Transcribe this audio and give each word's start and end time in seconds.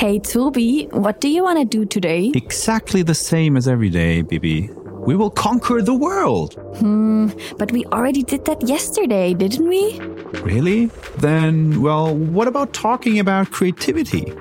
Hey 0.00 0.18
Toby, 0.18 0.88
what 0.92 1.20
do 1.20 1.28
you 1.28 1.42
want 1.44 1.58
to 1.58 1.66
do 1.66 1.84
today? 1.84 2.32
Exactly 2.34 3.02
the 3.02 3.14
same 3.14 3.54
as 3.54 3.68
every 3.68 3.90
day, 3.90 4.22
Bibi. 4.22 4.70
We 5.06 5.14
will 5.14 5.28
conquer 5.28 5.82
the 5.82 5.92
world. 5.92 6.54
Hmm, 6.78 7.28
but 7.58 7.70
we 7.70 7.84
already 7.84 8.22
did 8.22 8.46
that 8.46 8.66
yesterday, 8.66 9.34
didn't 9.34 9.68
we? 9.68 10.00
Really? 10.40 10.86
Then, 11.18 11.82
well, 11.82 12.16
what 12.16 12.48
about 12.48 12.72
talking 12.72 13.18
about 13.18 13.50
creativity? 13.50 14.32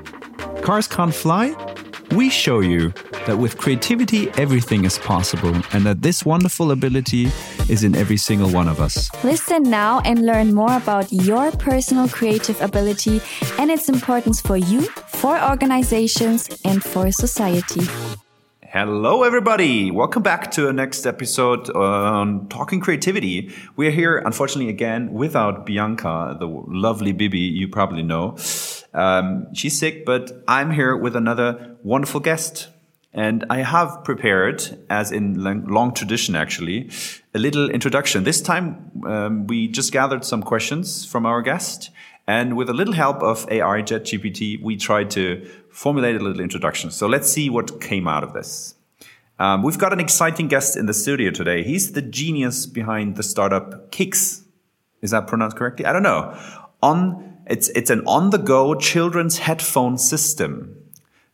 Cars 0.62 0.88
can't 0.88 1.14
fly? 1.14 1.54
We 2.14 2.32
show 2.32 2.60
you 2.60 2.92
that 3.28 3.38
with 3.38 3.58
creativity, 3.58 4.32
everything 4.32 4.84
is 4.84 4.98
possible, 4.98 5.54
and 5.74 5.86
that 5.86 6.02
this 6.02 6.26
wonderful 6.26 6.72
ability 6.72 7.26
is 7.70 7.84
in 7.84 7.96
every 7.96 8.18
single 8.18 8.50
one 8.50 8.68
of 8.68 8.82
us. 8.82 9.12
Listen 9.24 9.62
now 9.62 10.00
and 10.00 10.26
learn 10.26 10.56
more 10.56 10.76
about 10.76 11.12
your 11.12 11.52
personal 11.52 12.10
creative 12.10 12.60
ability 12.62 13.22
and 13.60 13.70
its 13.70 13.90
importance 13.90 14.42
for 14.42 14.58
you, 14.58 14.82
for 15.06 15.40
organizations, 15.40 16.50
and 16.66 16.84
for 16.84 17.12
society. 17.12 17.82
Hello, 18.64 19.24
everybody. 19.24 19.92
Welcome 19.92 20.24
back 20.24 20.50
to 20.52 20.62
the 20.62 20.74
next 20.74 21.06
episode 21.06 21.70
on 21.72 22.48
Talking 22.50 22.80
Creativity. 22.80 23.52
We're 23.76 23.92
here, 23.92 24.18
unfortunately, 24.18 24.70
again 24.70 25.12
without 25.12 25.66
Bianca, 25.66 26.38
the 26.40 26.48
lovely 26.48 27.12
Bibi 27.12 27.40
you 27.40 27.68
probably 27.68 28.04
know. 28.04 28.36
Um, 28.94 29.54
she's 29.54 29.78
sick, 29.80 30.06
but 30.06 30.44
I'm 30.48 30.72
here 30.72 30.96
with 30.96 31.16
another 31.16 31.78
wonderful 31.84 32.20
guest. 32.20 32.70
And 33.14 33.44
I 33.50 33.60
have 33.60 34.04
prepared, 34.04 34.86
as 34.90 35.12
in 35.12 35.44
long 35.44 35.94
tradition 35.94 36.36
actually, 36.36 36.92
a 37.34 37.40
little 37.40 37.70
introduction. 37.70 38.24
This 38.24 38.40
time 38.40 38.92
um, 39.06 39.48
we 39.48 39.68
just 39.68 39.92
gathered 39.92 40.24
some 40.24 40.44
questions 40.44 41.06
from 41.06 41.26
our 41.26 41.42
guest. 41.42 41.90
And 42.28 42.56
with 42.56 42.70
a 42.70 42.74
little 42.74 42.94
help 42.94 43.24
of 43.24 43.48
AI 43.50 43.82
ChatGPT, 43.82 44.62
we 44.62 44.78
tried 44.78 45.10
to 45.12 45.50
formulate 45.72 46.16
a 46.16 46.20
little 46.20 46.40
introduction. 46.40 46.92
So 46.92 47.08
let's 47.08 47.28
see 47.28 47.50
what 47.50 47.82
came 47.82 48.08
out 48.08 48.24
of 48.24 48.34
this. 48.34 48.76
Um, 49.40 49.64
we've 49.64 49.78
got 49.80 49.94
an 49.94 50.00
exciting 50.00 50.48
guest 50.48 50.78
in 50.78 50.86
the 50.86 50.94
studio 50.94 51.32
today. 51.32 51.64
He's 51.64 51.94
the 51.94 52.04
genius 52.04 52.68
behind 52.68 53.16
the 53.16 53.24
startup 53.24 53.92
Kekz. 53.92 54.44
Is 55.02 55.12
that 55.12 55.26
pronounced 55.26 55.58
correctly? 55.58 55.86
I 55.86 55.94
don't 55.94 56.04
know. 56.04 56.38
On 56.84 57.29
it's 57.50 57.70
it's 57.70 57.90
an 57.90 58.04
on-the-go 58.06 58.76
children's 58.76 59.40
headphone 59.40 59.98
system. 59.98 60.76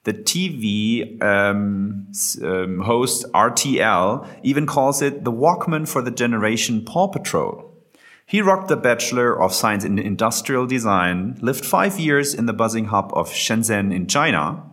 The 0.06 0.14
TV 0.14 1.22
um, 1.22 2.08
um, 2.44 2.80
host 2.80 3.26
RTL 3.34 4.28
even 4.44 4.66
calls 4.66 5.02
it 5.02 5.24
the 5.24 5.32
Walkman 5.32 5.88
for 5.88 6.02
the 6.02 6.12
generation 6.12 6.86
Paw 6.86 7.08
Patrol. 7.08 7.72
He 8.26 8.42
rocked 8.42 8.70
the 8.70 8.78
Bachelor 8.78 9.40
of 9.40 9.54
Science 9.54 9.84
in 9.84 10.00
Industrial 10.00 10.66
Design, 10.66 11.38
lived 11.42 11.66
five 11.66 12.00
years 12.00 12.34
in 12.34 12.46
the 12.46 12.54
buzzing 12.54 12.86
hub 12.86 13.12
of 13.14 13.30
Shenzhen 13.30 13.94
in 13.94 14.08
China. 14.08 14.64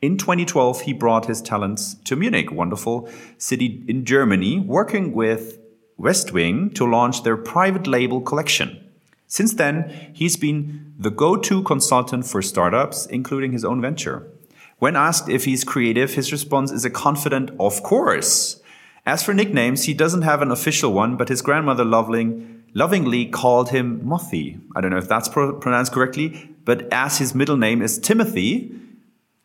In 0.00 0.16
2012, 0.16 0.82
he 0.82 0.92
brought 0.92 1.26
his 1.26 1.42
talents 1.42 1.94
to 2.04 2.16
Munich, 2.16 2.50
wonderful 2.50 3.08
city 3.38 3.84
in 3.86 4.04
Germany, 4.04 4.60
working 4.60 5.12
with 5.12 5.58
Westwing 5.98 6.74
to 6.74 6.84
launch 6.84 7.22
their 7.22 7.36
private 7.36 7.86
label 7.86 8.20
collection. 8.20 8.85
Since 9.26 9.54
then, 9.54 10.10
he's 10.12 10.36
been 10.36 10.94
the 10.98 11.10
go-to 11.10 11.62
consultant 11.62 12.26
for 12.26 12.42
startups, 12.42 13.06
including 13.06 13.52
his 13.52 13.64
own 13.64 13.80
venture. 13.80 14.30
When 14.78 14.94
asked 14.94 15.28
if 15.28 15.46
he's 15.46 15.64
creative, 15.64 16.14
his 16.14 16.32
response 16.32 16.70
is 16.70 16.84
a 16.84 16.90
confident, 16.90 17.50
of 17.58 17.82
course. 17.82 18.60
As 19.06 19.22
for 19.22 19.32
nicknames, 19.32 19.84
he 19.84 19.94
doesn't 19.94 20.22
have 20.22 20.42
an 20.42 20.50
official 20.50 20.92
one, 20.92 21.16
but 21.16 21.28
his 21.28 21.42
grandmother 21.42 21.84
lovingly 21.84 23.26
called 23.26 23.70
him 23.70 24.06
Mothy. 24.06 24.58
I 24.74 24.80
don't 24.80 24.90
know 24.90 24.98
if 24.98 25.08
that's 25.08 25.28
pro 25.28 25.54
pronounced 25.54 25.92
correctly, 25.92 26.50
but 26.64 26.92
as 26.92 27.18
his 27.18 27.34
middle 27.34 27.56
name 27.56 27.80
is 27.82 27.98
Timothy, 27.98 28.72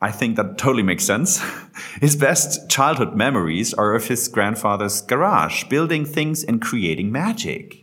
I 0.01 0.11
think 0.11 0.35
that 0.35 0.57
totally 0.57 0.83
makes 0.83 1.05
sense. 1.05 1.41
his 2.01 2.15
best 2.15 2.69
childhood 2.69 3.15
memories 3.15 3.73
are 3.73 3.93
of 3.93 4.07
his 4.07 4.27
grandfather's 4.27 5.01
garage, 5.01 5.65
building 5.65 6.05
things 6.05 6.43
and 6.43 6.61
creating 6.61 7.11
magic. 7.11 7.80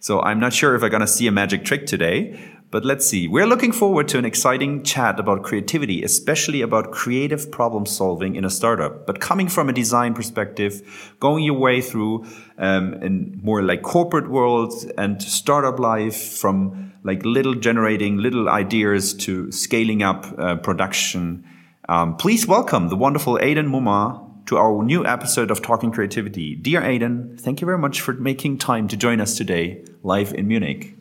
So 0.00 0.20
I'm 0.20 0.38
not 0.38 0.52
sure 0.52 0.74
if 0.74 0.82
I'm 0.82 0.90
going 0.90 1.00
to 1.00 1.06
see 1.06 1.26
a 1.26 1.32
magic 1.32 1.64
trick 1.64 1.86
today, 1.86 2.38
but 2.70 2.84
let's 2.84 3.06
see. 3.06 3.26
We're 3.26 3.46
looking 3.46 3.72
forward 3.72 4.08
to 4.08 4.18
an 4.18 4.24
exciting 4.24 4.84
chat 4.84 5.18
about 5.18 5.42
creativity, 5.42 6.04
especially 6.04 6.60
about 6.60 6.92
creative 6.92 7.50
problem 7.50 7.86
solving 7.86 8.36
in 8.36 8.44
a 8.44 8.50
startup. 8.50 9.06
But 9.06 9.20
coming 9.20 9.48
from 9.48 9.68
a 9.68 9.72
design 9.72 10.14
perspective, 10.14 11.16
going 11.18 11.44
your 11.44 11.58
way 11.58 11.80
through 11.80 12.26
um, 12.58 12.94
in 13.02 13.40
more 13.42 13.62
like 13.62 13.82
corporate 13.82 14.30
world 14.30 14.72
and 14.96 15.20
startup 15.22 15.78
life, 15.78 16.38
from 16.38 16.92
like 17.04 17.24
little 17.24 17.54
generating 17.54 18.18
little 18.18 18.48
ideas 18.48 19.14
to 19.14 19.50
scaling 19.50 20.02
up 20.02 20.26
uh, 20.38 20.56
production. 20.56 21.44
Um, 21.88 22.16
please 22.16 22.46
welcome 22.46 22.88
the 22.88 22.96
wonderful 22.96 23.38
Adin 23.38 23.66
Mumma 23.66 24.27
to 24.48 24.56
our 24.56 24.82
new 24.82 25.04
episode 25.04 25.50
of 25.50 25.60
Talking 25.60 25.90
Creativity. 25.92 26.54
Dear 26.54 26.82
Adin, 26.82 27.36
thank 27.36 27.60
you 27.60 27.66
very 27.66 27.76
much 27.76 28.00
for 28.00 28.14
making 28.14 28.56
time 28.56 28.88
to 28.88 28.96
join 28.96 29.20
us 29.20 29.36
today 29.36 29.84
live 30.02 30.32
in 30.32 30.48
Munich. 30.48 30.96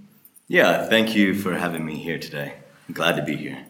Yeah, 0.49 0.85
thank 0.85 1.15
you 1.15 1.33
for 1.33 1.55
having 1.55 1.85
me 1.85 1.95
here 1.95 2.19
today. 2.19 2.55
I'm 2.89 2.93
glad 2.93 3.15
to 3.15 3.23
be 3.23 3.37
here. 3.37 3.65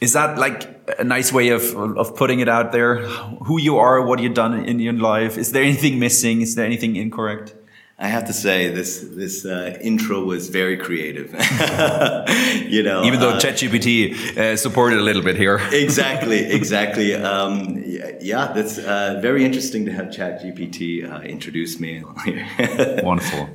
Is 0.00 0.14
that 0.14 0.38
like 0.38 0.90
a 0.98 1.04
nice 1.04 1.30
way 1.30 1.50
of 1.50 1.76
of 1.76 2.16
putting 2.16 2.40
it 2.40 2.48
out 2.48 2.72
there? 2.72 3.04
Who 3.44 3.60
you 3.60 3.76
are, 3.76 4.00
what 4.00 4.18
you've 4.18 4.32
done 4.32 4.64
in 4.64 4.80
your 4.80 4.94
life? 4.94 5.36
Is 5.36 5.52
there 5.52 5.62
anything 5.62 5.98
missing? 5.98 6.40
Is 6.40 6.54
there 6.54 6.64
anything 6.64 6.96
incorrect? 6.96 7.54
I 8.00 8.06
have 8.06 8.26
to 8.26 8.32
say 8.32 8.68
this 8.68 9.00
this 9.00 9.44
uh, 9.44 9.76
intro 9.80 10.22
was 10.22 10.50
very 10.50 10.76
creative. 10.76 11.32
you 12.70 12.84
know, 12.84 13.02
even 13.02 13.18
though 13.18 13.30
uh, 13.30 13.40
ChatGPT 13.40 14.36
uh, 14.36 14.56
supported 14.56 15.00
a 15.00 15.02
little 15.02 15.22
bit 15.22 15.34
here. 15.34 15.58
exactly, 15.72 16.44
exactly. 16.44 17.16
Um, 17.16 17.82
yeah, 18.20 18.52
that's 18.52 18.78
uh, 18.78 19.18
very 19.20 19.44
interesting 19.44 19.84
to 19.86 19.92
have 19.92 20.06
ChatGPT 20.06 21.10
uh, 21.10 21.22
introduce 21.22 21.80
me. 21.80 22.04
Wonderful. 23.02 23.50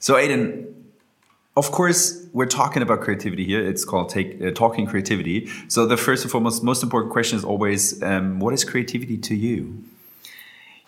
So, 0.00 0.16
Adin, 0.16 0.66
of 1.56 1.72
course, 1.72 2.26
we're 2.34 2.44
talking 2.46 2.82
about 2.82 3.00
creativity 3.00 3.46
here. 3.46 3.66
It's 3.66 3.86
called 3.86 4.10
take, 4.10 4.40
uh, 4.42 4.50
talking 4.50 4.86
creativity. 4.86 5.48
So 5.68 5.86
the 5.86 5.96
first 5.96 6.24
and 6.24 6.30
foremost, 6.30 6.62
most 6.62 6.82
important 6.82 7.10
question 7.10 7.38
is 7.38 7.44
always, 7.44 8.02
um, 8.02 8.38
what 8.38 8.52
is 8.52 8.64
creativity 8.64 9.16
to 9.16 9.34
you? 9.34 9.82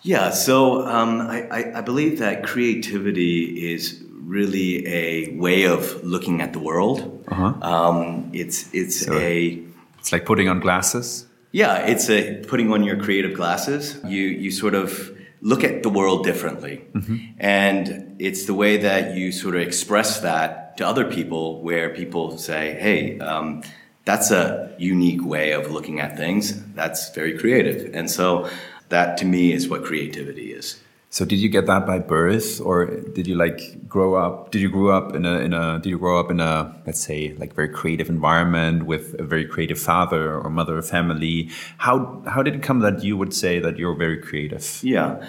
Yeah, 0.03 0.31
so 0.31 0.85
um, 0.87 1.21
I, 1.21 1.73
I, 1.75 1.81
believe 1.81 2.19
that 2.19 2.43
creativity 2.43 3.71
is 3.71 4.03
really 4.09 4.87
a 4.87 5.35
way 5.35 5.65
of 5.65 6.03
looking 6.03 6.41
at 6.41 6.53
the 6.53 6.59
world. 6.59 7.23
Uh-huh. 7.27 7.53
Um, 7.61 8.31
it's 8.33 8.73
it's 8.73 9.05
so 9.05 9.13
a 9.13 9.63
it's 9.99 10.11
like 10.11 10.25
putting 10.25 10.49
on 10.49 10.59
glasses. 10.59 11.27
Yeah, 11.51 11.85
it's 11.85 12.09
a 12.09 12.43
putting 12.47 12.71
on 12.73 12.83
your 12.83 12.97
creative 12.97 13.35
glasses. 13.35 13.99
You 14.03 14.23
you 14.23 14.49
sort 14.49 14.73
of 14.73 15.11
look 15.41 15.63
at 15.63 15.83
the 15.83 15.89
world 15.89 16.23
differently. 16.23 16.85
Mm-hmm. 16.93 17.17
And 17.39 18.15
it's 18.19 18.45
the 18.45 18.53
way 18.53 18.77
that 18.77 19.15
you 19.15 19.31
sort 19.31 19.55
of 19.55 19.61
express 19.61 20.21
that 20.21 20.77
to 20.77 20.87
other 20.87 21.05
people, 21.05 21.61
where 21.61 21.89
people 21.89 22.37
say, 22.37 22.77
hey, 22.79 23.19
um, 23.19 23.63
that's 24.05 24.31
a 24.31 24.73
unique 24.77 25.23
way 25.23 25.51
of 25.51 25.71
looking 25.71 25.99
at 25.99 26.17
things. 26.17 26.63
That's 26.73 27.13
very 27.13 27.37
creative. 27.37 27.93
And 27.93 28.09
so 28.09 28.49
that 28.91 29.17
to 29.17 29.25
me 29.25 29.51
is 29.51 29.67
what 29.67 29.83
creativity 29.83 30.53
is. 30.53 30.79
So 31.09 31.25
did 31.25 31.39
you 31.39 31.49
get 31.49 31.65
that 31.65 31.85
by 31.85 31.99
birth, 31.99 32.61
or 32.61 32.85
did 32.85 33.27
you 33.27 33.35
like 33.35 33.85
grow 33.85 34.15
up? 34.15 34.49
Did 34.51 34.61
you 34.61 34.69
grow 34.69 34.95
up 34.95 35.13
in 35.13 35.25
a 35.25 35.39
in 35.39 35.53
a? 35.53 35.77
Did 35.79 35.89
you 35.89 35.99
grow 35.99 36.17
up 36.17 36.31
in 36.31 36.39
a 36.39 36.73
let's 36.85 37.01
say 37.01 37.35
like 37.37 37.53
very 37.53 37.67
creative 37.67 38.07
environment 38.09 38.85
with 38.85 39.19
a 39.19 39.23
very 39.23 39.45
creative 39.45 39.77
father 39.77 40.39
or 40.39 40.49
mother 40.49 40.77
or 40.77 40.81
family? 40.81 41.49
How 41.79 42.23
how 42.25 42.41
did 42.41 42.55
it 42.55 42.63
come 42.63 42.79
that 42.79 43.03
you 43.03 43.17
would 43.17 43.33
say 43.33 43.59
that 43.59 43.77
you're 43.77 43.93
very 43.93 44.21
creative? 44.21 44.79
Yeah. 44.83 45.21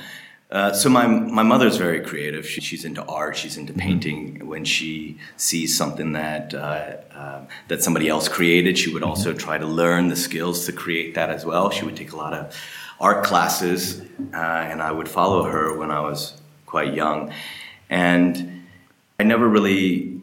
Uh, 0.52 0.72
so 0.72 0.88
my 0.88 1.08
my 1.08 1.42
mother's 1.42 1.78
very 1.78 2.00
creative. 2.00 2.46
She, 2.46 2.60
she's 2.60 2.84
into 2.84 3.02
art. 3.06 3.36
She's 3.36 3.56
into 3.56 3.72
mm-hmm. 3.72 3.80
painting. 3.80 4.34
Mm-hmm. 4.34 4.48
When 4.48 4.64
she 4.64 5.18
sees 5.36 5.76
something 5.76 6.12
that 6.12 6.54
uh, 6.54 6.98
uh, 7.12 7.40
that 7.66 7.82
somebody 7.82 8.08
else 8.08 8.28
created, 8.28 8.78
she 8.78 8.92
would 8.92 9.02
also 9.02 9.30
mm-hmm. 9.30 9.38
try 9.38 9.58
to 9.58 9.66
learn 9.66 10.08
the 10.08 10.16
skills 10.16 10.66
to 10.66 10.72
create 10.72 11.14
that 11.14 11.30
as 11.30 11.44
well. 11.44 11.70
She 11.70 11.84
would 11.84 11.96
take 11.96 12.12
a 12.12 12.16
lot 12.16 12.34
of 12.34 12.54
art 13.02 13.24
classes, 13.24 14.00
uh, 14.32 14.36
and 14.36 14.80
I 14.80 14.92
would 14.92 15.08
follow 15.08 15.42
her 15.42 15.76
when 15.76 15.90
I 15.90 16.00
was 16.00 16.40
quite 16.64 16.94
young. 16.94 17.32
And 17.90 18.64
I 19.18 19.24
never 19.24 19.46
really, 19.46 20.22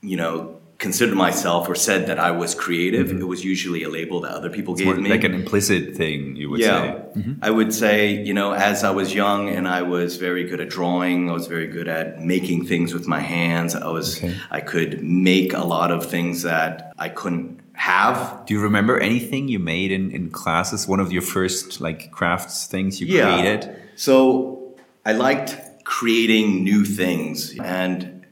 you 0.00 0.16
know, 0.16 0.56
considered 0.78 1.16
myself 1.16 1.68
or 1.68 1.74
said 1.74 2.06
that 2.06 2.18
I 2.18 2.30
was 2.32 2.54
creative. 2.54 3.08
Mm-hmm. 3.08 3.20
It 3.20 3.24
was 3.24 3.44
usually 3.44 3.82
a 3.82 3.88
label 3.88 4.20
that 4.22 4.32
other 4.32 4.50
people 4.50 4.74
it's 4.74 4.82
gave 4.82 4.98
me. 4.98 5.08
Like 5.08 5.24
an 5.24 5.34
implicit 5.34 5.94
thing, 5.96 6.36
you 6.36 6.50
would 6.50 6.60
yeah. 6.60 6.66
say. 6.66 7.20
Mm-hmm. 7.20 7.32
I 7.42 7.50
would 7.50 7.72
say, 7.72 8.22
you 8.22 8.34
know, 8.34 8.52
as 8.52 8.82
I 8.82 8.90
was 8.90 9.14
young 9.14 9.48
and 9.48 9.68
I 9.68 9.82
was 9.82 10.16
very 10.16 10.44
good 10.44 10.60
at 10.60 10.68
drawing, 10.68 11.30
I 11.30 11.32
was 11.32 11.46
very 11.46 11.66
good 11.66 11.88
at 11.88 12.20
making 12.20 12.66
things 12.66 12.92
with 12.92 13.06
my 13.06 13.20
hands. 13.20 13.74
I 13.74 13.88
was, 13.88 14.18
okay. 14.18 14.34
I 14.50 14.60
could 14.60 15.02
make 15.02 15.52
a 15.52 15.64
lot 15.64 15.90
of 15.90 16.04
things 16.04 16.42
that 16.42 16.92
I 16.98 17.08
couldn't 17.08 17.60
have. 17.76 18.44
Do 18.46 18.54
you 18.54 18.60
remember 18.60 18.98
anything 18.98 19.48
you 19.48 19.58
made 19.58 19.92
in, 19.92 20.10
in 20.10 20.30
classes? 20.30 20.88
One 20.88 21.00
of 21.00 21.12
your 21.12 21.22
first 21.22 21.80
like 21.80 22.10
crafts 22.10 22.66
things 22.66 23.00
you 23.00 23.06
yeah. 23.06 23.38
created? 23.38 23.76
So 23.96 24.74
I 25.04 25.12
liked 25.12 25.56
creating 25.84 26.64
new 26.64 26.84
things. 26.84 27.56
And 27.60 28.26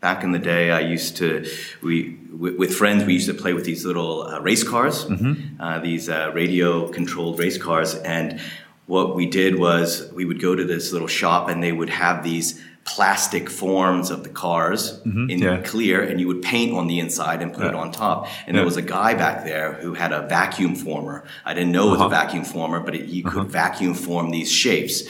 back 0.00 0.24
in 0.24 0.32
the 0.32 0.38
day, 0.38 0.70
I 0.70 0.80
used 0.80 1.16
to, 1.18 1.46
we, 1.82 2.18
with, 2.32 2.74
friends, 2.74 3.04
we 3.04 3.14
used 3.14 3.28
to 3.28 3.34
play 3.34 3.52
with 3.52 3.64
these 3.64 3.84
little 3.84 4.22
uh, 4.24 4.40
race 4.40 4.64
cars, 4.64 5.04
Mm-hmm. 5.04 5.60
uh, 5.60 5.78
these 5.78 6.08
uh, 6.08 6.32
radio 6.34 6.88
controlled 6.88 7.38
race 7.38 7.58
cars. 7.58 7.94
And 7.94 8.40
what 8.86 9.14
we 9.14 9.26
did 9.26 9.58
was 9.58 10.10
we 10.12 10.24
would 10.24 10.40
go 10.40 10.54
to 10.54 10.64
this 10.64 10.92
little 10.92 11.08
shop 11.08 11.48
and 11.48 11.62
they 11.62 11.72
would 11.72 11.90
have 11.90 12.22
these 12.24 12.60
plastic 12.86 13.50
forms 13.50 14.10
of 14.10 14.22
the 14.22 14.28
cars 14.30 15.00
in 15.04 15.12
Mm-hmm. 15.12 15.42
yeah. 15.42 15.60
clear 15.62 16.02
and 16.02 16.20
you 16.20 16.28
would 16.28 16.40
paint 16.42 16.72
on 16.78 16.86
the 16.86 16.98
inside 17.00 17.42
and 17.42 17.52
put 17.52 17.64
it 17.66 17.74
on 17.74 17.90
top. 17.90 18.26
And 18.46 18.54
Yeah. 18.54 18.60
there 18.60 18.64
was 18.64 18.76
a 18.76 18.82
guy 18.82 19.14
back 19.14 19.44
there 19.44 19.72
who 19.82 19.94
had 19.94 20.12
a 20.12 20.22
vacuum 20.28 20.74
former. 20.76 21.24
I 21.44 21.52
didn't 21.52 21.72
know 21.72 21.88
it 21.88 21.90
was 21.90 21.98
Uh-huh. 22.00 22.06
a 22.06 22.10
vacuum 22.20 22.44
former, 22.44 22.78
but 22.80 22.94
it, 22.94 23.06
he 23.06 23.22
could 23.22 23.48
vacuum 23.50 23.94
form 23.94 24.30
these 24.30 24.50
shapes. 24.50 25.02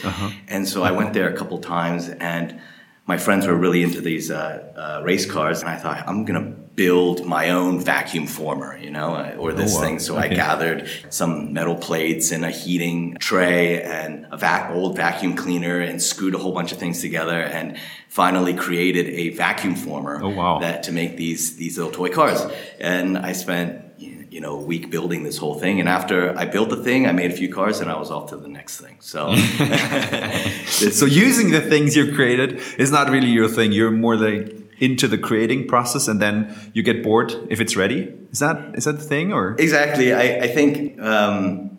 And 0.47 0.67
so 0.67 0.83
I 0.83 0.91
went 0.91 1.13
there 1.13 1.29
a 1.33 1.37
couple 1.37 1.59
times 1.59 2.09
and 2.09 2.59
my 3.05 3.17
friends 3.17 3.45
were 3.47 3.55
really 3.55 3.83
into 3.83 4.01
these 4.01 4.29
uh, 4.31 4.39
uh, 4.75 5.01
race 5.05 5.25
cars, 5.25 5.61
and 5.61 5.69
I 5.69 5.77
thought 5.77 6.03
I'm 6.09 6.25
gonna 6.25 6.55
build 6.77 7.25
my 7.25 7.49
own 7.49 7.79
vacuum 7.83 8.27
former, 8.27 8.77
you 8.77 8.91
know, 8.91 9.15
uh, 9.15 9.35
or 9.39 9.51
this 9.51 9.73
Oh, 9.73 9.79
wow. 9.79 9.83
thing. 9.85 9.99
So 9.99 10.15
I 10.15 10.27
gathered 10.27 10.87
some 11.09 11.51
metal 11.51 11.75
plates 11.75 12.31
and 12.31 12.45
a 12.45 12.51
heating 12.51 13.17
tray 13.19 13.81
and 13.81 14.27
a 14.31 14.37
vac- 14.37 14.69
old 14.71 14.95
vacuum 14.95 15.33
cleaner, 15.35 15.79
and 15.79 15.99
screwed 16.01 16.35
a 16.35 16.37
whole 16.37 16.53
bunch 16.53 16.71
of 16.71 16.77
things 16.77 17.01
together, 17.01 17.39
and 17.57 17.77
finally 18.09 18.53
created 18.53 19.07
a 19.07 19.29
vacuum 19.29 19.75
former 19.75 20.21
Oh, 20.23 20.29
wow. 20.29 20.59
that 20.59 20.83
to 20.83 20.91
make 20.91 21.17
these 21.17 21.57
these 21.57 21.77
little 21.77 21.91
toy 21.91 22.09
cars. 22.09 22.39
And 22.79 23.17
I 23.17 23.33
spent 23.33 23.69
you 23.97 24.41
know 24.41 24.53
a 24.59 24.65
week 24.71 24.91
building 24.91 25.23
this 25.23 25.37
whole 25.37 25.57
thing, 25.63 25.79
and 25.79 25.89
after 25.89 26.37
I 26.37 26.45
built 26.45 26.69
the 26.69 26.81
thing, 26.87 27.07
I 27.07 27.11
made 27.11 27.31
a 27.31 27.37
few 27.41 27.51
cars, 27.59 27.79
and 27.81 27.89
I 27.89 27.97
was 28.03 28.11
off 28.11 28.29
to 28.29 28.37
the 28.37 28.49
next 28.59 28.79
thing. 28.83 28.97
So. 28.99 29.19
so 30.99 31.05
using 31.07 31.49
the 31.51 31.61
things 31.61 31.95
you've 31.95 32.13
created 32.15 32.61
is 32.77 32.91
not 32.91 33.09
really 33.09 33.29
your 33.39 33.47
thing. 33.49 33.71
You're 33.71 33.89
more 34.05 34.15
like 34.15 34.53
into 34.79 35.07
the 35.07 35.17
creating 35.17 35.67
process, 35.67 36.07
and 36.07 36.21
then 36.21 36.55
you 36.73 36.83
get 36.83 37.03
bored 37.03 37.33
if 37.49 37.59
it's 37.59 37.75
ready. 37.75 38.13
Is 38.31 38.39
that 38.39 38.75
is 38.75 38.85
that 38.85 38.93
the 38.99 39.03
thing, 39.03 39.33
or 39.33 39.55
Exactly. 39.57 40.13
I, 40.13 40.39
I 40.41 40.47
think 40.47 40.99
um, 41.01 41.77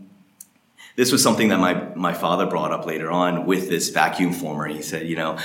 this 0.97 1.13
was 1.13 1.23
something 1.23 1.49
that 1.49 1.61
my, 1.61 1.75
my 1.95 2.13
father 2.13 2.47
brought 2.47 2.73
up 2.73 2.87
later 2.87 3.11
on 3.11 3.47
with 3.47 3.69
this 3.69 3.91
vacuum 3.91 4.33
former. 4.33 4.67
He 4.67 4.83
said, 4.83 5.07
you 5.09 5.17
know, 5.17 5.39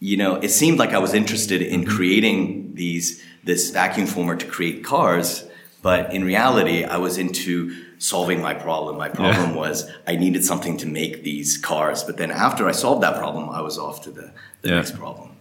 you 0.00 0.16
know, 0.16 0.36
it 0.36 0.48
seemed 0.50 0.78
like 0.78 0.90
I 0.90 0.98
was 0.98 1.14
interested 1.14 1.62
in 1.62 1.86
creating 1.86 2.74
these 2.74 3.22
this 3.44 3.70
vacuum 3.70 4.06
former 4.06 4.36
to 4.36 4.46
create 4.46 4.84
cars, 4.84 5.44
but 5.82 6.12
in 6.12 6.24
reality, 6.24 6.84
I 6.84 6.96
was 6.96 7.18
into 7.18 7.74
solving 7.98 8.40
my 8.40 8.54
problem. 8.54 8.96
My 8.98 9.08
problem 9.08 9.54
was 9.54 9.88
I 10.06 10.16
needed 10.16 10.44
something 10.44 10.76
to 10.78 10.86
make 10.86 11.22
these 11.22 11.56
cars. 11.56 12.02
But 12.02 12.16
then 12.16 12.30
after 12.32 12.68
I 12.68 12.72
solved 12.72 13.02
that 13.04 13.16
problem, 13.16 13.48
I 13.48 13.60
was 13.60 13.78
off 13.78 14.02
to 14.04 14.10
the, 14.10 14.32
the 14.62 14.68
Yeah. 14.70 14.74
next 14.76 14.96
problem. 14.96 15.31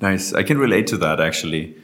Yeah. 0.00 0.08
Nice. 0.10 0.32
I 0.32 0.42
can 0.42 0.58
relate 0.58 0.86
to 0.88 0.96
that 0.98 1.20
actually. 1.20 1.76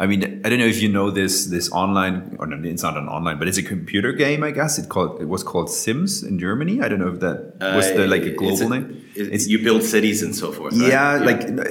I 0.00 0.06
mean, 0.06 0.22
I 0.44 0.48
don't 0.48 0.60
know 0.60 0.66
if 0.66 0.80
you 0.80 0.88
know 0.88 1.10
this 1.10 1.46
this 1.46 1.72
online 1.72 2.36
or 2.38 2.46
no, 2.46 2.56
it's 2.68 2.84
not 2.84 2.96
an 2.96 3.08
online, 3.08 3.36
but 3.38 3.48
it's 3.48 3.58
a 3.58 3.64
computer 3.64 4.12
game. 4.12 4.44
I 4.44 4.52
guess 4.52 4.78
it 4.78 4.88
called 4.88 5.20
it 5.20 5.28
was 5.28 5.42
called 5.42 5.68
Sims 5.70 6.22
in 6.22 6.38
Germany. 6.38 6.80
I 6.80 6.88
don't 6.88 7.00
know 7.00 7.08
if 7.14 7.18
that 7.20 7.38
was 7.74 7.90
the, 7.92 8.06
like 8.06 8.22
a 8.22 8.32
Uh, 8.32 8.36
global 8.36 8.60
it's 8.62 8.70
name. 8.70 9.02
it- 9.16 9.48
you 9.48 9.58
build 9.64 9.82
cities 9.82 10.22
and 10.22 10.34
so 10.36 10.52
forth. 10.52 10.74
right? 10.78 10.88
Yeah, 10.88 11.18
like 11.18 11.42
uh, 11.42 11.64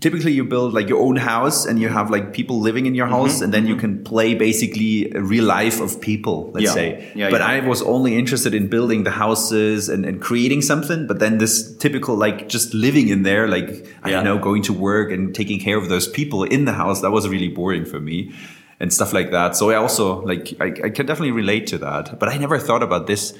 typically 0.00 0.32
you 0.32 0.44
build 0.44 0.74
like 0.74 0.88
your 0.88 1.00
own 1.00 1.16
house 1.16 1.64
and 1.66 1.80
you 1.80 1.88
have 1.88 2.10
like 2.10 2.32
people 2.32 2.60
living 2.60 2.86
in 2.86 2.94
your 2.94 3.06
Mm-hmm. 3.06 3.14
house 3.26 3.40
and 3.40 3.52
then 3.54 3.66
you 3.66 3.74
can 3.76 4.04
play 4.04 4.34
basically 4.34 5.10
a 5.12 5.20
real 5.20 5.44
life 5.44 5.80
of 5.80 6.00
people, 6.00 6.50
let's 6.52 6.64
Yeah. 6.66 6.72
say. 6.72 7.12
Yeah, 7.14 7.30
but 7.30 7.40
yeah. 7.40 7.46
I 7.48 7.60
was 7.66 7.80
only 7.82 8.16
interested 8.16 8.54
in 8.54 8.68
building 8.68 9.04
the 9.04 9.10
houses 9.10 9.88
and, 9.88 10.04
and 10.04 10.20
creating 10.20 10.62
something. 10.62 11.06
But 11.06 11.18
then 11.18 11.38
this 11.38 11.76
typical 11.78 12.14
like 12.16 12.48
just 12.48 12.74
living 12.74 13.08
in 13.08 13.22
there, 13.22 13.48
like 13.48 13.68
I 14.02 14.10
don't 14.10 14.24
know, 14.24 14.38
going 14.38 14.62
to 14.64 14.72
work 14.72 15.10
and 15.10 15.34
taking 15.34 15.58
care 15.58 15.78
of 15.78 15.88
those 15.88 16.06
people 16.06 16.44
in 16.44 16.64
the 16.66 16.72
house, 16.74 17.00
that 17.00 17.10
was 17.10 17.26
really 17.28 17.48
boring 17.48 17.84
for 17.84 17.98
me. 18.00 18.32
And 18.80 18.92
stuff 18.92 19.12
like 19.12 19.32
that. 19.32 19.56
So 19.56 19.70
I 19.70 19.74
also 19.74 20.22
like 20.22 20.54
I, 20.60 20.66
I 20.66 20.90
can 20.90 21.04
definitely 21.06 21.32
relate 21.32 21.66
to 21.68 21.78
that. 21.78 22.18
But 22.20 22.28
I 22.28 22.36
never 22.36 22.58
thought 22.60 22.82
about 22.84 23.08
this 23.08 23.34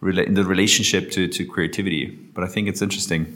rela- 0.00 0.24
in 0.24 0.34
the 0.34 0.44
relationship 0.44 1.10
to, 1.12 1.26
to 1.26 1.44
creativity. 1.44 2.06
But 2.34 2.44
I 2.44 2.46
think 2.46 2.68
it's 2.68 2.80
interesting. 2.80 3.26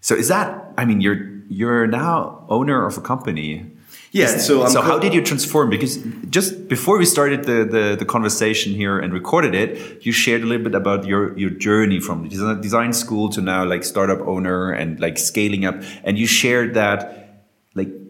So 0.00 0.14
is 0.14 0.28
that? 0.28 0.48
I 0.78 0.84
mean, 0.86 1.00
you're 1.02 1.33
you're 1.48 1.86
now 1.86 2.44
owner 2.48 2.86
of 2.86 2.96
a 2.96 3.00
company. 3.00 3.70
Yeah, 4.12 4.38
so 4.38 4.66
so 4.68 4.80
how 4.80 5.00
did 5.00 5.12
you 5.12 5.22
transform? 5.22 5.70
Because 5.70 5.98
just 6.30 6.68
before 6.68 6.98
we 6.98 7.04
started 7.04 7.44
the, 7.44 7.64
the, 7.64 7.96
the 7.98 8.04
conversation 8.04 8.72
here 8.72 8.96
and 8.96 9.12
recorded 9.12 9.56
it, 9.56 10.06
you 10.06 10.12
shared 10.12 10.42
a 10.42 10.46
little 10.46 10.62
bit 10.62 10.76
about 10.76 11.04
your, 11.04 11.36
your 11.36 11.50
journey 11.50 11.98
from 11.98 12.28
design, 12.28 12.92
school 12.92 13.28
to 13.30 13.40
now 13.40 13.64
like 13.64 13.82
startup 13.82 14.20
owner 14.20 14.70
and 14.70 15.00
like 15.00 15.18
scaling 15.18 15.64
up. 15.64 15.74
And 16.04 16.16
you 16.16 16.28
shared 16.28 16.74
that 16.74 17.23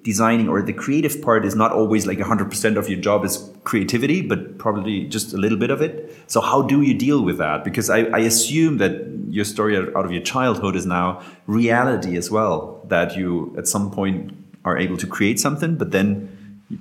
designing 0.05 0.49
or 0.49 0.61
the 0.62 0.73
creative 0.73 1.21
part 1.23 1.45
is 1.45 1.56
not 1.56 1.73
always 1.73 2.06
like 2.06 2.19
100% 2.19 2.77
of 2.77 2.89
your 2.89 3.01
job 3.01 3.25
is 3.25 3.51
creativity, 3.65 4.21
but 4.21 4.59
probably 4.59 5.05
just 5.06 5.33
a 5.33 5.39
little 5.39 5.59
bit 5.59 5.71
of 5.71 5.81
it. 5.81 6.15
So 6.27 6.41
how 6.43 6.62
do 6.62 6.83
you 6.83 6.95
deal 6.95 7.25
with 7.25 7.39
that? 7.39 7.65
Because 7.65 7.89
I, 7.89 8.01
I 8.19 8.19
assume 8.19 8.77
that 8.79 8.93
your 9.31 9.47
story 9.47 9.77
out 9.77 10.05
of 10.05 10.12
your 10.12 10.23
childhood 10.23 10.77
is 10.77 10.85
now 10.85 11.23
reality 11.47 12.17
as 12.19 12.31
well, 12.31 12.83
that 12.89 13.17
you 13.17 13.55
at 13.56 13.67
some 13.67 13.91
point 13.91 14.37
are 14.65 14.77
able 14.77 14.99
to 14.99 15.06
create 15.06 15.41
something, 15.41 15.77
but 15.77 15.91
then 15.91 16.29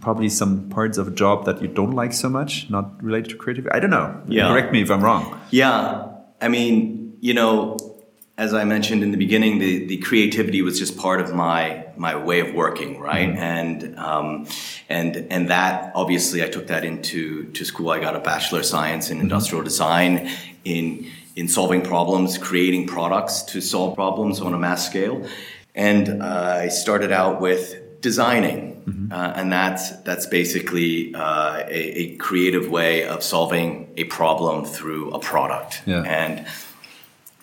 probably 0.02 0.28
some 0.28 0.70
parts 0.70 0.98
of 0.98 1.08
a 1.08 1.12
job 1.12 1.46
that 1.46 1.62
you 1.62 1.70
don't 1.70 1.92
like 1.92 2.12
so 2.12 2.28
much, 2.28 2.70
not 2.70 3.02
related 3.02 3.30
to 3.30 3.38
creativity. 3.38 3.74
I 3.74 3.80
don't 3.80 3.90
know. 3.90 4.22
Yeah. 4.28 4.50
Correct 4.50 4.74
me 4.74 4.82
if 4.82 4.92
I'm 4.92 5.02
wrong. 5.02 5.40
Yeah, 5.50 6.08
I 6.42 6.50
mean, 6.50 7.18
you 7.22 7.34
know, 7.34 7.78
as 8.38 8.54
I 8.54 8.64
mentioned 8.64 9.04
in 9.04 9.12
the 9.12 9.18
beginning, 9.18 9.60
the, 9.60 9.86
the 9.86 9.98
creativity 9.98 10.64
was 10.64 10.80
just 10.80 10.98
part 10.98 11.22
of 11.22 11.34
my 11.34 11.86
my 11.96 12.16
way 12.16 12.40
of 12.40 12.54
working, 12.56 13.00
right? 13.00 13.30
And 13.30 13.98
um, 14.00 14.48
and 14.90 15.28
and 15.30 15.50
that 15.50 15.92
obviously 15.94 16.44
I 16.44 16.48
took 16.48 16.68
that 16.68 16.84
into 16.84 17.52
to 17.52 17.64
school. 17.64 17.92
I 17.92 18.00
got 18.00 18.16
a 18.16 18.20
bachelor 18.20 18.60
of 18.60 18.66
science 18.66 19.12
in 19.12 19.20
industrial 19.20 19.64
design 19.64 20.32
in 20.66 21.06
in 21.36 21.48
solving 21.48 21.84
problems, 21.84 22.40
creating 22.40 22.88
products 22.88 23.44
to 23.44 23.62
solve 23.62 23.96
problems 23.96 24.42
on 24.42 24.54
a 24.56 24.58
mass 24.58 24.86
scale. 24.88 25.28
And 25.76 26.22
uh, 26.22 26.58
I 26.62 26.70
started 26.70 27.12
out 27.12 27.40
with 27.40 28.02
designing, 28.02 29.10
uh, 29.12 29.34
and 29.36 29.52
that's 29.52 29.92
that's 30.02 30.26
basically 30.26 31.14
uh, 31.14 31.64
a, 31.68 32.02
a 32.02 32.16
creative 32.16 32.68
way 32.70 33.06
of 33.06 33.22
solving 33.22 33.94
a 33.96 34.06
problem 34.06 34.66
through 34.66 35.12
a 35.12 35.20
product. 35.20 35.84
Yeah. 35.86 36.02
And 36.02 36.48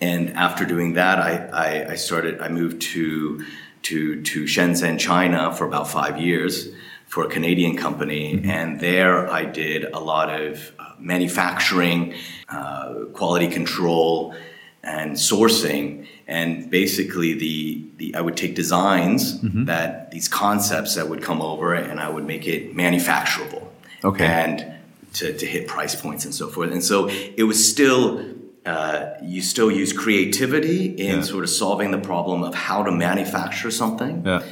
and 0.00 0.30
after 0.36 0.64
doing 0.64 0.94
that, 0.94 1.18
I, 1.18 1.32
I, 1.52 1.90
I 1.92 1.94
started. 1.96 2.40
I 2.40 2.48
moved 2.48 2.82
to 2.82 3.44
to 3.82 4.22
to 4.22 4.44
Shenzhen, 4.44 4.98
China, 4.98 5.54
for 5.54 5.66
about 5.66 5.88
five 5.88 6.18
years 6.18 6.68
for 7.06 7.24
a 7.24 7.28
Canadian 7.28 7.76
company, 7.76 8.40
and 8.44 8.80
there 8.80 9.28
I 9.28 9.44
did 9.44 9.84
a 9.84 9.98
lot 9.98 10.28
of 10.30 10.72
uh, 10.78 10.94
manufacturing, 10.98 12.14
uh, 12.48 13.06
quality 13.12 13.48
control, 13.48 14.34
and 14.82 15.12
sourcing. 15.16 16.06
And 16.28 16.70
basically, 16.70 17.34
the, 17.34 17.84
the 17.96 18.14
I 18.14 18.20
would 18.20 18.36
take 18.36 18.54
designs 18.54 19.40
that 19.66 20.12
these 20.12 20.28
concepts 20.28 20.94
that 20.94 21.08
would 21.08 21.22
come 21.22 21.42
over, 21.42 21.74
and 21.74 21.98
I 21.98 22.08
would 22.08 22.24
make 22.24 22.46
it 22.46 22.76
manufacturable. 22.76 23.66
Okay. 24.04 24.26
And 24.26 24.74
to, 25.14 25.36
to 25.36 25.46
hit 25.46 25.66
price 25.66 26.00
points 26.00 26.24
and 26.24 26.34
so 26.34 26.48
forth. 26.48 26.70
And 26.70 26.84
so 26.84 27.08
it 27.08 27.42
was 27.42 27.68
still, 27.68 28.24
uh, 28.66 29.06
you 29.22 29.40
still 29.42 29.70
use 29.70 29.92
creativity 29.92 30.86
in 30.86 31.16
Yeah. 31.16 31.22
sort 31.22 31.44
of 31.44 31.50
solving 31.50 31.90
the 31.92 31.98
problem 31.98 32.42
of 32.42 32.54
how 32.54 32.82
to 32.82 32.90
manufacture 32.92 33.70
something. 33.70 34.22
Yeah. 34.26 34.42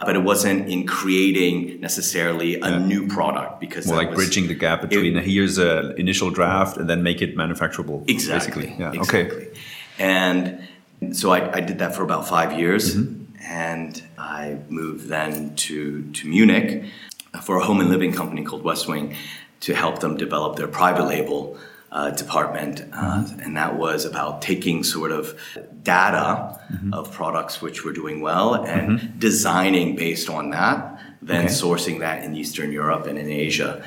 But 0.00 0.14
it 0.14 0.22
wasn't 0.22 0.68
in 0.68 0.86
creating 0.86 1.80
necessarily 1.80 2.60
a 2.60 2.78
new 2.78 3.08
product 3.08 3.58
because 3.60 3.86
More 3.88 3.96
like 3.96 4.10
was- 4.10 4.18
bridging 4.18 4.46
the 4.46 4.54
gap 4.54 4.82
between 4.82 5.16
here's 5.16 5.58
a 5.58 5.92
initial 5.96 6.30
draft 6.30 6.76
and 6.76 6.88
then 6.88 7.02
make 7.02 7.20
it 7.20 7.36
manufacturable. 7.36 8.08
Exactly. 8.08 8.66
Basically. 8.66 8.76
Yeah. 8.78 8.92
Exactly. 8.92 9.20
Okay. 9.20 9.48
And 9.98 10.68
so 11.12 11.30
I, 11.32 11.56
I 11.58 11.60
did 11.60 11.78
that 11.80 11.94
for 11.96 12.02
about 12.04 12.28
five 12.28 12.58
years, 12.58 12.94
Mm-hmm. 12.94 13.24
and 13.50 14.02
I 14.16 14.58
moved 14.68 15.08
then 15.08 15.54
to 15.66 15.76
to 16.18 16.28
Munich 16.28 16.84
for 17.42 17.56
a 17.60 17.64
home 17.64 17.80
and 17.80 17.90
living 17.90 18.12
company 18.12 18.42
called 18.44 18.62
Westwing 18.64 19.14
to 19.60 19.74
help 19.74 19.98
them 19.98 20.16
develop 20.16 20.56
their 20.56 20.68
private 20.68 21.06
label 21.14 21.56
uh, 21.90 22.10
department, 22.10 22.80
uh, 22.92 23.22
Mm-hmm. 23.24 23.40
and 23.40 23.56
that 23.56 23.76
was 23.76 24.04
about 24.04 24.42
taking 24.42 24.84
sort 24.84 25.12
of 25.12 25.38
data 25.82 26.54
Mm-hmm. 26.70 26.92
of 26.92 27.10
products 27.12 27.62
which 27.62 27.82
were 27.84 27.92
doing 27.94 28.20
well 28.20 28.54
and 28.54 29.18
designing 29.18 29.96
based 29.96 30.28
on 30.28 30.50
that, 30.50 31.00
then 31.22 31.44
Okay. 31.46 31.54
sourcing 31.54 32.00
that 32.00 32.22
in 32.24 32.36
Eastern 32.36 32.72
Europe 32.72 33.06
and 33.06 33.18
in 33.18 33.30
Asia. 33.30 33.82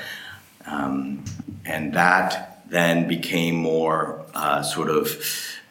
Um, 0.65 1.23
and 1.63 1.93
that 1.93 2.63
then 2.69 3.07
became 3.07 3.55
more 3.55 4.25
uh, 4.33 4.63
sort 4.63 4.89
of 4.89 5.11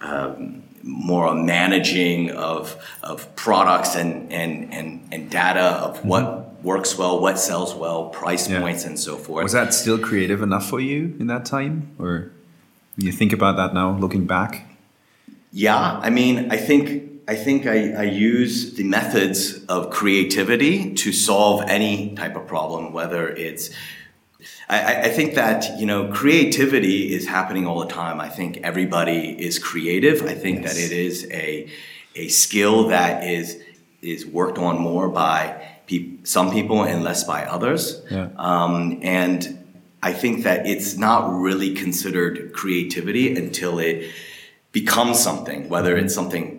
um, 0.00 0.62
more 0.82 1.26
a 1.26 1.34
managing 1.34 2.30
of, 2.30 2.76
of 3.02 3.34
products 3.34 3.96
and, 3.96 4.32
and, 4.32 4.72
and, 4.72 5.08
and 5.12 5.30
data 5.30 5.60
of 5.60 6.04
what 6.04 6.49
works 6.62 6.96
well, 6.96 7.20
what 7.20 7.38
sells 7.38 7.74
well, 7.74 8.08
price. 8.08 8.48
Yeah. 8.48 8.60
points, 8.60 8.84
and 8.84 8.98
so 8.98 9.16
forth. 9.16 9.42
Was 9.42 9.52
that 9.52 9.74
still 9.74 9.98
creative 9.98 10.42
enough 10.42 10.68
for 10.68 10.80
you 10.80 11.16
in 11.18 11.26
that 11.26 11.44
time? 11.44 11.94
Or 11.98 12.32
you 12.96 13.12
think 13.12 13.32
about 13.32 13.56
that 13.56 13.74
now, 13.74 13.96
looking 13.96 14.26
back? 14.26 14.66
Yeah, 15.52 15.98
I 15.98 16.10
mean, 16.10 16.50
I 16.50 16.56
think 16.56 17.10
I 17.28 17.36
think 17.36 17.66
I, 17.66 17.92
I, 17.92 18.02
use 18.02 18.74
the 18.74 18.82
methods 18.82 19.64
of 19.66 19.90
creativity 19.90 20.94
to 20.94 21.12
solve 21.12 21.62
any 21.68 22.14
type 22.16 22.34
of 22.34 22.46
problem, 22.46 22.92
whether 22.92 23.28
it's 23.28 23.70
I, 24.68 25.02
I, 25.02 25.08
think 25.10 25.34
that 25.34 25.78
you 25.78 25.86
know 25.86 26.08
creativity 26.08 27.12
is 27.12 27.26
happening 27.26 27.66
all 27.66 27.80
the 27.80 27.92
time. 27.92 28.20
I 28.20 28.28
think 28.28 28.58
everybody 28.58 29.30
is 29.40 29.58
creative. 29.58 30.22
I 30.22 30.34
think 30.34 30.62
yes. 30.62 30.74
that 30.74 30.80
it 30.80 30.92
is 30.92 31.28
a 31.30 31.70
a 32.16 32.28
skill 32.28 32.88
that 32.88 33.24
is 33.24 33.60
is 34.02 34.26
worked 34.26 34.58
on 34.58 34.78
more 34.80 35.08
by 35.08 35.79
pe- 35.90 36.16
some 36.22 36.50
people 36.50 36.84
and 36.84 37.02
less 37.02 37.24
by 37.24 37.44
others. 37.44 38.02
Yeah. 38.10 38.28
Um, 38.36 39.00
and 39.02 39.58
I 40.02 40.12
think 40.12 40.44
that 40.44 40.66
it's 40.66 40.96
not 40.96 41.30
really 41.32 41.74
considered 41.74 42.52
creativity 42.52 43.36
until 43.36 43.78
it 43.78 44.10
becomes 44.72 45.18
something, 45.18 45.68
whether 45.68 45.96
it's 45.96 46.14
something 46.14 46.56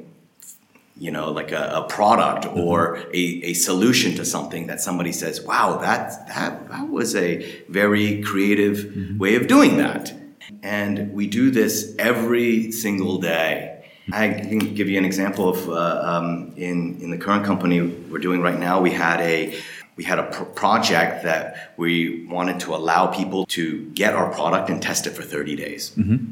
you 0.98 1.10
know, 1.10 1.32
like 1.32 1.52
a, 1.52 1.82
a 1.84 1.84
product 1.90 2.46
mm-hmm. 2.46 2.60
or 2.60 2.98
a, 3.12 3.24
a 3.52 3.54
solution 3.54 4.14
to 4.14 4.24
something 4.24 4.68
that 4.68 4.80
somebody 4.80 5.12
says, 5.12 5.42
wow, 5.42 5.78
that, 5.78 6.28
that, 6.28 6.70
that 6.70 6.90
was 6.90 7.16
a 7.16 7.64
very 7.70 8.22
creative 8.22 8.78
mm-hmm. 8.78 9.18
way 9.18 9.36
of 9.36 9.48
doing 9.48 9.78
that. 9.78 10.14
And 10.62 11.12
we 11.12 11.26
do 11.26 11.50
this 11.50 11.96
every 11.98 12.72
single 12.72 13.18
day. 13.18 13.71
I 14.14 14.30
can 14.30 14.74
give 14.74 14.90
you 14.90 14.98
an 14.98 15.06
example 15.06 15.50
of 15.50 15.70
uh, 15.70 16.02
um, 16.04 16.54
in, 16.56 17.02
in 17.02 17.12
the 17.12 17.18
current 17.18 17.46
company 17.46 17.82
we're 17.82 18.20
doing 18.20 18.42
right 18.42 18.60
now, 18.60 18.82
we 18.82 18.92
had 18.92 19.20
a 19.22 19.60
we 19.96 20.04
had 20.04 20.20
a 20.20 20.24
pr- 20.24 20.44
project 20.44 21.24
that 21.24 21.74
we 21.78 22.26
wanted 22.26 22.60
to 22.62 22.74
allow 22.74 23.08
people 23.08 23.46
to 23.48 23.86
get 23.92 24.14
our 24.14 24.32
product 24.34 24.70
and 24.70 24.82
test 24.82 25.06
it 25.08 25.12
for 25.12 25.24
30 25.24 25.56
days. 25.56 25.92
Mm-hmm. 25.92 26.26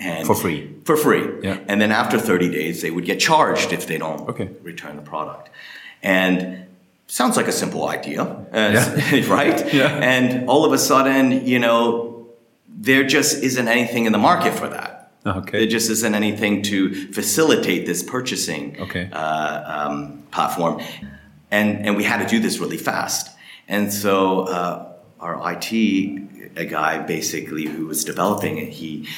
And 0.00 0.26
for 0.26 0.34
free. 0.34 0.74
For 0.84 0.96
free. 0.96 1.28
Yeah. 1.42 1.58
And 1.68 1.80
then 1.80 1.92
after 1.92 2.18
30 2.18 2.50
days, 2.50 2.82
they 2.82 2.90
would 2.90 3.04
get 3.04 3.20
charged 3.20 3.72
if 3.72 3.86
they 3.86 3.98
don't 3.98 4.28
okay. 4.28 4.50
return 4.62 4.96
the 4.96 5.02
product. 5.02 5.50
And 6.02 6.66
sounds 7.06 7.36
like 7.36 7.48
a 7.48 7.52
simple 7.52 7.86
idea, 7.88 8.22
uh, 8.22 8.46
yeah. 8.52 9.26
right? 9.28 9.72
Yeah. 9.72 9.88
And 9.88 10.48
all 10.48 10.64
of 10.64 10.72
a 10.72 10.78
sudden, 10.78 11.46
you 11.46 11.58
know, 11.58 12.28
there 12.68 13.04
just 13.04 13.42
isn't 13.42 13.68
anything 13.68 14.06
in 14.06 14.12
the 14.12 14.18
market 14.18 14.54
for 14.54 14.68
that. 14.68 14.99
Okay. 15.24 15.58
There 15.58 15.68
just 15.68 15.90
isn't 15.90 16.14
anything 16.14 16.62
to 16.62 17.12
facilitate 17.12 17.86
this 17.86 18.02
purchasing 18.02 18.80
okay. 18.80 19.10
uh, 19.12 19.88
um, 19.88 20.22
platform. 20.30 20.82
And, 21.50 21.84
and 21.86 21.96
we 21.96 22.04
had 22.04 22.22
to 22.22 22.26
do 22.26 22.40
this 22.40 22.58
really 22.58 22.78
fast. 22.78 23.36
And 23.68 23.92
so 23.92 24.42
uh, 24.42 24.92
our 25.20 25.52
IT 25.52 25.72
a 26.56 26.64
guy 26.64 26.98
basically 26.98 27.66
who 27.66 27.86
was 27.86 28.04
developing 28.04 28.58
it, 28.58 28.68
he 28.68 29.08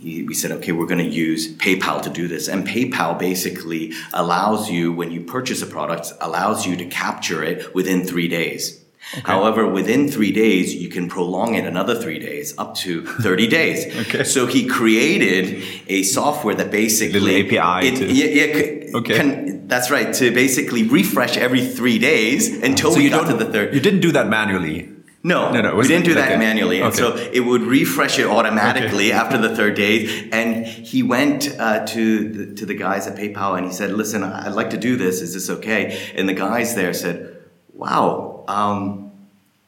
we 0.00 0.32
said, 0.32 0.52
okay, 0.52 0.70
we're 0.70 0.86
going 0.86 1.04
to 1.04 1.04
use 1.04 1.52
PayPal 1.56 2.00
to 2.02 2.10
do 2.10 2.28
this. 2.28 2.46
And 2.46 2.64
PayPal 2.64 3.18
basically 3.18 3.94
allows 4.14 4.70
you, 4.70 4.92
when 4.92 5.10
you 5.10 5.22
purchase 5.22 5.60
a 5.60 5.66
product, 5.66 6.12
allows 6.20 6.64
you 6.64 6.76
to 6.76 6.84
capture 6.84 7.42
it 7.42 7.74
within 7.74 8.06
three 8.06 8.28
days. 8.28 8.80
Okay. 9.12 9.22
However, 9.24 9.66
within 9.66 10.08
three 10.08 10.32
days, 10.32 10.74
you 10.74 10.88
can 10.88 11.08
prolong 11.08 11.54
it 11.54 11.64
another 11.64 11.94
three 11.94 12.18
days, 12.18 12.54
up 12.58 12.74
to 12.76 13.06
30 13.06 13.46
days. 13.58 13.96
okay. 14.06 14.24
So 14.24 14.46
he 14.46 14.66
created 14.66 15.62
a 15.88 16.02
software 16.02 16.54
that 16.54 16.70
basically. 16.70 17.20
Little 17.20 17.58
API. 17.58 17.88
It, 17.88 17.96
to, 17.96 18.12
yeah, 18.12 18.26
yeah, 18.26 18.96
okay. 18.98 19.16
Can, 19.16 19.68
that's 19.68 19.90
right. 19.90 20.12
To 20.14 20.30
basically 20.32 20.82
refresh 20.82 21.36
every 21.36 21.66
three 21.66 21.98
days 21.98 22.62
until 22.62 22.92
so 22.92 22.98
we 22.98 23.08
got 23.08 23.28
to 23.28 23.34
the 23.34 23.46
third. 23.46 23.74
You 23.74 23.80
didn't 23.80 24.00
do 24.00 24.12
that 24.12 24.28
manually. 24.28 24.94
No, 25.24 25.50
no, 25.50 25.60
no. 25.60 25.74
We 25.74 25.88
didn't 25.88 26.04
do 26.04 26.14
that 26.14 26.28
okay. 26.28 26.38
manually, 26.38 26.80
and 26.80 26.88
okay. 26.88 26.96
so 26.96 27.16
it 27.16 27.40
would 27.40 27.62
refresh 27.62 28.20
it 28.20 28.26
automatically 28.26 29.08
okay. 29.08 29.12
after 29.12 29.36
the 29.36 29.54
third 29.54 29.74
day. 29.74 30.28
And 30.30 30.64
he 30.64 31.02
went 31.02 31.54
uh, 31.58 31.84
to 31.86 32.28
the, 32.28 32.54
to 32.54 32.64
the 32.64 32.74
guys 32.74 33.08
at 33.08 33.16
PayPal 33.16 33.58
and 33.58 33.66
he 33.66 33.72
said, 33.72 33.92
"Listen, 33.92 34.22
I'd 34.22 34.52
like 34.52 34.70
to 34.70 34.78
do 34.78 34.96
this. 34.96 35.20
Is 35.20 35.34
this 35.34 35.50
okay?" 35.50 36.12
And 36.14 36.28
the 36.28 36.34
guys 36.34 36.76
there 36.76 36.94
said, 36.94 37.36
"Wow, 37.72 38.37
um, 38.48 39.12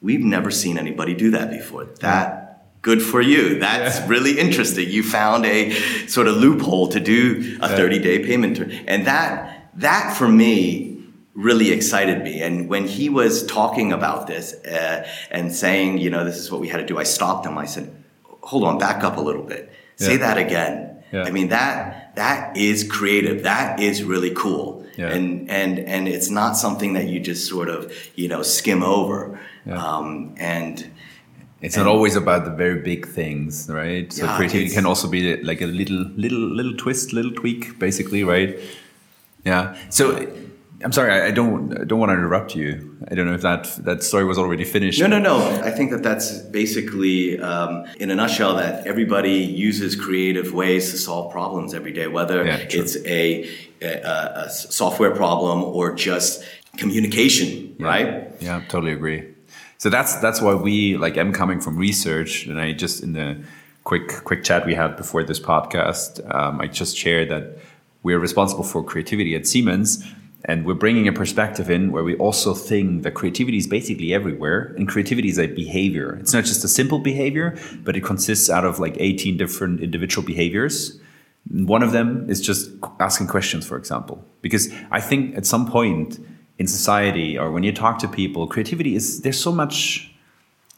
we've 0.00 0.24
never 0.24 0.50
seen 0.50 0.78
anybody 0.78 1.14
do 1.14 1.30
that 1.32 1.50
before. 1.50 1.84
That 2.00 2.66
good 2.82 3.02
for 3.02 3.20
you. 3.20 3.58
That's 3.60 4.00
yeah. 4.00 4.08
really 4.08 4.38
interesting. 4.38 4.88
You 4.88 5.02
found 5.02 5.46
a 5.46 5.70
sort 6.08 6.26
of 6.26 6.36
loophole 6.36 6.88
to 6.88 6.98
do 7.00 7.58
a 7.60 7.68
30 7.68 7.98
day 8.00 8.24
payment 8.24 8.56
term, 8.56 8.72
and 8.86 9.06
that 9.06 9.70
that 9.76 10.16
for 10.16 10.28
me." 10.28 10.88
really 11.32 11.70
excited 11.70 12.22
me. 12.22 12.42
And 12.42 12.68
when 12.68 12.86
he 12.86 13.08
was 13.08 13.46
talking 13.46 13.92
about 13.92 14.26
this 14.26 14.52
uh, 14.64 15.08
and 15.30 15.54
saying, 15.54 15.98
you 15.98 16.10
know, 16.10 16.24
this 16.24 16.36
is 16.36 16.50
what 16.50 16.60
we 16.60 16.68
had 16.68 16.78
to 16.78 16.86
do, 16.86 16.98
I 16.98 17.04
stopped 17.04 17.46
him. 17.46 17.56
I 17.56 17.66
said, 17.66 17.94
hold 18.42 18.64
on, 18.64 18.78
back 18.78 19.04
up 19.04 19.16
a 19.16 19.20
little 19.20 19.44
bit. 19.44 19.72
Say 19.96 20.16
that 20.16 20.38
again. 20.38 21.02
Yeah. 21.12 21.24
I 21.24 21.30
mean, 21.30 21.48
that, 21.48 22.14
that 22.16 22.56
is 22.56 22.84
creative. 22.84 23.42
That 23.42 23.80
is 23.80 24.02
really 24.02 24.30
cool. 24.30 24.79
Yeah. 25.00 25.14
And, 25.14 25.50
and, 25.50 25.78
and 25.78 26.06
it's 26.06 26.28
not 26.28 26.58
something 26.58 26.92
that 26.92 27.08
you 27.08 27.20
just 27.20 27.48
sort 27.48 27.70
of, 27.70 27.90
you 28.16 28.28
know, 28.28 28.42
skim 28.42 28.82
over. 28.82 29.40
Um, 29.66 30.34
and, 30.36 30.90
it's 31.62 31.76
and, 31.76 31.86
not 31.86 31.90
always 31.90 32.16
about 32.16 32.44
the 32.44 32.50
very 32.50 32.82
big 32.82 33.08
things, 33.08 33.66
right? 33.70 34.12
So 34.12 34.26
creativity 34.36 34.74
can 34.74 34.84
also 34.84 35.08
be 35.08 35.42
like 35.42 35.62
a 35.62 35.66
little, 35.66 36.04
little, 36.16 36.38
little 36.38 36.76
twist, 36.76 37.14
little 37.14 37.32
tweak, 37.32 37.78
basically, 37.78 38.24
right? 38.24 38.58
Yeah. 39.46 39.74
So 39.88 40.28
I'm 40.82 40.92
sorry, 40.92 41.12
I, 41.12 41.30
don't 41.30 41.78
I 41.78 41.84
don't 41.84 41.98
want 41.98 42.08
to 42.08 42.14
interrupt 42.14 42.56
you. 42.56 42.96
I 43.10 43.14
don't 43.14 43.26
know 43.26 43.34
if 43.34 43.42
that 43.42 43.64
that 43.84 44.02
story 44.02 44.24
was 44.24 44.38
already 44.38 44.64
finished. 44.64 44.98
No, 44.98 45.06
no, 45.06 45.18
no. 45.18 45.38
I 45.62 45.70
think 45.70 45.90
that 45.90 46.02
that's 46.02 46.38
basically, 46.38 47.38
um, 47.38 47.84
in 47.98 48.10
a 48.10 48.14
nutshell, 48.14 48.56
that 48.56 48.86
everybody 48.86 49.34
uses 49.34 49.94
creative 49.94 50.54
ways 50.54 50.90
to 50.90 50.96
solve 50.96 51.32
problems 51.32 51.74
every 51.74 51.92
day, 51.92 52.06
whether 52.06 52.46
yeah, 52.46 52.56
it's 52.70 52.96
a, 53.04 53.50
a, 53.82 54.44
a, 54.46 54.50
software 54.50 55.10
problem 55.10 55.62
or 55.62 55.94
just 55.94 56.44
communication, 56.78 57.76
yeah. 57.78 57.86
right? 57.86 58.32
Yeah, 58.40 58.62
totally 58.68 58.92
agree. 58.92 59.34
So 59.76 59.90
that's 59.90 60.16
that's 60.16 60.40
why 60.40 60.54
we 60.54 60.96
like. 60.96 61.18
I'm 61.18 61.34
coming 61.34 61.60
from 61.60 61.76
research, 61.76 62.46
and 62.46 62.58
I 62.58 62.72
just 62.72 63.02
in 63.02 63.12
the 63.12 63.42
quick 63.84 64.24
quick 64.24 64.44
chat 64.44 64.64
we 64.64 64.74
had 64.74 64.96
before 64.96 65.24
this 65.24 65.40
podcast, 65.40 66.24
um, 66.34 66.58
I 66.58 66.68
just 66.68 66.96
shared 66.96 67.28
that 67.28 67.58
we're 68.02 68.18
responsible 68.18 68.64
for 68.64 68.82
creativity 68.82 69.34
at 69.34 69.46
Siemens 69.46 70.06
and 70.44 70.64
we're 70.64 70.74
bringing 70.74 71.06
a 71.06 71.12
perspective 71.12 71.70
in 71.70 71.92
where 71.92 72.02
we 72.02 72.16
also 72.16 72.54
think 72.54 73.02
that 73.02 73.12
creativity 73.12 73.58
is 73.58 73.66
basically 73.66 74.14
everywhere 74.14 74.74
and 74.76 74.88
creativity 74.88 75.28
is 75.28 75.38
a 75.38 75.46
behavior. 75.46 76.16
It's 76.20 76.32
not 76.32 76.44
just 76.44 76.64
a 76.64 76.68
simple 76.68 76.98
behavior 76.98 77.58
but 77.84 77.96
it 77.96 78.04
consists 78.04 78.48
out 78.48 78.64
of 78.64 78.78
like 78.78 78.96
18 78.98 79.36
different 79.36 79.80
individual 79.80 80.26
behaviors. 80.26 80.98
One 81.50 81.82
of 81.82 81.92
them 81.92 82.28
is 82.28 82.40
just 82.40 82.70
asking 82.98 83.26
questions 83.26 83.66
for 83.66 83.76
example. 83.76 84.24
Because 84.40 84.72
i 84.90 85.00
think 85.00 85.36
at 85.36 85.46
some 85.46 85.70
point 85.70 86.18
in 86.58 86.66
society 86.66 87.38
or 87.38 87.50
when 87.50 87.62
you 87.62 87.72
talk 87.72 87.98
to 87.98 88.08
people 88.08 88.46
creativity 88.46 88.94
is 88.94 89.22
there's 89.22 89.40
so 89.40 89.52
much 89.52 90.10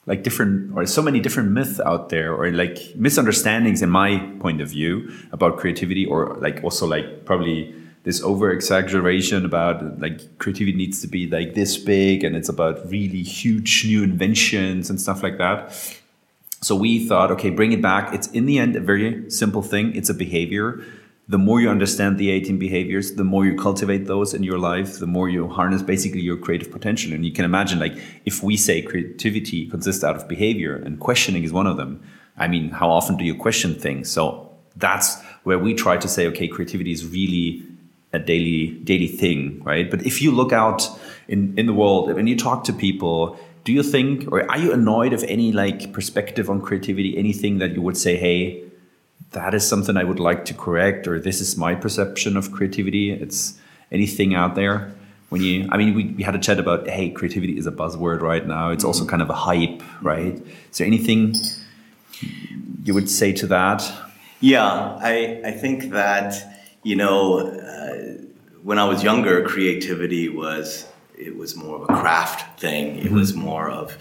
like 0.07 0.25
different 0.25 0.77
or 0.77 0.85
so 0.87 1.03
many 1.03 1.21
different 1.21 1.51
myths 1.51 1.79
out 1.81 2.09
there 2.09 2.35
or 2.35 2.51
like 2.51 2.79
misunderstandings 2.97 3.83
in 3.83 3.91
my 3.91 4.19
point 4.41 4.61
of 4.61 4.69
view 4.69 5.13
about 5.31 5.59
creativity 5.59 6.05
or 6.05 6.37
like 6.41 6.63
also 6.65 6.87
like 6.87 7.25
probably 7.25 7.73
this 8.05 8.21
over 8.23 8.51
exaggeration 8.51 9.45
about 9.45 10.01
like 10.01 10.39
creativity 10.39 10.77
needs 10.77 11.01
to 11.01 11.07
be 11.07 11.29
like 11.29 11.55
this 11.55 11.77
big 11.77 12.25
and 12.25 12.35
it's 12.35 12.49
about 12.49 12.89
really 12.91 13.23
huge 13.23 13.85
new 13.85 14.03
inventions 14.03 14.91
and 14.91 15.01
stuff 15.01 15.23
like 15.23 15.39
that. 15.39 15.73
So 16.63 16.77
we 16.77 17.07
thought, 17.07 17.31
okay, 17.33 17.51
bring 17.51 17.73
it 17.73 17.83
back. 17.83 18.15
It's 18.15 18.29
in 18.29 18.47
the 18.47 18.59
end 18.59 18.77
a 18.77 18.81
very 18.81 19.29
simple 19.31 19.63
thing. 19.63 19.95
It's 19.97 20.09
a 20.09 20.15
behavior. 20.15 20.85
The 21.29 21.39
more 21.39 21.61
you 21.61 21.69
understand 21.69 22.19
the 22.19 22.31
18 22.31 22.59
behaviors, 22.59 23.15
the 23.15 23.25
more 23.25 23.45
you 23.45 23.57
cultivate 23.57 24.07
those 24.07 24.35
in 24.35 24.43
your 24.43 24.59
life, 24.59 24.99
the 24.99 25.07
more 25.07 25.29
you 25.29 25.49
harness 25.49 25.83
basically 25.83 26.21
your 26.21 26.37
creative 26.37 26.71
potential. 26.71 27.13
And 27.13 27.25
you 27.25 27.33
can 27.33 27.45
imagine, 27.45 27.79
like, 27.79 27.97
if 28.25 28.43
we 28.43 28.57
say 28.57 28.83
creativity 28.83 29.67
consists 29.69 30.05
out 30.05 30.15
of 30.15 30.29
behavior 30.29 30.77
and 30.77 31.01
questioning 31.01 31.43
is 31.43 31.53
one 31.53 31.67
of 31.67 31.77
them, 31.77 32.03
I 32.37 32.49
mean, 32.49 32.71
how 32.71 32.91
often 32.91 33.17
do 33.17 33.25
you 33.25 33.35
question 33.35 33.75
things? 33.75 34.11
So 34.11 34.51
that's 34.77 35.21
where 35.45 35.59
we 35.59 35.75
try 35.75 35.97
to 35.97 36.09
say, 36.09 36.27
okay, 36.29 36.49
creativity 36.49 36.93
is 36.93 37.07
really 37.07 37.63
a 38.13 38.19
daily 38.19 38.79
daily 38.85 39.09
thing, 39.09 39.63
right? 39.65 39.91
But 39.91 40.05
if 40.07 40.21
you 40.23 40.31
look 40.31 40.53
out 40.53 40.89
in 41.29 41.59
in 41.59 41.67
the 41.67 41.75
world, 41.75 42.13
when 42.15 42.27
you 42.27 42.37
talk 42.37 42.65
to 42.65 42.73
people, 42.73 43.39
do 43.65 43.73
you 43.73 43.83
think 43.83 44.31
or 44.33 44.51
are 44.51 44.59
you 44.59 44.73
annoyed 44.73 45.13
of 45.13 45.25
any 45.25 45.53
like 45.53 45.93
perspective 45.93 46.51
on 46.51 46.61
creativity? 46.61 47.17
Anything 47.17 47.59
that 47.59 47.73
you 47.73 47.83
would 47.83 47.97
say, 47.97 48.17
hey, 48.17 48.63
that 49.31 49.55
is 49.55 49.67
something 49.67 49.97
I 49.97 50.05
would 50.05 50.21
like 50.21 50.45
to 50.47 50.55
correct, 50.55 51.07
or 51.07 51.19
this 51.19 51.41
is 51.41 51.57
my 51.57 51.75
perception 51.75 52.37
of 52.37 52.53
creativity. 52.53 53.13
It's 53.13 53.59
anything 53.91 54.35
out 54.35 54.55
there 54.55 54.93
when 55.33 55.41
you 55.41 55.67
i 55.73 55.79
mean 55.79 55.95
we, 55.95 56.05
we 56.19 56.23
had 56.23 56.35
a 56.35 56.39
chat 56.39 56.59
about 56.59 56.87
hey 56.89 57.11
creativity 57.11 57.57
is 57.57 57.67
a 57.67 57.73
buzzword 57.73 58.21
right 58.21 58.47
now 58.47 58.71
it's 58.71 58.85
also 58.85 59.05
kind 59.07 59.23
of 59.23 59.31
a 59.31 59.35
hype 59.35 59.83
right 60.03 60.45
so 60.71 60.85
anything 60.85 61.35
you 62.85 62.93
would 62.93 63.09
say 63.09 63.33
to 63.33 63.47
that 63.47 63.91
yeah 64.41 64.99
i 65.01 65.41
i 65.45 65.51
think 65.51 65.91
that 65.91 66.52
you 66.83 66.97
know, 66.97 67.41
uh, 67.41 68.23
when 68.63 68.79
I 68.79 68.85
was 68.85 69.03
younger, 69.03 69.43
creativity 69.45 70.29
was 70.29 70.87
it 71.17 71.37
was 71.37 71.55
more 71.57 71.77
of 71.77 71.83
a 71.83 71.87
craft 71.87 72.61
thing. 72.61 72.97
It 72.97 73.05
mm-hmm. 73.05 73.15
was 73.15 73.35
more 73.35 73.71
of 73.71 73.97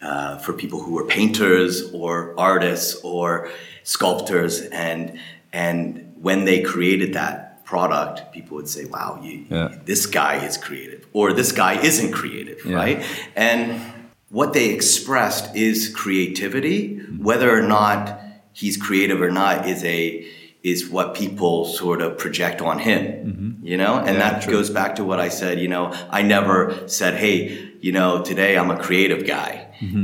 uh, 0.00 0.38
for 0.38 0.52
people 0.52 0.80
who 0.82 0.92
were 0.92 1.04
painters 1.04 1.90
or 1.92 2.34
artists 2.38 3.00
or 3.02 3.50
sculptors, 3.82 4.62
and 4.62 5.18
and 5.52 6.14
when 6.20 6.44
they 6.44 6.62
created 6.62 7.14
that 7.14 7.64
product, 7.64 8.32
people 8.32 8.56
would 8.56 8.68
say, 8.68 8.84
"Wow, 8.86 9.20
you, 9.22 9.44
Yeah. 9.50 9.74
this 9.84 10.06
guy 10.06 10.44
is 10.44 10.56
creative," 10.56 11.06
or 11.12 11.32
"This 11.32 11.52
guy 11.52 11.74
isn't 11.82 12.12
creative," 12.12 12.64
Yeah. 12.64 12.76
right? 12.76 13.02
And 13.36 13.80
what 14.30 14.52
they 14.52 14.70
expressed 14.70 15.54
is 15.56 15.88
creativity, 15.88 17.00
whether 17.18 17.50
or 17.50 17.62
not 17.62 18.20
he's 18.52 18.76
creative 18.76 19.20
or 19.20 19.30
not 19.30 19.68
is 19.68 19.84
a 19.84 20.26
is 20.70 20.88
what 20.94 21.06
people 21.22 21.54
sort 21.80 22.00
of 22.02 22.10
project 22.24 22.58
on 22.70 22.76
him, 22.88 23.02
you 23.70 23.76
know, 23.82 23.94
and 23.98 24.06
Mm-hmm. 24.08 24.20
Yeah, 24.20 24.30
that 24.30 24.42
true. 24.42 24.52
goes 24.56 24.70
back 24.70 24.90
to 24.98 25.04
what 25.10 25.18
I 25.26 25.30
said. 25.40 25.54
You 25.64 25.68
know, 25.74 25.84
I 26.18 26.20
never 26.36 26.58
said, 26.98 27.12
"Hey, 27.24 27.36
you 27.86 27.92
know, 27.98 28.10
today 28.30 28.52
I'm 28.58 28.70
a 28.70 28.78
creative 28.86 29.22
guy." 29.36 29.52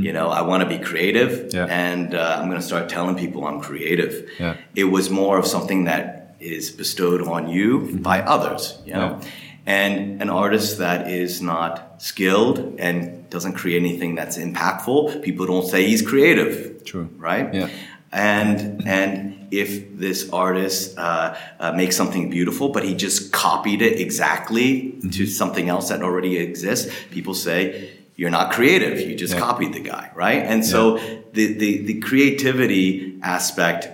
You 0.07 0.13
know, 0.17 0.27
I 0.39 0.41
want 0.49 0.59
to 0.65 0.69
be 0.75 0.79
creative, 0.91 1.31
Mm-hmm. 1.31 1.57
Yeah. 1.57 1.83
and 1.85 2.07
uh, 2.15 2.37
I'm 2.39 2.47
going 2.51 2.61
to 2.61 2.67
start 2.71 2.85
telling 2.95 3.15
people 3.23 3.39
I'm 3.49 3.59
creative. 3.69 4.13
Yeah. 4.39 4.55
It 4.81 4.87
was 4.97 5.05
more 5.21 5.35
of 5.41 5.45
something 5.55 5.79
that 5.91 6.35
is 6.39 6.71
bestowed 6.81 7.21
on 7.35 7.41
you 7.55 7.67
by 8.11 8.17
others, 8.35 8.63
you 8.87 8.93
know. 8.93 9.19
And 9.65 10.21
an 10.23 10.29
artist 10.29 10.69
that 10.77 10.99
is 11.21 11.41
not 11.41 12.01
skilled 12.09 12.55
and 12.85 13.29
doesn't 13.35 13.53
create 13.61 13.79
anything 13.87 14.11
that's 14.19 14.37
impactful, 14.37 15.23
people 15.27 15.45
don't 15.53 15.67
say 15.73 15.79
he's 15.91 16.03
creative. 16.11 16.83
True. 16.85 17.07
Right? 17.29 17.47
Yeah. 17.53 17.69
And 18.15 18.87
and 18.87 19.47
if 19.51 19.97
this 19.99 20.29
artist 20.31 20.97
uh, 20.97 21.35
uh, 21.59 21.71
makes 21.73 21.95
something 21.97 22.29
beautiful, 22.29 22.69
but 22.69 22.83
he 22.83 22.95
just 22.95 23.31
copied 23.33 23.81
it 23.81 23.99
exactly 23.99 24.93
to 25.11 25.27
something 25.27 25.67
else 25.69 25.89
that 25.89 26.01
already 26.01 26.37
exists, 26.37 26.91
people 27.11 27.33
say 27.33 27.91
you're 28.15 28.31
not 28.31 28.53
creative. 28.53 28.99
You 29.01 29.15
just 29.15 29.33
Yeah. 29.33 29.41
copied 29.41 29.73
the 29.73 29.81
guy, 29.81 30.09
right? 30.15 30.41
And 30.41 30.65
so 30.65 30.97
the, 31.33 31.53
the 31.53 31.71
the 31.89 31.99
creativity 31.99 33.19
aspect, 33.21 33.89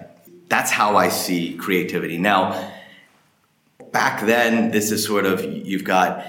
that's 0.50 0.70
how 0.72 0.96
I 0.98 1.10
see 1.10 1.56
creativity. 1.56 2.18
Now, 2.20 2.72
back 3.92 4.22
then, 4.26 4.72
this 4.72 4.92
is 4.92 5.04
sort 5.04 5.26
of 5.26 5.44
you've 5.44 5.84
got 5.84 6.24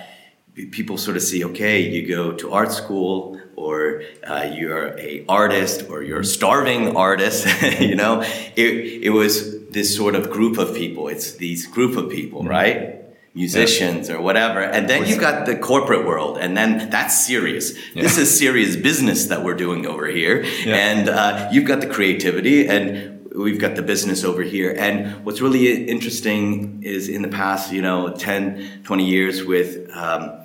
people 0.54 0.99
sort 0.99 1.16
of 1.16 1.23
see 1.23 1.44
okay 1.44 1.80
you 1.80 2.06
go 2.06 2.32
to 2.32 2.52
art 2.52 2.71
school 2.71 3.40
or 3.56 4.02
uh, 4.25 4.50
you're 4.52 4.99
a 4.99 5.25
artist 5.28 5.88
or 5.88 6.02
you're 6.02 6.21
a 6.21 6.25
starving 6.25 6.97
artist 6.97 7.47
you 7.80 7.94
know? 7.94 8.23
It, 8.56 9.02
it 9.04 9.11
was 9.11 9.66
this 9.68 9.94
sort 9.94 10.14
of 10.14 10.30
group 10.30 10.59
of 10.59 10.75
people. 10.75 11.09
It's 11.09 11.32
these 11.35 11.66
group 11.66 11.97
of 11.97 12.11
people 12.11 12.42
right? 12.42 12.99
Musicians 13.35 14.11
or 14.11 14.21
whatever. 14.21 14.61
And 14.61 14.90
then 14.90 15.06
you've 15.06 15.21
got 15.21 15.47
the 15.47 15.56
corporate 15.56 16.04
world 16.04 16.37
and 16.37 16.54
then 16.54 16.90
that's 16.90 17.26
serious. 17.26 17.73
This 17.94 18.18
is 18.18 18.37
serious 18.37 18.76
business 18.76 19.26
that 19.26 19.42
we're 19.42 19.54
doing 19.54 19.87
over 19.87 20.06
here. 20.06 20.42
Yeah. 20.42 20.75
and 20.75 21.09
uh, 21.09 21.49
you've 21.50 21.66
got 21.66 21.80
the 21.80 21.87
creativity 21.87 22.68
and 22.68 23.30
we've 23.35 23.59
got 23.59 23.76
the 23.76 23.82
business 23.82 24.23
over 24.23 24.42
here. 24.42 24.75
And 24.76 25.25
what's 25.25 25.40
really 25.40 25.87
interesting 25.88 26.82
is 26.82 27.09
in 27.09 27.23
the 27.23 27.28
past 27.28 27.73
you 27.73 27.80
know 27.80 28.12
10 28.12 28.82
20 28.85 29.06
years 29.06 29.44
with 29.44 29.90
um, 29.97 30.41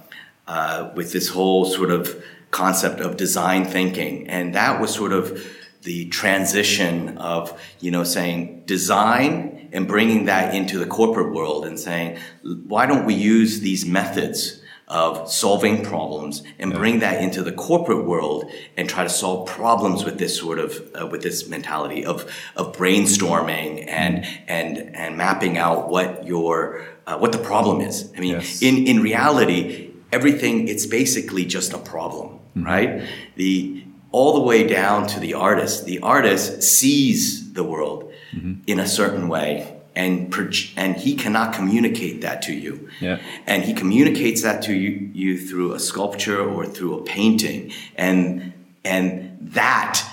uh, 0.47 0.91
with 0.95 1.11
this 1.11 1.29
whole 1.29 1.65
sort 1.65 1.91
of 1.91 2.23
concept 2.51 2.99
of 2.99 3.17
design 3.17 3.65
thinking. 3.65 4.29
And 4.29 4.55
that 4.55 4.79
was 4.79 4.93
sort 4.93 5.13
of 5.13 5.45
the 5.83 6.07
transition 6.09 7.17
of 7.17 7.59
you 7.79 7.91
know 7.91 8.03
saying 8.03 8.63
design 8.65 9.69
and 9.71 9.87
bringing 9.87 10.25
that 10.25 10.53
into 10.53 10.79
the 10.79 10.85
corporate 10.85 11.33
world 11.33 11.65
and 11.65 11.79
saying 11.79 12.17
why 12.65 12.85
don't 12.85 13.05
we 13.05 13.13
use 13.13 13.59
these 13.61 13.85
methods 13.85 14.61
of 14.87 15.29
solving 15.29 15.83
problems 15.83 16.43
and 16.59 16.73
bring 16.73 16.99
that 16.99 17.21
into 17.21 17.43
the 17.43 17.51
corporate 17.51 18.05
world 18.05 18.49
and 18.77 18.89
try 18.89 19.03
to 19.03 19.09
solve 19.09 19.47
problems 19.47 20.05
with 20.05 20.17
this 20.17 20.37
sort 20.37 20.59
of 20.59 20.89
uh, 20.99 21.05
with 21.07 21.21
this 21.21 21.47
mentality 21.47 22.05
of 22.05 22.29
of 22.55 22.75
brainstorming 22.75 23.85
and 23.87 24.25
and 24.47 24.95
and 24.95 25.17
mapping 25.17 25.57
out 25.57 25.89
what 25.89 26.25
your 26.25 26.85
uh, 27.05 27.17
what 27.17 27.31
the 27.33 27.37
problem 27.37 27.81
is. 27.81 28.11
I 28.15 28.19
mean 28.19 28.35
Yes. 28.35 28.61
in 28.61 28.87
in 28.87 29.01
reality 29.01 29.86
everything 30.11 30.67
it's 30.67 30.85
basically 30.85 31.45
just 31.45 31.73
a 31.73 31.77
problem 31.77 32.37
right? 32.63 33.07
The 33.35 33.83
all 34.11 34.33
the 34.33 34.41
way 34.41 34.65
down 34.65 35.07
to 35.07 35.19
the 35.19 35.33
artist. 35.33 35.85
The 35.85 35.99
artist 35.99 36.63
sees 36.63 37.53
the 37.53 37.63
world 37.63 38.11
mm-hmm. 38.31 38.61
in 38.65 38.79
a 38.79 38.87
certain 38.87 39.27
way 39.27 39.73
and 39.95 40.33
and 40.77 40.95
he 40.95 41.15
cannot 41.15 41.53
communicate 41.53 42.21
that 42.21 42.41
to 42.43 42.53
you. 42.53 42.89
Yeah. 42.99 43.19
and 43.45 43.63
he 43.63 43.73
communicates 43.73 44.43
that 44.43 44.61
to 44.63 44.73
you, 44.73 45.09
you 45.13 45.37
through 45.39 45.73
a 45.73 45.79
sculpture 45.79 46.41
or 46.41 46.65
through 46.65 46.99
a 46.99 47.03
painting. 47.03 47.71
And 47.95 48.53
and 48.85 49.37
that 49.41 50.03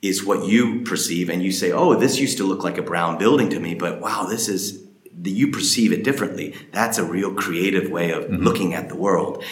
is 0.00 0.24
what 0.24 0.46
you 0.46 0.82
perceive. 0.82 1.28
And 1.28 1.42
you 1.42 1.52
say 1.52 1.72
oh 1.72 1.94
this 1.94 2.18
used 2.18 2.38
to 2.38 2.44
look 2.44 2.64
like 2.64 2.78
a 2.78 2.82
brown 2.82 3.18
building 3.18 3.50
to 3.50 3.60
me 3.60 3.74
but 3.74 4.00
wow 4.00 4.24
this 4.24 4.48
is 4.48 4.81
you 5.24 5.50
perceive 5.50 5.92
it 5.92 6.04
differently 6.04 6.54
that's 6.72 6.98
a 6.98 7.04
real 7.04 7.34
creative 7.34 7.90
way 7.90 8.10
of 8.10 8.24
mm-hmm. 8.24 8.42
looking 8.42 8.74
at 8.74 8.88
the 8.88 8.96
world. 8.96 9.44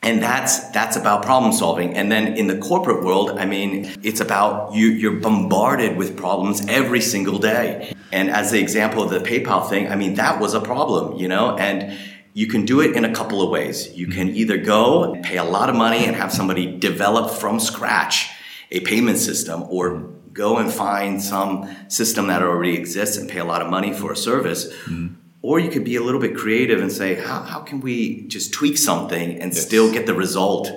And 0.00 0.22
that's 0.22 0.70
that's 0.70 0.96
about 0.96 1.24
problem 1.24 1.52
solving. 1.52 1.94
And 1.94 2.10
then 2.10 2.36
in 2.36 2.46
the 2.46 2.58
corporate 2.58 3.02
world 3.04 3.30
i 3.30 3.44
mean 3.44 3.90
it's 4.02 4.20
about 4.20 4.72
you 4.72 4.86
you're 4.88 5.20
bombarded 5.20 5.96
with 5.96 6.16
problems 6.16 6.66
every 6.68 7.00
single 7.00 7.38
day. 7.38 7.92
And 8.12 8.30
as 8.30 8.50
the 8.50 8.60
example 8.60 9.02
of 9.02 9.10
the 9.10 9.20
paypal 9.20 9.68
thing 9.68 9.88
i 9.88 9.96
mean 9.96 10.14
that 10.14 10.40
was 10.40 10.54
a 10.54 10.60
problem 10.60 11.18
you 11.18 11.28
know? 11.28 11.56
And 11.56 11.98
you 12.34 12.46
can 12.46 12.64
do 12.64 12.80
it 12.80 12.94
in 12.94 13.04
a 13.04 13.12
couple 13.12 13.42
of 13.42 13.50
ways. 13.50 13.92
You 13.94 14.06
mm-hmm. 14.06 14.18
can 14.18 14.28
either 14.36 14.58
go 14.58 15.12
and 15.12 15.24
pay 15.24 15.38
a 15.38 15.44
lot 15.44 15.68
of 15.68 15.74
money 15.74 16.04
and 16.06 16.14
have 16.14 16.32
somebody 16.32 16.78
develop 16.78 17.32
from 17.32 17.58
scratch 17.58 18.30
a 18.70 18.80
payment 18.80 19.18
system 19.18 19.64
or 19.68 19.90
mm-hmm. 19.90 20.17
Go 20.38 20.56
and 20.56 20.72
find 20.72 21.20
some 21.20 21.68
system 21.88 22.28
that 22.28 22.42
already 22.42 22.74
exists 22.74 23.16
and 23.18 23.28
pay 23.28 23.40
a 23.40 23.44
lot 23.44 23.60
of 23.60 23.68
money 23.68 23.92
for 23.92 24.12
a 24.12 24.16
service. 24.16 24.72
Mm-hmm. 24.84 25.14
Or 25.42 25.58
you 25.58 25.70
could 25.70 25.84
be 25.84 25.96
a 25.96 26.02
little 26.02 26.20
bit 26.20 26.36
creative 26.36 26.80
and 26.80 26.90
say, 26.90 27.14
how, 27.14 27.42
how 27.42 27.60
can 27.60 27.80
we 27.80 28.26
just 28.28 28.52
tweak 28.52 28.78
something 28.78 29.40
and 29.40 29.54
still 29.54 29.92
get 29.92 30.06
the 30.06 30.14
result 30.14 30.70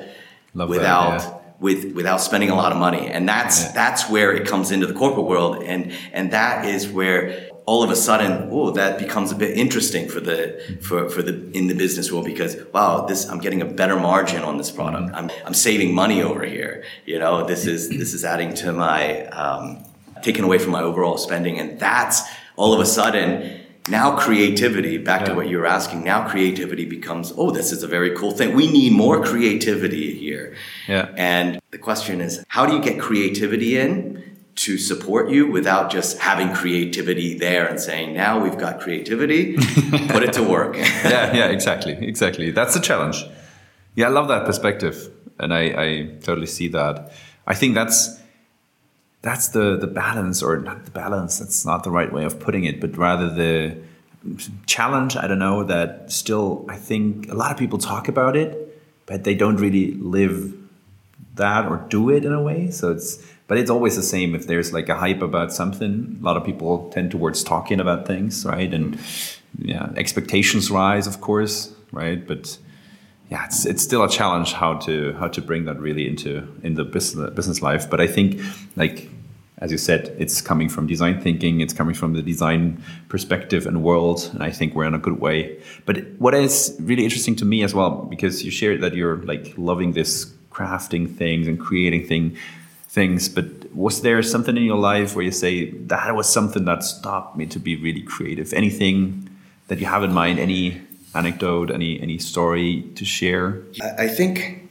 Love 0.54 0.68
that, 0.68 0.68
without 0.68 1.20
yeah. 1.20 1.41
With 1.62 1.94
without 1.96 2.20
spending 2.20 2.50
a 2.50 2.56
lot 2.56 2.72
of 2.74 2.78
money? 2.78 3.08
And 3.08 3.30
that's 3.30 3.58
Yeah. 3.64 3.72
that's 3.82 4.10
where 4.10 4.34
it 4.34 4.46
comes 4.52 4.72
into 4.72 4.88
the 4.88 4.94
corporate 4.94 5.28
world, 5.28 5.64
and 5.72 5.92
and 6.12 6.32
that 6.32 6.66
is 6.66 6.90
where 6.90 7.48
all 7.66 7.84
of 7.84 7.92
a 7.92 7.96
sudden, 7.96 8.50
oh, 8.52 8.72
that 8.72 8.98
becomes 9.00 9.32
a 9.32 9.36
bit 9.36 9.56
interesting 9.58 10.10
for 10.10 10.20
the 10.20 10.60
for, 10.82 11.10
for 11.10 11.22
the 11.22 11.34
in 11.54 11.68
the 11.68 11.76
business 11.76 12.12
world 12.12 12.26
because 12.26 12.58
wow, 12.74 13.06
this 13.06 13.30
I'm 13.30 13.40
getting 13.40 13.62
a 13.62 13.66
better 13.66 13.98
margin 13.98 14.42
on 14.44 14.58
this 14.58 14.72
product. 14.72 15.08
Mm-hmm. 15.08 15.16
I'm 15.16 15.32
I'm 15.46 15.54
saving 15.54 15.94
money 15.96 16.22
over 16.24 16.44
here. 16.44 16.84
You 17.06 17.20
know, 17.20 17.46
this 17.46 17.66
is 17.66 17.90
this 18.02 18.14
is 18.14 18.26
adding 18.26 18.54
to 18.56 18.74
my 18.74 19.26
um, 19.28 19.86
taken 20.24 20.44
away 20.44 20.58
from 20.58 20.72
my 20.72 20.82
overall 20.82 21.18
spending, 21.18 21.60
and 21.60 21.80
that's 21.80 22.24
all 22.58 22.74
of 22.74 22.80
a 22.80 22.86
sudden 22.86 23.61
now 23.90 24.16
creativity. 24.16 24.98
Back 24.98 25.26
to 25.26 25.34
what 25.34 25.50
you 25.50 25.58
were 25.58 25.66
asking. 25.66 26.04
Now 26.04 26.28
creativity 26.28 26.86
becomes 26.86 27.34
oh, 27.36 27.52
this 27.52 27.72
is 27.72 27.84
a 27.84 27.88
very 27.88 28.16
cool 28.16 28.32
thing. 28.32 28.56
We 28.56 28.72
need 28.72 28.94
more 28.94 29.24
creativity 29.24 30.14
here. 30.14 30.56
Yeah. 30.88 31.14
And 31.18 31.60
the 31.72 31.78
question 31.78 32.22
is, 32.22 32.44
how 32.48 32.66
do 32.66 32.74
you 32.76 32.82
get 32.82 33.00
creativity 33.00 33.78
in 33.78 34.32
to 34.56 34.78
support 34.78 35.30
you 35.30 35.48
without 35.48 35.90
just 35.90 36.20
having 36.20 36.54
creativity 36.54 37.38
there 37.38 37.66
and 37.66 37.80
saying, 37.80 38.14
now 38.14 38.40
we've 38.44 38.58
got 38.58 38.80
creativity, 38.80 39.56
put 40.10 40.24
it 40.24 40.34
to 40.34 40.44
work. 40.44 40.76
yeah, 40.76 41.34
yeah, 41.34 41.48
exactly, 41.48 41.94
exactly. 41.94 42.52
That's 42.52 42.74
the 42.74 42.80
challenge. 42.80 43.26
Yeah, 43.96 44.08
I 44.08 44.10
love 44.10 44.28
that 44.28 44.46
perspective, 44.46 45.10
and 45.40 45.54
I, 45.54 45.62
I 45.62 46.16
totally 46.22 46.48
see 46.48 46.68
that. 46.70 47.12
I 47.48 47.56
think 47.56 47.76
that's 47.76 48.21
that's 49.22 49.50
the 49.50 49.78
the 49.78 49.88
balance, 49.88 50.42
or 50.42 50.60
not 50.60 50.86
the 50.86 50.92
balance. 50.92 51.40
That's 51.40 51.66
not 51.66 51.84
the 51.84 51.92
right 51.92 52.12
way 52.12 52.24
of 52.24 52.40
putting 52.40 52.64
it, 52.64 52.80
but 52.82 52.98
rather 52.98 53.30
the 53.30 53.78
challenge. 54.66 55.16
I 55.16 55.28
don't 55.28 55.40
know 55.40 55.64
that. 55.64 56.12
Still, 56.12 56.66
I 56.70 56.78
think 56.78 57.32
a 57.32 57.36
lot 57.36 57.52
of 57.52 57.58
people 57.58 57.78
talk 57.78 58.08
about 58.08 58.36
it, 58.36 58.82
but 59.06 59.24
they 59.24 59.36
don't 59.36 59.58
really 59.58 59.94
live 59.94 60.54
that 61.36 61.66
or 61.66 61.78
do 61.90 62.10
it 62.10 62.26
in 62.26 62.34
a 62.34 62.42
way. 62.42 62.72
So 62.72 62.92
it's 62.92 63.26
but 63.48 63.58
it's 63.58 63.70
always 63.70 63.98
the 63.98 64.04
same. 64.04 64.34
If 64.34 64.48
there's 64.48 64.72
like 64.72 64.88
a 64.88 64.96
hype 64.96 65.22
about 65.22 65.52
something, 65.52 66.18
a 66.22 66.24
lot 66.24 66.38
of 66.38 66.46
people 66.46 66.90
tend 66.92 67.12
towards 67.12 67.44
talking 67.44 67.82
about 67.82 68.08
things, 68.08 68.46
right? 68.46 68.74
And 68.74 68.98
yeah, 69.60 69.92
expectations 69.98 70.72
rise, 70.72 71.06
of 71.06 71.20
course, 71.20 71.74
right? 71.92 72.26
But 72.26 72.58
yeah, 73.32 73.46
it's 73.46 73.66
it's 73.66 73.82
still 73.82 74.04
a 74.04 74.10
challenge 74.10 74.52
how 74.52 74.74
to 74.80 75.14
how 75.14 75.30
to 75.30 75.42
bring 75.42 75.64
that 75.66 75.80
really 75.80 76.06
into 76.06 76.46
in 76.64 76.76
the 76.76 76.84
business 76.84 77.30
business 77.32 77.62
life. 77.62 77.90
But 77.90 78.02
I 78.02 78.08
think 78.08 78.42
like 78.76 79.10
as 79.60 79.72
you 79.72 79.78
said, 79.78 80.14
it's 80.18 80.42
coming 80.42 80.68
from 80.68 80.88
design 80.88 81.22
thinking, 81.22 81.62
it's 81.62 81.74
coming 81.74 81.94
from 81.94 82.14
the 82.14 82.22
design 82.22 82.84
perspective 83.10 83.68
and 83.68 83.84
world, 83.84 84.30
and 84.34 84.44
I 84.44 84.50
think 84.50 84.74
we're 84.74 84.86
in 84.86 84.96
a 84.96 85.00
good 85.00 85.20
way. 85.22 85.62
But 85.86 85.98
what 86.18 86.34
is 86.34 86.76
really 86.82 87.04
interesting 87.04 87.36
to 87.38 87.46
me 87.46 87.64
as 87.64 87.74
well, 87.74 87.92
because 88.10 88.44
you 88.44 88.52
shared 88.52 88.82
that 88.82 88.96
you're 88.96 89.18
like 89.18 89.54
loving 89.58 89.94
this 89.94 90.34
crafting 90.52 91.16
things 91.16 91.48
and 91.48 91.60
creating 91.60 92.08
thing 92.08 92.36
things, 92.90 93.30
but 93.30 93.46
was 93.74 94.02
there 94.02 94.22
something 94.24 94.58
in 94.58 94.64
your 94.64 94.78
life 94.80 95.16
where 95.16 95.24
you 95.24 95.32
say 95.32 95.72
that 95.72 96.14
was 96.14 96.28
something 96.28 96.66
that 96.66 96.84
stopped 96.84 97.38
me 97.38 97.46
to 97.46 97.60
be 97.60 97.78
really 97.78 98.02
creative? 98.02 98.52
Anything 98.52 99.30
that 99.68 99.80
you 99.80 99.86
have 99.86 100.04
in 100.04 100.12
mind? 100.12 100.40
Any 100.40 100.82
anecdote? 101.14 101.72
Any 101.72 102.00
any 102.02 102.18
story 102.18 102.84
to 102.96 103.06
share? 103.06 103.64
I 103.98 104.08
think 104.08 104.70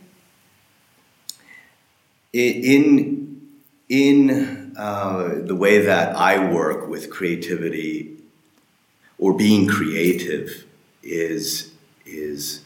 in 2.32 3.50
in 3.88 4.72
uh, 4.76 5.40
the 5.42 5.54
way 5.54 5.84
that 5.84 6.16
I 6.16 6.50
work 6.50 6.88
with 6.88 7.10
creativity 7.10 8.16
or 9.18 9.36
being 9.36 9.66
creative, 9.66 10.64
is 11.02 11.72
is 12.06 12.62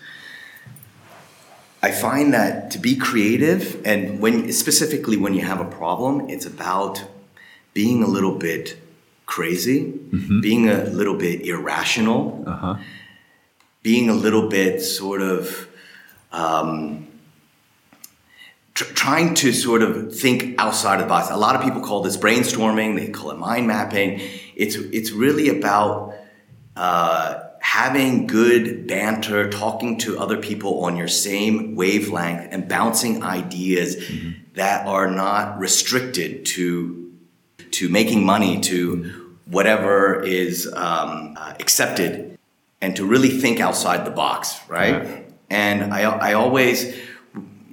I 1.83 1.91
find 1.91 2.33
that 2.33 2.71
to 2.73 2.79
be 2.79 2.97
creative 2.97 3.81
and 3.85 4.21
when 4.21 4.53
specifically 4.53 5.17
when 5.17 5.35
you 5.35 5.43
have 5.43 5.61
a 5.61 5.65
problem, 5.67 6.29
it's 6.31 6.47
about 6.47 7.05
being 7.75 8.03
a 8.03 8.07
little 8.07 8.37
bit 8.37 8.79
crazy, 9.27 9.93
mm-hmm. 9.93 10.41
being 10.41 10.69
a 10.69 10.85
little 10.85 11.17
bit 11.17 11.45
irrational, 11.45 12.45
uh-huh. 12.47 12.77
Being 13.85 14.09
a 14.09 14.15
little 14.15 14.49
bit 14.49 14.81
sort 14.81 15.21
of 15.21 15.69
um, 16.33 17.07
tr- 18.73 18.93
trying 18.95 19.35
to 19.35 19.53
sort 19.53 19.83
of 19.83 20.17
think 20.17 20.59
outside 20.59 20.97
of 20.97 21.03
the 21.03 21.07
box. 21.07 21.31
A 21.31 21.37
lot 21.37 21.55
of 21.55 21.63
people 21.63 21.83
call 21.83 22.01
this 22.01 22.17
brainstorming. 22.17 22.97
They 22.97 23.09
call 23.09 23.31
it 23.31 23.39
mind 23.39 23.69
mapping. 23.69 24.21
It's 24.57 24.75
it's 24.75 25.13
really 25.13 25.49
about 25.49 26.15
uh, 26.75 27.41
having 27.61 28.27
good 28.27 28.87
banter, 28.89 29.51
talking 29.51 29.99
to 29.99 30.19
other 30.19 30.39
people 30.39 30.85
on 30.85 30.97
your 30.97 31.09
same 31.09 31.77
wavelength, 31.77 32.49
and 32.51 32.67
bouncing 32.67 33.23
ideas 33.23 33.97
mm-hmm. 33.97 34.31
that 34.55 34.87
are 34.87 35.11
not 35.11 35.59
restricted 35.59 36.47
to 36.47 37.13
to 37.73 37.91
making 37.91 38.25
money, 38.25 38.61
to 38.63 39.35
whatever 39.45 40.23
is 40.23 40.67
um, 40.73 41.35
uh, 41.37 41.53
accepted, 41.61 42.39
and 42.85 42.95
to 42.97 43.07
really 43.07 43.31
think 43.31 43.61
outside 43.61 44.05
the 44.05 44.11
box, 44.11 44.61
right? 44.69 45.25
And 45.49 45.95
I, 45.95 46.03
I 46.03 46.33
always, 46.35 46.95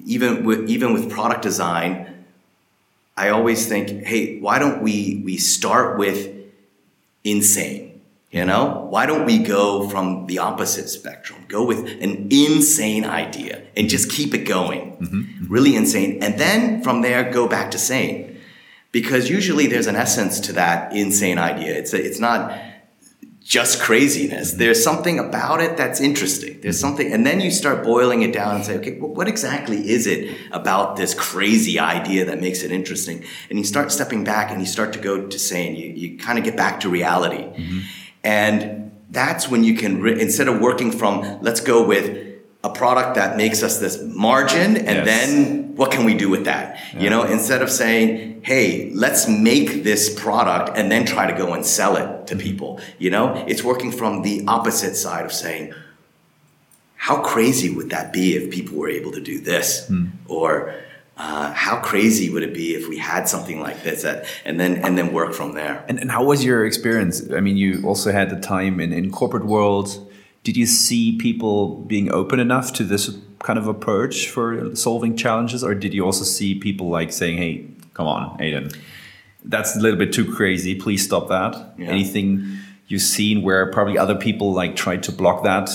even 0.05 0.45
with 0.45 0.69
even 0.69 0.93
with 0.93 1.11
product 1.11 1.41
design, 1.41 2.23
I 3.17 3.29
always 3.29 3.67
think, 3.67 4.05
hey, 4.05 4.39
why 4.39 4.57
don't 4.57 4.81
we 4.81 5.21
we 5.25 5.35
start 5.37 5.99
with 5.99 6.19
insane? 7.25 8.01
You 8.31 8.45
know, 8.45 8.87
why 8.89 9.05
don't 9.05 9.25
we 9.25 9.39
go 9.39 9.89
from 9.89 10.25
the 10.27 10.39
opposite 10.39 10.87
spectrum? 10.87 11.43
Go 11.49 11.65
with 11.65 11.79
an 11.79 12.29
insane 12.31 13.03
idea 13.03 13.61
and 13.75 13.89
just 13.89 14.09
keep 14.09 14.33
it 14.33 14.45
going. 14.45 14.95
Mm-hmm. 14.95 15.53
Really 15.53 15.75
insane. 15.75 16.23
And 16.23 16.39
then 16.39 16.81
from 16.81 17.01
there, 17.01 17.29
go 17.29 17.49
back 17.49 17.71
to 17.71 17.77
sane. 17.77 18.39
Because 18.93 19.29
usually 19.29 19.67
there's 19.67 19.87
an 19.87 19.97
essence 19.97 20.39
to 20.47 20.53
that 20.53 20.93
insane 20.93 21.37
idea. 21.37 21.73
It's, 21.77 21.93
it's 21.93 22.19
not 22.19 22.57
just 23.51 23.81
craziness. 23.81 24.53
There's 24.53 24.81
something 24.81 25.19
about 25.19 25.59
it 25.59 25.75
that's 25.75 25.99
interesting. 25.99 26.61
There's 26.61 26.79
something, 26.79 27.11
and 27.11 27.25
then 27.25 27.41
you 27.41 27.51
start 27.51 27.83
boiling 27.83 28.21
it 28.21 28.31
down 28.31 28.55
and 28.55 28.63
say, 28.63 28.77
okay, 28.77 28.97
well, 28.97 29.13
what 29.13 29.27
exactly 29.27 29.89
is 29.89 30.07
it 30.07 30.37
about 30.53 30.95
this 30.95 31.13
crazy 31.13 31.77
idea 31.77 32.23
that 32.23 32.39
makes 32.39 32.63
it 32.63 32.71
interesting? 32.71 33.25
And 33.49 33.59
you 33.59 33.65
start 33.65 33.91
stepping 33.91 34.23
back 34.23 34.51
and 34.51 34.61
you 34.61 34.65
start 34.65 34.93
to 34.93 34.99
go 34.99 35.27
to 35.27 35.37
saying, 35.37 35.75
You, 35.75 35.89
you 35.89 36.17
kind 36.17 36.39
of 36.39 36.45
get 36.45 36.55
back 36.55 36.79
to 36.79 36.89
reality. 36.89 37.43
Mm-hmm. 37.43 37.79
And 38.23 38.93
that's 39.09 39.49
when 39.49 39.65
you 39.65 39.75
can, 39.75 40.01
re- 40.01 40.21
instead 40.21 40.47
of 40.47 40.61
working 40.61 40.89
from, 40.89 41.41
let's 41.41 41.59
go 41.59 41.85
with 41.85 42.05
a 42.63 42.69
product 42.69 43.15
that 43.15 43.35
makes 43.35 43.63
us 43.63 43.79
this 43.79 44.01
margin 44.01 44.77
and 44.77 45.05
yes. 45.05 45.05
then 45.05 45.70
what 45.81 45.89
can 45.89 46.05
we 46.05 46.13
do 46.13 46.29
with 46.29 46.45
that? 46.45 46.79
Yeah. 46.93 47.01
You 47.01 47.09
know, 47.09 47.23
instead 47.23 47.63
of 47.63 47.71
saying, 47.71 48.43
hey, 48.43 48.91
let's 48.93 49.27
make 49.27 49.83
this 49.83 50.13
product 50.13 50.77
and 50.77 50.91
then 50.91 51.05
try 51.05 51.25
to 51.25 51.35
go 51.35 51.55
and 51.55 51.65
sell 51.65 51.97
it 51.97 52.27
to 52.27 52.35
people. 52.35 52.79
You 52.99 53.09
know, 53.09 53.43
it's 53.47 53.63
working 53.63 53.91
from 53.91 54.21
the 54.21 54.43
opposite 54.47 54.95
side 54.95 55.25
of 55.25 55.33
saying, 55.33 55.73
how 56.97 57.23
crazy 57.23 57.73
would 57.75 57.89
that 57.89 58.13
be 58.13 58.35
if 58.35 58.51
people 58.51 58.77
were 58.77 58.89
able 58.89 59.11
to 59.13 59.21
do 59.21 59.39
this? 59.39 59.89
Mm. 59.89 60.11
Or, 60.27 60.75
uh, 61.17 61.51
how 61.51 61.77
crazy 61.79 62.29
would 62.29 62.43
it 62.43 62.53
be 62.53 62.75
if 62.75 62.87
we 62.87 62.99
had 62.99 63.27
something 63.27 63.59
like 63.59 63.81
this 63.81 64.05
at, 64.05 64.25
and 64.45 64.59
then 64.59 64.77
and 64.85 64.97
then 64.97 65.11
work 65.13 65.33
from 65.33 65.53
there 65.53 65.85
and, 65.87 65.99
and 65.99 66.09
how 66.09 66.23
was 66.23 66.43
your 66.43 66.65
experience 66.65 67.29
i 67.33 67.39
mean 67.39 67.57
you 67.57 67.83
also 67.85 68.11
had 68.11 68.29
the 68.31 68.39
time 68.39 68.79
in, 68.79 68.91
in 68.91 69.11
corporate 69.11 69.45
world 69.45 69.87
did 70.43 70.57
you 70.57 70.65
see 70.65 71.15
people 71.17 71.75
being 71.93 72.11
open 72.11 72.39
enough 72.39 72.73
to 72.73 72.83
this 72.83 73.11
kind 73.43 73.57
of 73.59 73.67
approach 73.67 74.29
for 74.29 74.75
solving 74.75 75.15
challenges 75.15 75.63
or 75.63 75.73
did 75.73 75.93
you 75.93 76.05
also 76.05 76.23
see 76.23 76.55
people 76.55 76.89
like 76.89 77.11
saying 77.11 77.37
hey 77.37 77.65
come 77.93 78.07
on 78.07 78.35
Adin 78.41 78.69
that's 79.45 79.75
a 79.75 79.79
little 79.79 79.97
bit 79.97 80.13
too 80.13 80.31
crazy 80.31 80.75
please 80.75 81.03
stop 81.03 81.27
that 81.29 81.73
yeah. 81.77 81.87
anything 81.87 82.57
you've 82.87 83.01
seen 83.01 83.41
where 83.41 83.71
probably 83.71 83.97
other 83.97 84.15
people 84.15 84.53
like 84.53 84.75
tried 84.75 85.01
to 85.03 85.11
block 85.11 85.43
that 85.43 85.69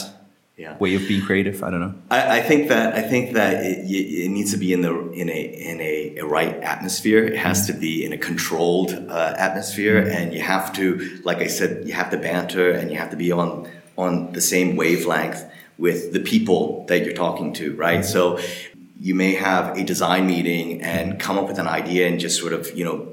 yeah. 0.56 0.76
way 0.78 0.94
of 0.94 1.06
being 1.06 1.22
creative? 1.22 1.62
I 1.62 1.70
don't 1.70 1.80
know. 1.80 1.94
I, 2.10 2.38
I 2.38 2.42
think 2.42 2.68
that 2.68 2.94
I 2.94 3.02
think 3.02 3.34
that 3.34 3.64
it, 3.64 3.78
it, 3.90 4.30
needs 4.30 4.52
to 4.52 4.56
be 4.56 4.72
in 4.72 4.82
the 4.82 5.10
in 5.10 5.28
a 5.28 5.40
in 5.40 5.80
a, 5.80 6.16
a 6.18 6.24
right 6.24 6.54
atmosphere. 6.62 7.24
It 7.24 7.36
has 7.36 7.62
mm-hmm. 7.62 7.74
to 7.74 7.80
be 7.80 8.04
in 8.04 8.12
a 8.12 8.18
controlled 8.18 8.92
uh, 8.92 9.34
atmosphere, 9.36 10.02
mm-hmm. 10.02 10.16
and 10.16 10.34
you 10.34 10.40
have 10.40 10.72
to, 10.74 11.20
like 11.24 11.38
I 11.38 11.46
said, 11.46 11.86
you 11.86 11.94
have 11.94 12.10
to 12.10 12.16
banter, 12.16 12.70
and 12.70 12.90
you 12.90 12.98
have 12.98 13.10
to 13.10 13.16
be 13.16 13.32
on 13.32 13.68
on 13.96 14.32
the 14.32 14.40
same 14.40 14.76
wavelength 14.76 15.44
with 15.78 16.12
the 16.12 16.20
people 16.20 16.84
that 16.88 17.04
you're 17.04 17.14
talking 17.14 17.52
to, 17.54 17.74
right? 17.74 18.00
Mm-hmm. 18.00 18.08
So 18.08 18.40
you 18.98 19.14
may 19.14 19.34
have 19.34 19.76
a 19.76 19.84
design 19.84 20.26
meeting 20.26 20.82
and 20.82 21.20
come 21.20 21.38
up 21.38 21.46
with 21.46 21.58
an 21.58 21.68
idea 21.68 22.08
and 22.08 22.18
just 22.18 22.40
sort 22.40 22.52
of 22.52 22.76
you 22.76 22.84
know 22.84 23.12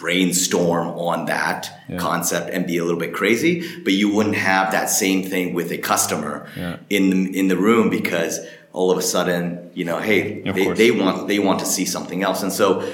brainstorm 0.00 0.88
on 0.88 1.26
that 1.26 1.70
yeah. 1.86 1.98
concept 1.98 2.48
and 2.50 2.66
be 2.66 2.78
a 2.78 2.84
little 2.84 2.98
bit 2.98 3.12
crazy, 3.12 3.82
but 3.84 3.92
you 3.92 4.12
wouldn't 4.12 4.36
have 4.36 4.72
that 4.72 4.88
same 4.88 5.22
thing 5.22 5.52
with 5.52 5.70
a 5.70 5.76
customer 5.76 6.48
yeah. 6.56 6.78
in 6.88 7.10
the, 7.10 7.38
in 7.38 7.48
the 7.48 7.56
room 7.56 7.90
because 7.90 8.40
all 8.72 8.90
of 8.90 8.96
a 8.96 9.02
sudden, 9.02 9.70
you 9.74 9.84
know, 9.84 9.98
hey, 9.98 10.40
they, 10.40 10.72
they, 10.72 10.90
want 10.90 11.28
they 11.28 11.38
want 11.38 11.60
to 11.60 11.66
see 11.66 11.84
something 11.84 12.22
else, 12.22 12.42
and 12.42 12.52
so 12.52 12.90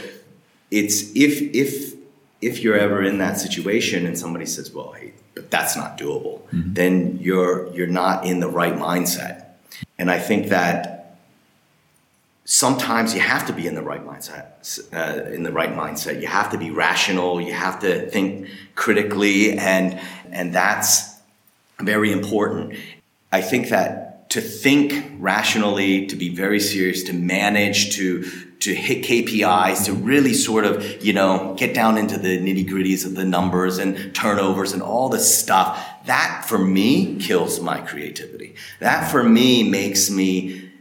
it's 0.71 1.15
if 1.15 1.55
if 1.55 1.96
if 2.41 2.61
you're 2.61 2.77
ever 2.77 3.03
in 3.03 3.19
that 3.19 3.39
situation 3.39 4.07
and 4.07 4.19
somebody 4.19 4.47
says, 4.47 4.73
well, 4.73 4.93
hey, 4.93 5.13
but 5.35 5.51
that's 5.51 5.77
not 5.77 5.99
doable, 5.99 6.43
mm-hmm. 6.49 6.75
then 6.75 7.19
you're 7.21 7.73
you're 7.75 7.87
not 7.87 8.25
in 8.25 8.41
the 8.41 8.49
right 8.49 8.75
mindset, 8.75 9.47
and 9.99 10.11
I 10.11 10.19
think 10.19 10.49
that 10.49 10.97
sometimes 12.47 13.13
you 13.13 13.21
have 13.21 13.45
to 13.47 13.53
be 13.53 13.67
in 13.67 13.75
the 13.75 13.83
right 13.83 14.07
mindset 14.07 14.47
uh, 14.95 15.31
in 15.31 15.43
the 15.43 15.53
right 15.53 15.75
mindset. 15.75 16.21
You 16.21 16.29
have 16.29 16.51
to 16.53 16.59
be 16.59 16.71
rational. 16.71 17.41
You 17.41 17.53
have 17.53 17.81
to 17.81 18.09
think 18.09 18.49
critically. 18.75 19.59
And 19.59 20.01
and 20.31 20.55
that's 20.55 21.17
very 21.81 22.13
important. 22.13 22.79
I 23.33 23.43
think 23.43 23.69
that 23.69 24.31
to 24.31 24.41
think 24.41 25.17
rationally 25.19 26.07
to 26.07 26.17
be 26.17 26.35
very 26.35 26.61
serious 26.61 27.03
to 27.05 27.13
manage 27.13 27.97
to 27.97 28.25
to 28.67 28.75
hit 28.75 29.05
KPIs, 29.05 29.85
to 29.87 29.93
really 29.93 30.35
sort 30.35 30.65
of, 30.65 31.05
you 31.05 31.13
know, 31.13 31.55
get 31.57 31.73
down 31.73 31.97
into 31.97 32.19
the 32.19 32.37
nitty 32.39 32.69
gritties 32.69 33.07
of 33.07 33.15
the 33.15 33.25
numbers 33.25 33.79
and 33.79 34.13
turnovers 34.13 34.73
and 34.73 34.83
all 34.83 35.09
this 35.09 35.39
stuff. 35.39 35.85
That 36.07 36.45
for 36.49 36.59
me 36.59 37.17
kills 37.17 37.61
my 37.61 37.81
creativity. 37.81 38.57
That 38.81 39.09
for 39.11 39.23
me 39.23 39.69
makes 39.69 40.11
me 40.11 40.73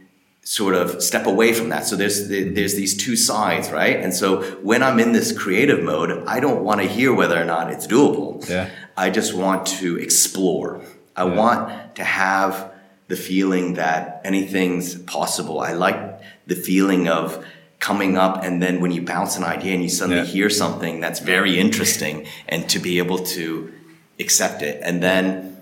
sort 0.42 0.74
of 0.74 1.00
step 1.00 1.26
away 1.26 1.52
from 1.52 1.68
that. 1.68 1.86
So 1.86 1.94
there's 1.94 2.28
there's 2.28 2.74
these 2.74 2.96
two 2.96 3.14
sides, 3.14 3.70
right? 3.70 3.96
And 3.96 4.12
so 4.12 4.42
when 4.62 4.82
I'm 4.82 4.98
in 4.98 5.12
this 5.12 5.36
creative 5.36 5.82
mode, 5.82 6.26
I 6.26 6.40
don't 6.40 6.64
want 6.64 6.80
to 6.80 6.88
hear 6.88 7.14
whether 7.14 7.40
or 7.40 7.44
not 7.44 7.72
it's 7.72 7.86
doable. 7.86 8.48
Yeah. 8.48 8.68
I 8.96 9.10
just 9.10 9.32
want 9.32 9.66
to 9.78 9.96
explore. 9.96 10.82
I 11.14 11.24
yeah. 11.24 11.34
want 11.34 11.96
to 11.96 12.04
have 12.04 12.72
the 13.06 13.16
feeling 13.16 13.74
that 13.74 14.22
anything's 14.24 14.96
possible. 15.02 15.60
I 15.60 15.72
like 15.72 16.20
the 16.46 16.56
feeling 16.56 17.08
of 17.08 17.44
coming 17.78 18.16
up 18.16 18.42
and 18.42 18.62
then 18.62 18.80
when 18.80 18.90
you 18.90 19.02
bounce 19.02 19.36
an 19.36 19.44
idea 19.44 19.74
and 19.74 19.82
you 19.82 19.88
suddenly 19.88 20.22
yeah. 20.22 20.24
hear 20.24 20.50
something 20.50 21.00
that's 21.00 21.20
very 21.20 21.58
interesting 21.58 22.26
and 22.48 22.68
to 22.70 22.78
be 22.78 22.98
able 22.98 23.18
to 23.18 23.72
accept 24.18 24.62
it 24.62 24.80
and 24.82 25.02
then 25.02 25.56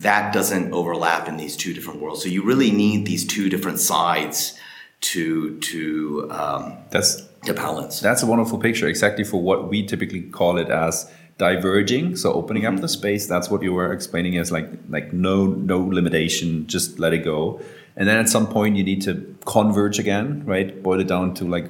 that 0.00 0.32
doesn't 0.32 0.72
overlap 0.72 1.28
in 1.28 1.36
these 1.36 1.56
two 1.56 1.74
different 1.74 2.00
worlds. 2.00 2.22
So 2.22 2.28
you 2.28 2.42
really 2.42 2.70
need 2.70 3.06
these 3.06 3.26
two 3.26 3.48
different 3.48 3.80
sides 3.80 4.58
to 5.00 5.58
to 5.58 6.28
um, 6.30 6.78
that's 6.90 7.22
to 7.44 7.54
balance. 7.54 8.00
That's 8.00 8.22
a 8.22 8.26
wonderful 8.26 8.58
picture, 8.58 8.86
exactly 8.86 9.24
for 9.24 9.40
what 9.40 9.68
we 9.68 9.84
typically 9.84 10.22
call 10.22 10.58
it 10.58 10.68
as 10.68 11.10
diverging. 11.36 12.16
So 12.16 12.32
opening 12.32 12.64
mm-hmm. 12.64 12.76
up 12.76 12.80
the 12.80 12.88
space. 12.88 13.26
That's 13.26 13.50
what 13.50 13.62
you 13.62 13.72
were 13.72 13.92
explaining 13.92 14.38
as 14.38 14.52
like 14.52 14.68
like 14.88 15.12
no 15.12 15.46
no 15.46 15.80
limitation, 15.80 16.66
just 16.66 16.98
let 16.98 17.12
it 17.12 17.24
go. 17.24 17.60
And 17.98 18.08
then 18.08 18.16
at 18.16 18.28
some 18.28 18.46
point 18.46 18.76
you 18.76 18.84
need 18.84 19.02
to 19.02 19.36
converge 19.44 19.98
again, 19.98 20.44
right? 20.46 20.82
Boil 20.82 21.00
it 21.00 21.08
down 21.08 21.34
to 21.34 21.44
like 21.44 21.68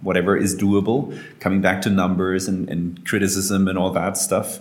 whatever 0.00 0.36
is 0.36 0.56
doable, 0.56 1.16
coming 1.38 1.60
back 1.60 1.82
to 1.82 1.90
numbers 1.90 2.48
and, 2.48 2.68
and 2.68 3.06
criticism 3.06 3.68
and 3.68 3.78
all 3.78 3.90
that 3.90 4.16
stuff. 4.16 4.60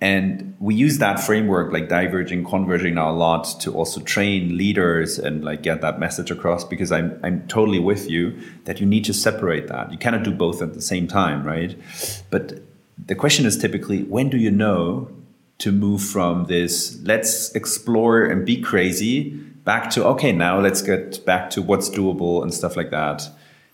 And 0.00 0.56
we 0.58 0.74
use 0.74 0.98
that 0.98 1.20
framework, 1.20 1.72
like 1.72 1.88
diverging, 1.88 2.44
converging 2.44 2.96
now 2.96 3.10
a 3.10 3.14
lot 3.14 3.44
to 3.60 3.72
also 3.72 4.00
train 4.00 4.58
leaders 4.58 5.16
and 5.16 5.44
like 5.44 5.62
get 5.62 5.80
that 5.82 6.00
message 6.00 6.32
across 6.32 6.64
because 6.64 6.90
I'm, 6.90 7.20
I'm 7.22 7.46
totally 7.46 7.78
with 7.78 8.10
you 8.10 8.36
that 8.64 8.80
you 8.80 8.86
need 8.86 9.04
to 9.04 9.14
separate 9.14 9.68
that. 9.68 9.92
You 9.92 9.98
cannot 9.98 10.24
do 10.24 10.32
both 10.32 10.60
at 10.60 10.74
the 10.74 10.82
same 10.82 11.06
time, 11.06 11.46
right? 11.46 11.78
But 12.30 12.62
the 12.98 13.14
question 13.14 13.46
is 13.46 13.56
typically 13.56 14.02
when 14.02 14.28
do 14.28 14.38
you 14.38 14.50
know 14.50 15.08
to 15.58 15.70
move 15.70 16.02
from 16.02 16.46
this, 16.46 16.98
let's 17.04 17.54
explore 17.54 18.24
and 18.24 18.44
be 18.44 18.60
crazy, 18.60 19.40
back 19.64 19.90
to, 19.90 20.04
okay, 20.06 20.32
now 20.32 20.60
let's 20.60 20.82
get 20.82 21.24
back 21.24 21.50
to 21.50 21.62
what's 21.62 21.88
doable 21.88 22.42
and 22.42 22.52
stuff 22.52 22.76
like 22.76 22.90
that. 22.90 23.28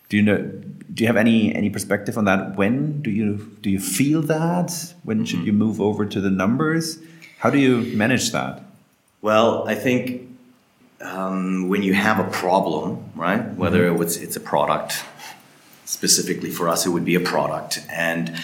Do 0.09 0.17
you 0.17 0.23
know? 0.23 0.51
do 0.99 1.05
you 1.05 1.07
have 1.07 1.17
any 1.17 1.55
any 1.55 1.71
perspective 1.71 2.19
on 2.19 2.25
that? 2.25 2.57
When 2.57 3.03
do 3.03 3.11
you 3.11 3.57
do 3.63 3.71
you 3.71 3.79
feel 3.79 4.21
that? 4.23 4.95
When 5.05 5.25
should 5.25 5.45
you 5.47 5.53
move 5.53 5.81
over 5.81 6.05
to 6.05 6.21
the 6.21 6.31
numbers? 6.31 6.99
How 7.39 7.51
do 7.51 7.59
you 7.59 7.83
manage 7.97 8.33
that? 8.33 8.63
Well, 9.23 9.69
I 9.69 9.77
think 9.77 10.29
um, 11.01 11.69
when 11.69 11.85
you 11.85 11.95
have 11.95 12.19
a 12.19 12.29
problem, 12.31 13.13
right? 13.15 13.55
Whether 13.55 13.95
it's 14.03 14.17
it's 14.17 14.35
a 14.35 14.41
product, 14.41 15.05
specifically 15.85 16.51
for 16.51 16.69
us, 16.69 16.85
it 16.85 16.91
would 16.91 17.05
be 17.05 17.15
a 17.15 17.21
product, 17.21 17.85
and 17.89 18.35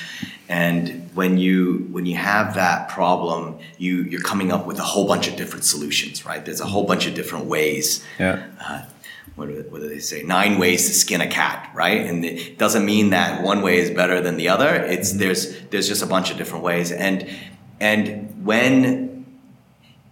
and 0.48 1.11
when 1.14 1.38
you 1.38 1.88
when 1.90 2.07
you 2.07 2.16
have 2.16 2.54
that 2.54 2.88
problem, 2.88 3.59
you 3.78 4.02
you're 4.02 4.20
coming 4.20 4.52
up 4.52 4.66
with 4.66 4.78
a 4.78 4.83
whole 4.83 5.07
bunch 5.07 5.28
of 5.28 5.37
different 5.37 5.64
solutions, 5.64 6.26
right? 6.26 6.44
There's 6.44 6.61
a 6.61 6.66
whole 6.66 6.85
bunch 6.85 7.07
of 7.07 7.14
different 7.14 7.46
ways. 7.46 8.04
Yeah. 8.18 8.46
Uh, 8.61 8.83
what 9.37 9.48
do, 9.48 9.64
what 9.68 9.80
do 9.80 9.88
they 9.88 9.98
say? 9.98 10.22
Nine 10.22 10.59
ways 10.59 10.87
to 10.87 10.94
skin 10.94 11.20
a 11.20 11.26
cat, 11.26 11.70
right? 11.74 12.07
And 12.07 12.24
it 12.24 12.57
doesn't 12.57 12.85
mean 12.85 13.11
that 13.11 13.42
one 13.42 13.62
way 13.62 13.78
is 13.78 13.90
better 13.90 14.20
than 14.20 14.37
the 14.37 14.48
other. 14.48 14.74
It's 14.74 15.12
there's 15.12 15.61
there's 15.70 15.88
just 15.88 16.02
a 16.02 16.07
bunch 16.07 16.30
of 16.30 16.37
different 16.37 16.62
ways, 16.62 16.92
and 16.92 17.28
and 17.80 18.44
when 18.44 19.26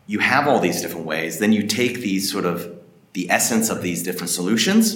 you 0.07 0.19
have 0.19 0.49
all 0.49 0.61
these 0.61 0.81
different 0.81 1.07
ways, 1.07 1.39
then 1.39 1.53
you 1.53 1.67
take 1.67 1.99
these 1.99 2.31
sort 2.31 2.45
of 2.45 2.79
the 3.13 3.31
essence 3.31 3.69
of 3.69 3.83
these 3.83 4.03
different 4.03 4.31
solutions, 4.31 4.95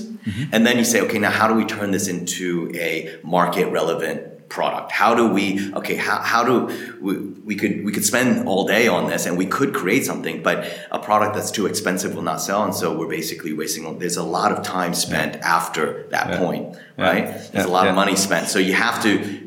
and 0.51 0.67
then 0.67 0.79
you 0.79 0.85
say, 0.85 1.03
okay, 1.03 1.19
now 1.19 1.31
how 1.31 1.47
do 1.47 1.55
we 1.55 1.65
turn 1.67 1.91
this 1.91 2.09
into 2.09 2.73
a 2.75 3.19
market 3.23 3.67
relevant 3.67 4.36
product? 4.49 4.93
How 4.93 5.15
do 5.15 5.29
we, 5.29 5.73
okay, 5.75 5.97
how, 5.97 6.21
how 6.21 6.45
do 6.45 6.97
we, 7.01 7.17
we 7.17 7.55
could, 7.57 7.85
we 7.85 7.93
could 7.93 8.05
spend 8.05 8.47
all 8.49 8.67
day 8.67 8.87
on 8.89 9.09
this 9.11 9.27
and 9.27 9.37
we 9.37 9.47
could 9.47 9.75
create 9.75 10.05
something, 10.05 10.43
but 10.43 10.71
a 10.91 10.99
product 10.99 11.35
that's 11.35 11.51
too 11.51 11.67
expensive 11.67 12.15
will 12.15 12.23
not 12.23 12.41
sell. 12.41 12.63
And 12.65 12.75
so 12.75 12.97
we're 12.97 13.09
basically 13.09 13.53
wasting, 13.53 13.99
there's 13.99 14.17
a 14.17 14.23
lot 14.23 14.53
of 14.53 14.63
time 14.65 14.95
spent 14.95 15.37
after 15.43 16.05
that 16.11 16.29
Yeah. 16.31 16.39
point, 16.39 16.77
Yeah. 16.99 17.05
right? 17.05 17.27
There's 17.27 17.53
Yeah. 17.55 17.67
a 17.67 17.69
lot 17.79 17.87
of 17.89 17.95
money 17.95 18.17
spent. 18.17 18.49
So 18.49 18.59
you 18.59 18.75
have 18.75 19.03
to 19.03 19.43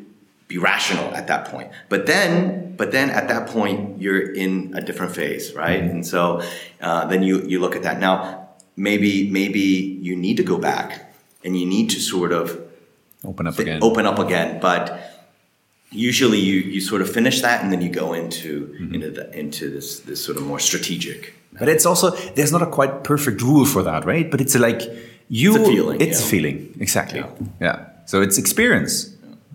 be 0.47 0.57
rational 0.57 1.13
at 1.13 1.27
that 1.27 1.45
point. 1.45 1.69
But 1.89 2.05
then, 2.05 2.73
but 2.75 2.91
then 2.91 3.09
at 3.09 3.27
that 3.27 3.47
point, 3.47 4.01
you're 4.01 4.33
in 4.33 4.73
a 4.75 4.81
different 4.81 5.13
phase, 5.15 5.53
right? 5.53 5.81
Mm-hmm. 5.81 5.89
And 5.91 6.07
so 6.07 6.41
uh, 6.81 7.05
then 7.05 7.21
you 7.23 7.41
you 7.45 7.59
look 7.59 7.75
at 7.75 7.83
that. 7.83 7.99
Now, 7.99 8.47
maybe 8.75 9.29
maybe 9.29 9.59
you 10.01 10.15
need 10.15 10.37
to 10.37 10.43
go 10.43 10.57
back 10.57 11.13
and 11.43 11.59
you 11.59 11.65
need 11.67 11.89
to 11.91 11.99
sort 11.99 12.31
of 12.31 12.57
Open 13.25 13.47
up 13.47 13.59
again. 13.59 13.79
open 13.83 14.05
up 14.05 14.19
again. 14.19 14.59
But 14.61 14.99
usually, 15.91 16.39
you 16.39 16.55
you 16.61 16.81
sort 16.81 17.01
of 17.01 17.09
finish 17.11 17.41
that 17.41 17.63
and 17.63 17.71
then 17.71 17.81
you 17.81 17.89
go 17.89 18.13
into 18.13 18.67
Mm-hmm. 18.79 18.95
into 18.95 19.09
the, 19.11 19.39
into 19.39 19.69
this 19.69 19.99
this 20.01 20.23
sort 20.23 20.37
of 20.37 20.43
more 20.43 20.59
strategic. 20.59 21.33
But 21.59 21.67
it's 21.67 21.85
also 21.85 22.11
there's 22.35 22.51
not 22.51 22.61
a 22.61 22.67
quite 22.67 23.03
perfect 23.03 23.41
rule 23.41 23.65
for 23.65 23.83
that, 23.83 24.05
right? 24.05 24.29
But 24.31 24.39
it's 24.41 24.55
like 24.55 24.81
you 25.27 25.55
It's 25.55 25.67
a 25.67 25.71
feeling, 25.71 26.01
It's 26.01 26.19
yeah. 26.21 26.25
a 26.27 26.29
feeling, 26.29 26.57
exactly. 26.79 27.23
Yeah. 27.61 27.85
So 28.05 28.21
it's 28.21 28.37
experience. 28.37 29.05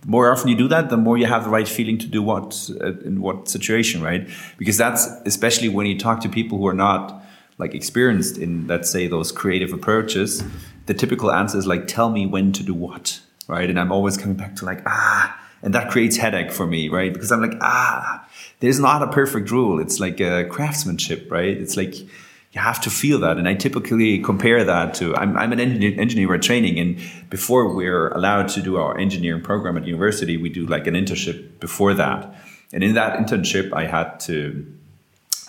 The 0.02 0.08
more 0.10 0.30
often 0.30 0.48
you 0.48 0.56
do 0.56 0.68
that, 0.68 0.90
the 0.90 0.96
more 0.96 1.16
you 1.18 1.26
have 1.26 1.44
the 1.44 1.50
right 1.50 1.66
feeling 1.68 1.98
to 1.98 2.06
do 2.06 2.22
what 2.22 2.70
uh, 2.80 2.92
in 3.08 3.22
what 3.22 3.48
situation, 3.48 4.02
right? 4.02 4.28
Because 4.58 4.76
that's 4.76 5.06
especially 5.24 5.68
when 5.70 5.86
you 5.86 5.98
talk 5.98 6.20
to 6.20 6.28
people 6.28 6.58
who 6.58 6.66
are 6.66 6.74
not 6.88 7.22
like 7.58 7.74
experienced 7.74 8.36
in 8.38 8.66
let's 8.66 8.90
say 8.90 9.08
those 9.08 9.32
creative 9.32 9.72
approaches. 9.72 10.42
The 10.86 10.94
typical 10.94 11.30
answer 11.32 11.58
is 11.58 11.66
like, 11.66 11.86
"Tell 11.86 12.10
me 12.10 12.26
when 12.26 12.52
to 12.52 12.62
do 12.62 12.74
what," 12.74 13.20
right? 13.48 13.68
And 13.68 13.78
I'm 13.78 13.92
always 13.92 14.16
coming 14.16 14.36
back 14.36 14.56
to 14.56 14.64
like, 14.64 14.82
ah, 14.86 15.40
and 15.62 15.74
that 15.74 15.90
creates 15.90 16.16
headache 16.16 16.52
for 16.52 16.66
me, 16.66 16.88
right? 16.88 17.12
Because 17.12 17.32
I'm 17.32 17.40
like, 17.40 17.58
ah, 17.60 18.28
there's 18.60 18.78
not 18.78 19.02
a 19.02 19.08
perfect 19.08 19.50
rule. 19.50 19.80
It's 19.80 19.98
like 19.98 20.20
a 20.20 20.44
craftsmanship, 20.44 21.30
right? 21.30 21.56
It's 21.56 21.76
like 21.76 21.98
you 21.98 22.60
have 22.60 22.80
to 22.82 22.90
feel 22.90 23.18
that. 23.20 23.36
And 23.36 23.48
I 23.48 23.54
typically 23.54 24.20
compare 24.20 24.62
that 24.62 24.94
to 24.94 25.14
I'm, 25.16 25.36
I'm 25.36 25.52
an 25.52 25.60
engineer, 25.60 26.00
engineer 26.00 26.28
by 26.28 26.38
training. 26.38 26.78
And 26.78 26.98
before 27.28 27.74
we're 27.74 28.08
allowed 28.08 28.48
to 28.50 28.62
do 28.62 28.76
our 28.76 28.96
engineering 28.96 29.42
program 29.42 29.76
at 29.76 29.86
university, 29.86 30.36
we 30.36 30.50
do 30.50 30.66
like 30.66 30.86
an 30.86 30.94
internship 30.94 31.58
before 31.58 31.94
that. 31.94 32.34
And 32.72 32.84
in 32.84 32.94
that 32.94 33.18
internship, 33.18 33.72
I 33.72 33.86
had 33.86 34.20
to 34.20 34.66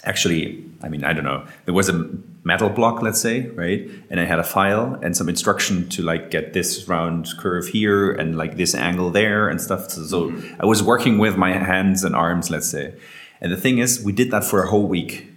actually, 0.03 0.63
I 0.81 0.89
mean, 0.89 1.03
I 1.03 1.13
don't 1.13 1.23
know, 1.23 1.45
there 1.65 1.73
was 1.73 1.89
a 1.89 2.10
metal 2.45 2.69
block, 2.69 3.01
let's 3.01 3.19
say, 3.19 3.47
right? 3.49 3.89
And 4.10 4.19
I 4.19 4.25
had 4.25 4.39
a 4.39 4.43
file 4.43 4.97
and 5.01 5.17
some 5.17 5.27
instruction 5.27 5.89
to 5.89 6.03
like 6.03 6.29
get 6.29 6.53
this 6.53 6.88
round 6.88 7.27
curve 7.39 7.67
here 7.67 8.12
and 8.12 8.38
like 8.38 8.55
this 8.55 8.75
angle 8.75 9.10
there 9.10 9.49
and 9.49 9.60
stuff. 9.60 9.89
So, 9.89 10.03
so 10.03 10.29
mm-hmm. 10.29 10.62
I 10.62 10.65
was 10.65 10.81
working 10.84 11.17
with 11.17 11.36
my 11.36 11.51
hands 11.51 12.03
and 12.03 12.15
arms, 12.15 12.51
let's 12.51 12.69
say. 12.69 12.93
And 13.41 13.51
the 13.51 13.58
thing 13.58 13.79
is, 13.79 14.01
we 14.01 14.13
did 14.13 14.29
that 14.31 14.43
for 14.43 14.63
a 14.63 14.69
whole 14.69 14.88
week. 14.88 15.27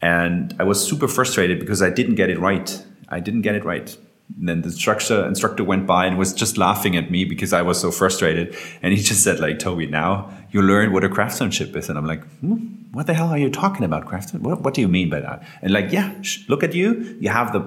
And 0.00 0.54
I 0.58 0.64
was 0.64 0.82
super 0.82 1.08
frustrated 1.08 1.58
because 1.58 1.82
I 1.82 1.90
didn't 1.90 2.14
get 2.14 2.30
it 2.30 2.38
right. 2.38 2.82
I 3.08 3.20
didn't 3.20 3.42
get 3.42 3.56
it 3.56 3.64
right. 3.64 3.96
And 4.38 4.48
then 4.48 4.62
the 4.62 4.68
instructor 4.68 5.26
instructor 5.26 5.64
went 5.64 5.86
by 5.86 6.06
and 6.06 6.18
was 6.18 6.32
just 6.32 6.56
laughing 6.58 6.96
at 6.96 7.10
me 7.10 7.24
because 7.24 7.52
I 7.52 7.62
was 7.62 7.80
so 7.80 7.90
frustrated. 7.90 8.56
And 8.82 8.94
he 8.94 9.02
just 9.02 9.22
said, 9.22 9.40
like, 9.40 9.58
Toby, 9.58 9.86
now 9.86 10.32
you 10.50 10.62
learn 10.62 10.92
what 10.92 11.04
a 11.04 11.08
craftsmanship 11.08 11.76
is. 11.76 11.88
And 11.88 11.98
I'm 11.98 12.06
like, 12.06 12.24
hmm, 12.40 12.56
what 12.92 13.06
the 13.06 13.14
hell 13.14 13.28
are 13.28 13.38
you 13.38 13.50
talking 13.50 13.84
about, 13.84 14.06
craftsman? 14.06 14.42
What, 14.42 14.60
what 14.62 14.74
do 14.74 14.80
you 14.80 14.88
mean 14.88 15.10
by 15.10 15.20
that? 15.20 15.42
And 15.62 15.72
like, 15.72 15.92
yeah, 15.92 16.20
sh- 16.22 16.48
look 16.48 16.62
at 16.62 16.74
you. 16.74 17.16
You 17.20 17.30
have 17.30 17.52
the, 17.52 17.60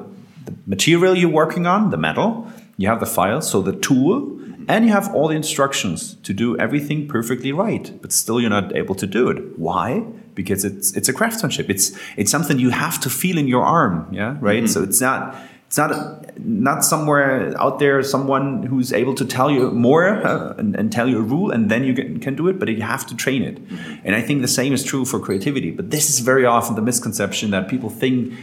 the 0.45 0.56
material 0.65 1.15
you're 1.15 1.30
working 1.30 1.65
on, 1.65 1.89
the 1.89 1.97
metal. 1.97 2.47
You 2.78 2.88
have 2.89 2.99
the 2.99 3.06
file, 3.06 3.41
so 3.41 3.62
the 3.62 3.71
tool, 3.71 4.38
and 4.67 4.86
you 4.86 4.91
have 4.91 5.13
all 5.15 5.30
the 5.30 5.36
instructions 5.36 6.15
to 6.23 6.34
do 6.34 6.58
everything 6.58 7.08
perfectly 7.08 7.51
right. 7.51 7.91
But 8.01 8.12
still, 8.12 8.41
you're 8.41 8.49
not 8.49 8.75
able 8.75 8.95
to 8.95 9.08
do 9.08 9.30
it. 9.30 9.58
Why? 9.58 10.01
Because 10.34 10.65
it's 10.65 10.91
it's 10.97 11.08
a 11.08 11.13
craftsmanship. 11.13 11.69
It's 11.69 11.97
it's 12.17 12.30
something 12.30 12.60
you 12.60 12.71
have 12.71 12.99
to 13.01 13.10
feel 13.10 13.38
in 13.38 13.47
your 13.47 13.63
arm. 13.63 14.08
Yeah, 14.12 14.38
right. 14.41 14.67
So 14.69 14.84
it's 14.84 14.99
not 14.99 15.36
it's 15.76 15.78
not 15.78 16.40
not 16.40 16.86
somewhere 16.86 17.54
out 17.60 17.80
there 17.80 18.02
someone 18.04 18.64
who's 18.64 18.94
able 18.94 19.14
to 19.16 19.26
tell 19.26 19.50
you 19.52 19.72
more 19.72 20.26
uh, 20.26 20.54
and, 20.58 20.76
and 20.76 20.92
tell 20.92 21.08
you 21.08 21.18
a 21.18 21.22
rule 21.22 21.52
and 21.52 21.70
then 21.70 21.84
you 21.84 21.94
can, 21.94 22.20
can 22.20 22.36
do 22.36 22.48
it 22.48 22.60
but 22.60 22.68
you 22.70 22.82
have 22.82 23.06
to 23.06 23.16
train 23.16 23.42
it. 23.42 23.58
And 24.06 24.16
i 24.16 24.22
think 24.22 24.42
the 24.42 24.48
same 24.48 24.74
is 24.74 24.84
true 24.84 25.06
for 25.06 25.20
creativity 25.20 25.72
but 25.72 25.92
this 25.92 26.10
is 26.10 26.20
very 26.20 26.46
often 26.46 26.76
the 26.76 26.82
misconception 26.82 27.52
that 27.52 27.68
people 27.68 27.90
think 27.90 28.34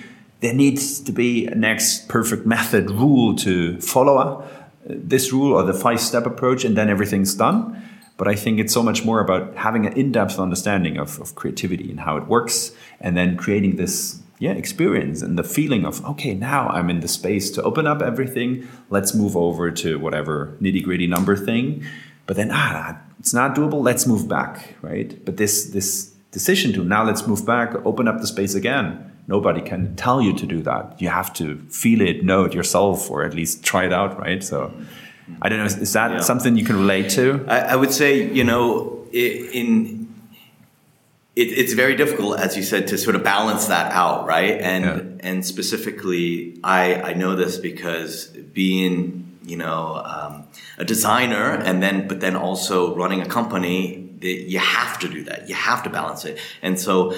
there 0.40 0.52
needs 0.52 1.00
to 1.00 1.12
be 1.12 1.46
a 1.46 1.54
next 1.54 2.08
perfect 2.08 2.44
method 2.44 2.90
rule 2.90 3.34
to 3.36 3.80
follow 3.80 4.16
uh, 4.18 4.46
this 4.86 5.32
rule 5.32 5.52
or 5.54 5.62
the 5.62 5.74
five 5.74 6.00
step 6.00 6.26
approach 6.26 6.64
and 6.64 6.76
then 6.76 6.90
everything's 6.90 7.34
done. 7.34 7.80
But 8.18 8.28
I 8.28 8.34
think 8.34 8.60
it's 8.60 8.74
so 8.74 8.82
much 8.82 9.04
more 9.04 9.20
about 9.20 9.56
having 9.56 9.86
an 9.86 9.94
in-depth 9.94 10.38
understanding 10.38 10.98
of, 10.98 11.18
of 11.20 11.34
creativity 11.34 11.90
and 11.90 11.98
how 11.98 12.16
it 12.18 12.26
works, 12.26 12.72
and 13.00 13.16
then 13.16 13.36
creating 13.36 13.76
this 13.76 14.21
yeah 14.44 14.54
experience 14.64 15.18
and 15.24 15.32
the 15.42 15.48
feeling 15.56 15.82
of 15.90 15.94
okay 16.12 16.34
now 16.52 16.62
I'm 16.76 16.88
in 16.94 16.98
the 17.06 17.12
space 17.20 17.46
to 17.54 17.60
open 17.68 17.84
up 17.92 18.00
everything. 18.10 18.48
Let's 18.96 19.12
move 19.22 19.34
over 19.46 19.64
to 19.82 19.88
whatever 20.04 20.34
nitty-gritty 20.64 21.06
number 21.16 21.34
thing, 21.48 21.64
but 22.26 22.34
then 22.38 22.50
ah 22.52 22.96
it's 23.20 23.34
not 23.40 23.48
doable. 23.58 23.80
Let's 23.90 24.04
move 24.12 24.24
back, 24.36 24.54
right? 24.88 25.10
But 25.26 25.34
this 25.42 25.54
this 25.76 25.88
decision 26.38 26.68
to 26.76 26.80
now 26.94 27.02
let's 27.10 27.24
move 27.30 27.42
back, 27.54 27.68
open 27.90 28.04
up 28.10 28.16
the 28.24 28.26
space 28.34 28.54
again. 28.62 28.86
Nobody 29.34 29.62
can 29.70 29.82
tell 30.04 30.18
you 30.26 30.32
to 30.42 30.46
do 30.54 30.58
that. 30.70 30.84
You 31.02 31.08
have 31.20 31.30
to 31.40 31.44
feel 31.82 32.00
it, 32.10 32.16
know 32.30 32.40
it 32.46 32.52
yourself, 32.58 32.98
or 33.12 33.18
at 33.28 33.34
least 33.40 33.54
try 33.70 33.82
it 33.88 33.92
out, 34.00 34.12
right? 34.26 34.42
So. 34.52 34.58
I 35.44 35.48
don't 35.48 35.58
know. 35.60 35.68
Is, 35.72 35.78
is 35.86 35.92
that 35.98 36.10
Yeah. 36.10 36.20
something 36.30 36.52
you 36.60 36.66
can 36.70 36.76
relate 36.84 37.08
to? 37.18 37.24
I, 37.56 37.58
I 37.72 37.76
would 37.80 37.92
say, 38.00 38.10
you 38.38 38.44
know, 38.50 38.62
in 39.12 39.66
it, 41.34 41.48
it's 41.60 41.72
very 41.72 41.94
difficult, 41.96 42.38
as 42.38 42.56
you 42.56 42.62
said, 42.62 42.88
to 42.88 42.98
sort 42.98 43.16
of 43.16 43.22
balance 43.24 43.66
that 43.66 43.90
out, 43.92 44.26
right? 44.26 44.60
And 44.60 44.84
Yeah. 44.84 45.28
and 45.30 45.44
specifically, 45.46 46.58
I 46.62 46.94
I 47.10 47.14
know 47.14 47.34
this 47.36 47.56
because 47.58 48.26
being 48.26 49.38
you 49.44 49.56
know 49.56 50.02
um, 50.04 50.44
a 50.78 50.84
designer 50.84 51.50
and 51.52 51.82
then 51.82 52.06
but 52.08 52.20
then 52.20 52.36
also 52.36 52.94
running 52.94 53.20
a 53.22 53.26
company, 53.26 54.10
that 54.20 54.48
you 54.52 54.58
have 54.58 54.98
to 55.00 55.08
do 55.08 55.24
that. 55.24 55.48
You 55.48 55.54
have 55.54 55.82
to 55.84 55.90
balance 55.90 56.24
it, 56.24 56.38
and 56.62 56.78
so 56.78 57.12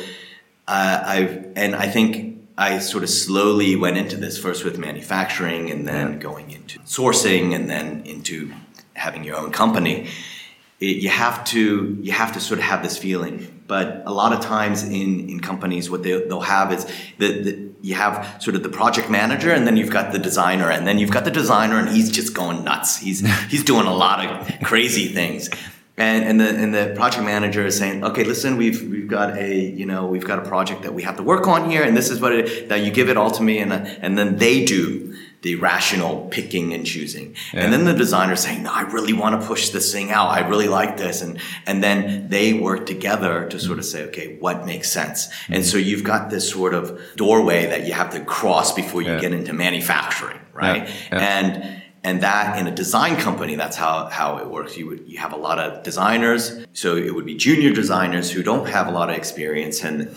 uh, 0.68 1.02
I've 1.04 1.46
and 1.56 1.74
I 1.74 1.88
think 1.88 2.38
I 2.56 2.78
sort 2.78 3.02
of 3.02 3.10
slowly 3.10 3.74
went 3.76 3.96
into 3.96 4.16
this 4.16 4.38
first 4.38 4.64
with 4.64 4.78
manufacturing 4.78 5.70
and 5.72 5.86
then 5.88 6.12
Yeah. 6.12 6.18
going 6.18 6.50
into 6.52 6.78
sourcing 6.80 7.54
and 7.54 7.68
then 7.68 8.02
into 8.04 8.52
having 8.94 9.24
your 9.24 9.36
own 9.36 9.50
company. 9.50 10.06
It, 10.80 10.96
you 11.02 11.08
have 11.08 11.44
to 11.46 11.98
you 12.00 12.12
have 12.12 12.32
to 12.34 12.40
sort 12.40 12.58
of 12.60 12.64
have 12.66 12.82
this 12.82 12.96
feeling. 12.96 13.53
But 13.66 14.02
a 14.04 14.12
lot 14.12 14.32
of 14.32 14.40
times 14.40 14.82
in, 14.82 15.28
in 15.30 15.40
companies, 15.40 15.90
what 15.90 16.02
they, 16.02 16.20
they'll 16.26 16.40
have 16.40 16.72
is 16.72 16.84
that 17.18 17.72
you 17.80 17.94
have 17.94 18.42
sort 18.42 18.56
of 18.56 18.62
the 18.62 18.68
project 18.68 19.10
manager, 19.10 19.50
and 19.50 19.66
then 19.66 19.76
you've 19.76 19.90
got 19.90 20.12
the 20.12 20.18
designer, 20.18 20.70
and 20.70 20.86
then 20.86 20.98
you've 20.98 21.10
got 21.10 21.24
the 21.24 21.30
designer, 21.30 21.78
and 21.78 21.88
he's 21.88 22.10
just 22.10 22.34
going 22.34 22.64
nuts. 22.64 22.96
He's 22.96 23.20
he's 23.48 23.64
doing 23.64 23.86
a 23.86 23.94
lot 23.94 24.24
of 24.24 24.60
crazy 24.60 25.08
things. 25.08 25.48
And, 25.96 26.24
and 26.24 26.40
the 26.40 26.48
and 26.48 26.74
the 26.74 26.92
project 26.96 27.24
manager 27.24 27.64
is 27.64 27.78
saying, 27.78 28.04
okay, 28.04 28.24
listen, 28.24 28.56
we've 28.56 28.82
we've 28.82 29.06
got 29.06 29.38
a 29.38 29.54
you 29.54 29.86
know 29.86 30.06
we've 30.06 30.24
got 30.24 30.38
a 30.40 30.42
project 30.42 30.82
that 30.82 30.92
we 30.92 31.02
have 31.04 31.16
to 31.16 31.22
work 31.22 31.46
on 31.46 31.70
here, 31.70 31.84
and 31.84 31.96
this 31.96 32.10
is 32.10 32.20
what 32.20 32.32
it, 32.32 32.68
that 32.68 32.84
you 32.84 32.90
give 32.90 33.08
it 33.08 33.16
all 33.16 33.30
to 33.30 33.42
me, 33.42 33.58
and 33.58 33.72
and 33.72 34.18
then 34.18 34.36
they 34.38 34.64
do 34.64 35.14
the 35.44 35.54
rational 35.56 36.26
picking 36.36 36.74
and 36.74 36.84
choosing, 36.84 37.36
and 37.52 37.72
then 37.72 37.84
the 37.84 37.92
designer 38.04 38.34
saying, 38.34 38.62
no, 38.64 38.72
I 38.72 38.82
really 38.96 39.12
want 39.12 39.40
to 39.40 39.46
push 39.46 39.68
this 39.68 39.92
thing 39.92 40.10
out, 40.10 40.28
I 40.30 40.40
really 40.48 40.68
like 40.80 40.96
this, 40.96 41.22
and 41.22 41.38
and 41.66 41.76
then 41.86 42.28
they 42.28 42.54
work 42.54 42.86
together 42.86 43.48
to 43.50 43.56
sort 43.60 43.78
of 43.78 43.84
say, 43.84 44.00
okay, 44.08 44.36
what 44.44 44.66
makes 44.66 44.90
sense, 44.90 45.28
and 45.46 45.62
mm-hmm. 45.62 45.70
so 45.70 45.76
you've 45.78 46.02
got 46.12 46.30
this 46.30 46.50
sort 46.50 46.74
of 46.74 46.98
doorway 47.14 47.66
that 47.66 47.86
you 47.86 47.92
have 47.92 48.10
to 48.16 48.20
cross 48.36 48.72
before 48.74 49.02
you 49.02 49.12
Yeah. 49.12 49.20
get 49.20 49.32
into 49.32 49.52
manufacturing, 49.52 50.40
right, 50.52 50.82
Yeah. 50.88 51.18
Yeah. 51.18 51.38
and 51.38 51.82
and 52.06 52.20
that 52.20 52.58
in 52.58 52.66
a 52.66 52.74
design 52.82 53.16
company 53.16 53.54
that's 53.56 53.76
how, 53.76 54.06
how 54.06 54.36
it 54.36 54.48
works. 54.56 54.76
You 54.76 54.86
would 54.88 55.02
you 55.12 55.18
have 55.18 55.32
a 55.32 55.40
lot 55.48 55.58
of 55.58 55.82
designers. 55.82 56.42
So 56.74 56.96
it 56.96 57.12
would 57.14 57.24
be 57.32 57.34
junior 57.34 57.72
designers 57.72 58.30
who 58.34 58.42
don't 58.42 58.68
have 58.68 58.86
a 58.86 58.90
lot 58.98 59.08
of 59.10 59.16
experience. 59.16 59.82
And 59.82 60.14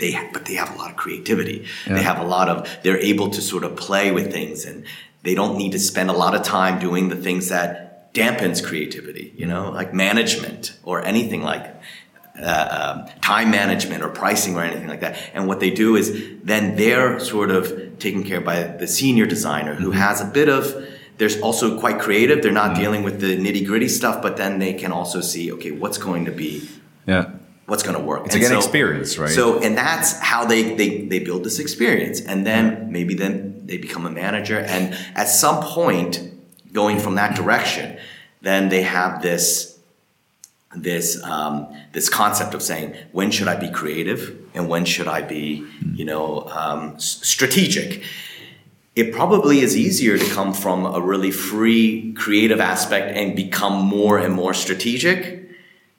they 0.00 0.18
but 0.32 0.46
they 0.46 0.54
have 0.54 0.74
a 0.74 0.78
lot 0.78 0.90
of 0.90 0.96
creativity. 0.96 1.66
Yeah. 1.86 1.94
They 1.94 2.02
have 2.02 2.18
a 2.18 2.24
lot 2.24 2.48
of 2.48 2.68
they're 2.82 2.98
able 2.98 3.30
to 3.30 3.40
sort 3.40 3.64
of 3.64 3.76
play 3.76 4.10
with 4.10 4.32
things 4.32 4.64
and 4.64 4.84
they 5.22 5.34
don't 5.34 5.56
need 5.56 5.72
to 5.72 5.78
spend 5.78 6.10
a 6.10 6.14
lot 6.14 6.34
of 6.34 6.42
time 6.42 6.78
doing 6.78 7.08
the 7.08 7.16
things 7.16 7.50
that 7.50 8.12
dampens 8.14 8.64
creativity, 8.64 9.32
you 9.36 9.46
know, 9.46 9.70
like 9.70 9.94
management 9.94 10.76
or 10.82 11.04
anything 11.04 11.42
like 11.42 11.74
uh, 12.40 13.04
um, 13.06 13.20
time 13.20 13.50
management 13.50 14.02
or 14.02 14.08
pricing 14.08 14.56
or 14.56 14.62
anything 14.62 14.88
like 14.88 15.00
that. 15.00 15.18
And 15.34 15.46
what 15.46 15.60
they 15.60 15.70
do 15.70 15.96
is 15.96 16.06
then 16.42 16.76
they're 16.76 17.20
sort 17.20 17.50
of 17.50 17.98
taken 17.98 18.24
care 18.24 18.38
of 18.38 18.44
by 18.44 18.62
the 18.64 18.86
senior 18.86 19.26
designer 19.26 19.74
who 19.74 19.90
mm-hmm. 19.90 20.00
has 20.00 20.20
a 20.20 20.24
bit 20.24 20.48
of 20.48 20.74
they're 21.18 21.28
also 21.42 21.78
quite 21.78 22.00
creative. 22.00 22.42
They're 22.42 22.50
not 22.50 22.70
mm-hmm. 22.70 22.80
dealing 22.80 23.02
with 23.02 23.20
the 23.20 23.36
nitty 23.36 23.66
gritty 23.66 23.88
stuff, 23.88 24.22
but 24.22 24.38
then 24.38 24.58
they 24.58 24.72
can 24.72 24.90
also 24.90 25.20
see, 25.20 25.52
okay, 25.52 25.70
what's 25.70 25.98
going 25.98 26.24
to 26.24 26.32
be 26.32 26.66
yeah 27.06 27.30
what's 27.70 27.84
going 27.84 27.96
to 27.96 28.02
work. 28.02 28.26
It's 28.26 28.34
and 28.34 28.42
again 28.42 28.60
so, 28.60 28.66
experience, 28.66 29.16
right? 29.16 29.30
So, 29.30 29.60
and 29.60 29.78
that's 29.78 30.18
how 30.18 30.44
they, 30.44 30.74
they, 30.74 31.02
they 31.06 31.20
build 31.20 31.44
this 31.44 31.60
experience. 31.60 32.20
And 32.20 32.44
then 32.44 32.90
maybe 32.90 33.14
then 33.14 33.64
they 33.64 33.78
become 33.78 34.06
a 34.06 34.10
manager. 34.10 34.58
And 34.58 34.94
at 35.14 35.28
some 35.28 35.62
point, 35.62 36.20
going 36.72 36.98
from 36.98 37.14
that 37.14 37.36
direction, 37.36 37.96
then 38.42 38.70
they 38.70 38.82
have 38.82 39.22
this, 39.22 39.78
this, 40.74 41.22
um, 41.22 41.72
this 41.92 42.08
concept 42.08 42.54
of 42.54 42.62
saying, 42.62 42.96
when 43.12 43.30
should 43.30 43.46
I 43.46 43.54
be 43.54 43.70
creative 43.70 44.36
and 44.52 44.68
when 44.68 44.84
should 44.84 45.06
I 45.06 45.22
be, 45.22 45.64
you 45.94 46.04
know, 46.04 46.48
um, 46.48 46.98
strategic? 46.98 48.02
It 48.96 49.12
probably 49.12 49.60
is 49.60 49.76
easier 49.76 50.18
to 50.18 50.30
come 50.30 50.52
from 50.54 50.84
a 50.86 51.00
really 51.00 51.30
free 51.30 52.14
creative 52.14 52.58
aspect 52.58 53.16
and 53.16 53.36
become 53.36 53.84
more 53.84 54.18
and 54.18 54.34
more 54.34 54.54
strategic 54.54 55.40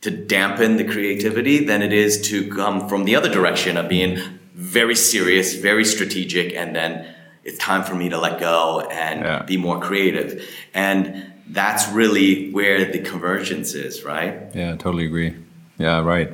to 0.02 0.12
dampen 0.12 0.78
the 0.78 0.84
creativity 0.84 1.64
than 1.64 1.82
it 1.82 1.94
is 1.94 2.22
to 2.30 2.50
come 2.50 2.90
from 2.90 3.06
the 3.06 3.16
other 3.16 3.30
direction 3.30 3.78
of 3.78 3.88
being 3.88 4.18
very 4.54 4.96
serious, 4.96 5.56
very 5.56 5.86
strategic, 5.86 6.54
and 6.54 6.76
then 6.76 7.08
it's 7.44 7.58
time 7.58 7.84
for 7.84 7.96
me 7.96 8.10
to 8.10 8.18
let 8.20 8.40
go 8.40 8.82
and 8.92 9.22
yeah. 9.22 9.44
be 9.44 9.58
more 9.58 9.80
creative. 9.80 10.48
And 10.74 11.34
that's 11.48 11.88
really 11.90 12.52
where 12.52 12.92
the 12.92 13.00
convergence 13.00 13.74
is, 13.74 14.04
right? 14.04 14.54
Yeah, 14.56 14.76
totally 14.76 15.06
agree. 15.06 15.36
Yeah, 15.78 16.02
right. 16.02 16.32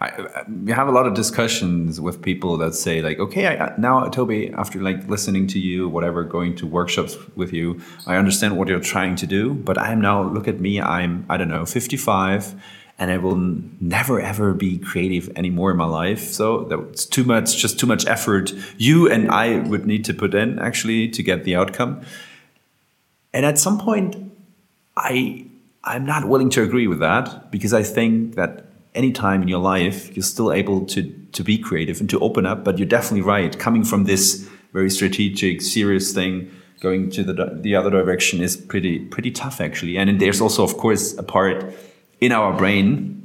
I, 0.00 0.44
we 0.64 0.72
have 0.72 0.88
a 0.88 0.90
lot 0.92 1.06
of 1.06 1.14
discussions 1.14 2.00
with 2.00 2.22
people 2.22 2.56
that 2.58 2.74
say 2.74 3.02
like, 3.02 3.18
okay, 3.18 3.58
I, 3.58 3.74
now 3.76 4.06
Toby, 4.08 4.50
after 4.50 4.80
like 4.80 5.06
listening 5.08 5.46
to 5.48 5.58
you, 5.58 5.88
whatever, 5.88 6.24
going 6.24 6.56
to 6.56 6.66
workshops 6.66 7.16
with 7.36 7.52
you, 7.52 7.80
I 8.06 8.16
understand 8.16 8.56
what 8.56 8.68
you're 8.68 8.80
trying 8.80 9.16
to 9.16 9.26
do, 9.26 9.52
but 9.52 9.78
I'm 9.78 10.00
now 10.00 10.22
look 10.22 10.48
at 10.48 10.58
me, 10.58 10.80
I'm 10.80 11.26
I 11.28 11.36
don't 11.36 11.48
know, 11.48 11.66
55 11.66 12.54
and 13.00 13.10
I 13.10 13.16
will 13.16 13.36
never 13.80 14.20
ever 14.20 14.52
be 14.52 14.78
creative 14.78 15.30
anymore 15.34 15.70
in 15.70 15.78
my 15.78 15.86
life. 15.86 16.20
So 16.30 16.64
that's 16.64 17.06
too 17.06 17.24
much, 17.24 17.56
just 17.56 17.80
too 17.80 17.86
much 17.86 18.06
effort 18.06 18.52
you 18.76 19.10
and 19.10 19.30
I 19.30 19.60
would 19.60 19.86
need 19.86 20.04
to 20.04 20.14
put 20.14 20.34
in 20.34 20.58
actually 20.58 21.08
to 21.08 21.22
get 21.22 21.44
the 21.44 21.56
outcome. 21.56 22.02
And 23.32 23.46
at 23.46 23.58
some 23.58 23.78
point, 23.78 24.16
I 24.96 25.46
I'm 25.82 26.04
not 26.04 26.28
willing 26.28 26.50
to 26.50 26.62
agree 26.62 26.86
with 26.86 27.00
that 27.00 27.50
because 27.50 27.72
I 27.72 27.82
think 27.82 28.34
that 28.34 28.66
any 28.94 29.12
time 29.12 29.40
in 29.42 29.48
your 29.48 29.60
life 29.60 30.14
you're 30.14 30.22
still 30.22 30.52
able 30.52 30.84
to 30.86 31.02
to 31.32 31.42
be 31.42 31.56
creative 31.56 32.00
and 32.00 32.10
to 32.10 32.20
open 32.20 32.44
up. 32.44 32.64
But 32.64 32.78
you're 32.78 32.94
definitely 32.98 33.22
right. 33.22 33.58
Coming 33.58 33.84
from 33.84 34.04
this 34.04 34.46
very 34.74 34.90
strategic, 34.90 35.62
serious 35.62 36.12
thing, 36.12 36.50
going 36.80 37.10
to 37.12 37.24
the 37.24 37.58
the 37.62 37.74
other 37.74 37.88
direction 37.88 38.42
is 38.42 38.58
pretty 38.58 38.98
pretty 38.98 39.30
tough 39.30 39.58
actually. 39.58 39.96
And 39.96 40.20
there's 40.20 40.42
also, 40.42 40.62
of 40.62 40.76
course, 40.76 41.16
a 41.16 41.22
part 41.22 41.72
in 42.20 42.32
our 42.32 42.52
brain 42.56 43.16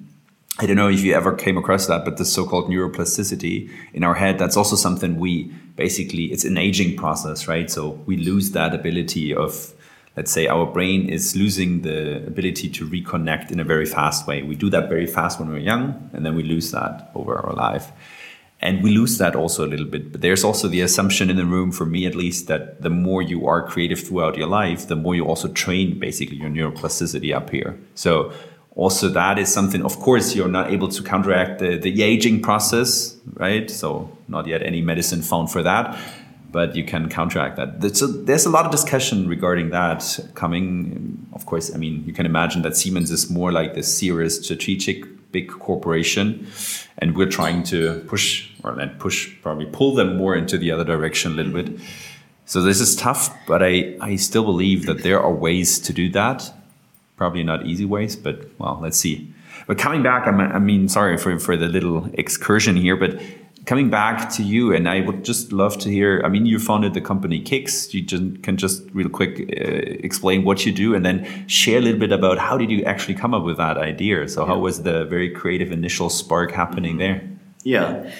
I 0.57 0.65
don't 0.65 0.77
know 0.77 0.87
if 0.87 1.01
you 1.01 1.13
ever 1.13 1.33
came 1.33 1.57
across 1.57 1.87
that, 1.87 2.05
but 2.05 2.15
the 2.15 2.23
so-called 2.23 2.69
neuroplasticity 2.69 3.69
in 3.93 4.05
our 4.05 4.13
head, 4.13 4.39
that's 4.39 4.55
also 4.55 4.77
something 4.77 5.17
we 5.17 5.51
basically, 5.75 6.31
it's 6.31 6.45
an 6.45 6.57
aging 6.57 6.95
process, 6.95 7.45
right? 7.45 7.69
So 7.69 7.89
we 8.05 8.15
lose 8.15 8.51
that 8.51 8.73
ability 8.73 9.35
of, 9.35 9.73
let's 10.15 10.31
say 10.31 10.47
our 10.47 10.65
brain 10.65 11.09
is 11.09 11.35
losing 11.35 11.81
the 11.81 12.25
ability 12.25 12.69
to 12.69 12.87
reconnect 12.87 13.51
in 13.51 13.59
a 13.59 13.65
very 13.65 13.85
fast 13.85 14.27
way. 14.27 14.43
We 14.43 14.55
do 14.55 14.69
that 14.69 14.87
very 14.87 15.07
fast 15.07 15.41
when 15.41 15.49
we're 15.49 15.57
young, 15.57 16.09
and 16.13 16.25
then 16.25 16.37
we 16.37 16.43
lose 16.43 16.71
that 16.71 17.11
over 17.15 17.35
our 17.35 17.53
life. 17.53 17.91
And 18.61 18.81
we 18.81 18.91
lose 18.91 19.17
that 19.17 19.35
also 19.35 19.65
a 19.65 19.67
little 19.67 19.85
bit. 19.85 20.13
But 20.13 20.21
there's 20.21 20.45
also 20.45 20.69
the 20.69 20.79
assumption 20.79 21.29
in 21.29 21.35
the 21.35 21.45
room, 21.45 21.73
for 21.73 21.85
me 21.85 22.05
at 22.05 22.15
least, 22.15 22.47
that 22.47 22.81
the 22.81 22.89
more 22.89 23.21
you 23.21 23.45
are 23.45 23.67
creative 23.67 23.99
throughout 23.99 24.37
your 24.37 24.47
life, 24.47 24.87
the 24.87 24.95
more 24.95 25.13
you 25.13 25.25
also 25.25 25.49
train 25.49 25.99
basically 25.99 26.37
your 26.37 26.49
neuroplasticity 26.49 27.35
up 27.35 27.49
here. 27.49 27.77
So 27.95 28.31
also 28.75 29.07
that 29.07 29.39
is 29.39 29.51
something 29.51 29.83
of 29.83 29.99
course 29.99 30.35
you're 30.35 30.49
not 30.49 30.71
able 30.71 30.89
to 30.89 31.01
counteract 31.01 31.59
the, 31.59 31.77
the 31.77 32.03
aging 32.03 32.41
process 32.41 33.15
right? 33.33 33.69
So 33.71 34.15
not 34.27 34.47
yet 34.47 34.61
any 34.61 34.81
medicine 34.81 35.21
found 35.21 35.51
for 35.51 35.63
that 35.63 35.97
but 36.51 36.73
you 36.73 36.85
can 36.85 37.09
counteract 37.09 37.57
that. 37.57 37.97
So 37.97 38.07
there's 38.07 38.45
a 38.45 38.49
lot 38.49 38.65
of 38.65 38.71
discussion 38.71 39.27
regarding 39.27 39.71
that 39.71 40.17
coming. 40.35 41.27
Of 41.33 41.45
course 41.45 41.73
i 41.73 41.77
mean 41.77 42.03
you 42.05 42.13
can 42.13 42.25
imagine 42.25 42.61
that 42.63 42.75
siemens 42.75 43.11
is 43.11 43.29
more 43.29 43.51
like 43.51 43.73
the 43.73 43.83
serious 43.83 44.43
strategic 44.43 45.05
big 45.31 45.49
corporation 45.49 46.47
and 46.99 47.15
we're 47.17 47.29
trying 47.29 47.61
to 47.63 47.99
push 48.07 48.49
or 48.63 48.73
then 48.75 48.89
push 48.99 49.33
probably 49.41 49.65
pull 49.65 49.93
them 49.93 50.17
more 50.17 50.33
into 50.35 50.57
the 50.57 50.71
other 50.71 50.85
direction 50.85 51.33
a 51.33 51.35
little 51.35 51.51
bit. 51.51 51.79
So 52.45 52.61
this 52.61 52.79
is 52.79 52.95
tough 52.95 53.35
but 53.47 53.63
i 53.63 53.95
i 54.01 54.15
still 54.15 54.43
believe 54.43 54.85
that 54.85 55.03
there 55.03 55.21
are 55.21 55.33
ways 55.33 55.79
to 55.79 55.93
do 55.93 56.09
that 56.09 56.51
probably 57.15 57.43
not 57.43 57.65
easy 57.65 57.85
ways, 57.85 58.15
but 58.15 58.49
well, 58.59 58.79
let's 58.81 58.97
see. 58.97 59.33
But 59.67 59.77
coming 59.77 60.03
back, 60.03 60.27
I 60.27 60.59
mean, 60.59 60.87
sorry 60.89 61.17
for, 61.17 61.39
for 61.39 61.57
the 61.57 61.67
little 61.67 62.09
excursion 62.13 62.75
here, 62.75 62.95
but 62.95 63.19
coming 63.65 63.89
back 63.89 64.29
to 64.31 64.43
you, 64.43 64.73
and 64.73 64.87
I 64.87 65.01
would 65.01 65.23
just 65.23 65.51
love 65.51 65.77
to 65.79 65.89
hear. 65.89 66.21
I 66.23 66.29
mean, 66.29 66.45
you 66.45 66.59
founded 66.59 66.93
the 66.93 67.01
company 67.01 67.41
Kekz. 67.41 67.93
You 67.93 68.01
just, 68.01 68.43
can 68.43 68.57
just 68.57 68.83
real 68.93 69.09
quick 69.09 69.39
uh, 69.39 70.03
explain 70.03 70.43
what 70.43 70.65
you 70.65 70.71
do, 70.71 70.93
and 70.95 71.05
then 71.05 71.47
share 71.47 71.79
a 71.79 71.81
little 71.81 71.99
bit 71.99 72.11
about 72.11 72.37
how 72.37 72.57
did 72.57 72.69
you 72.69 72.83
actually 72.83 73.15
come 73.15 73.33
up 73.33 73.43
with 73.43 73.57
that 73.57 73.77
idea. 73.77 74.27
So, 74.27 74.41
yeah. 74.41 74.47
how 74.47 74.59
was 74.59 74.83
the 74.83 75.05
very 75.05 75.29
creative 75.29 75.71
initial 75.71 76.09
spark 76.09 76.51
happening 76.51 76.97
there? 76.97 77.27
Yeah. 77.63 78.11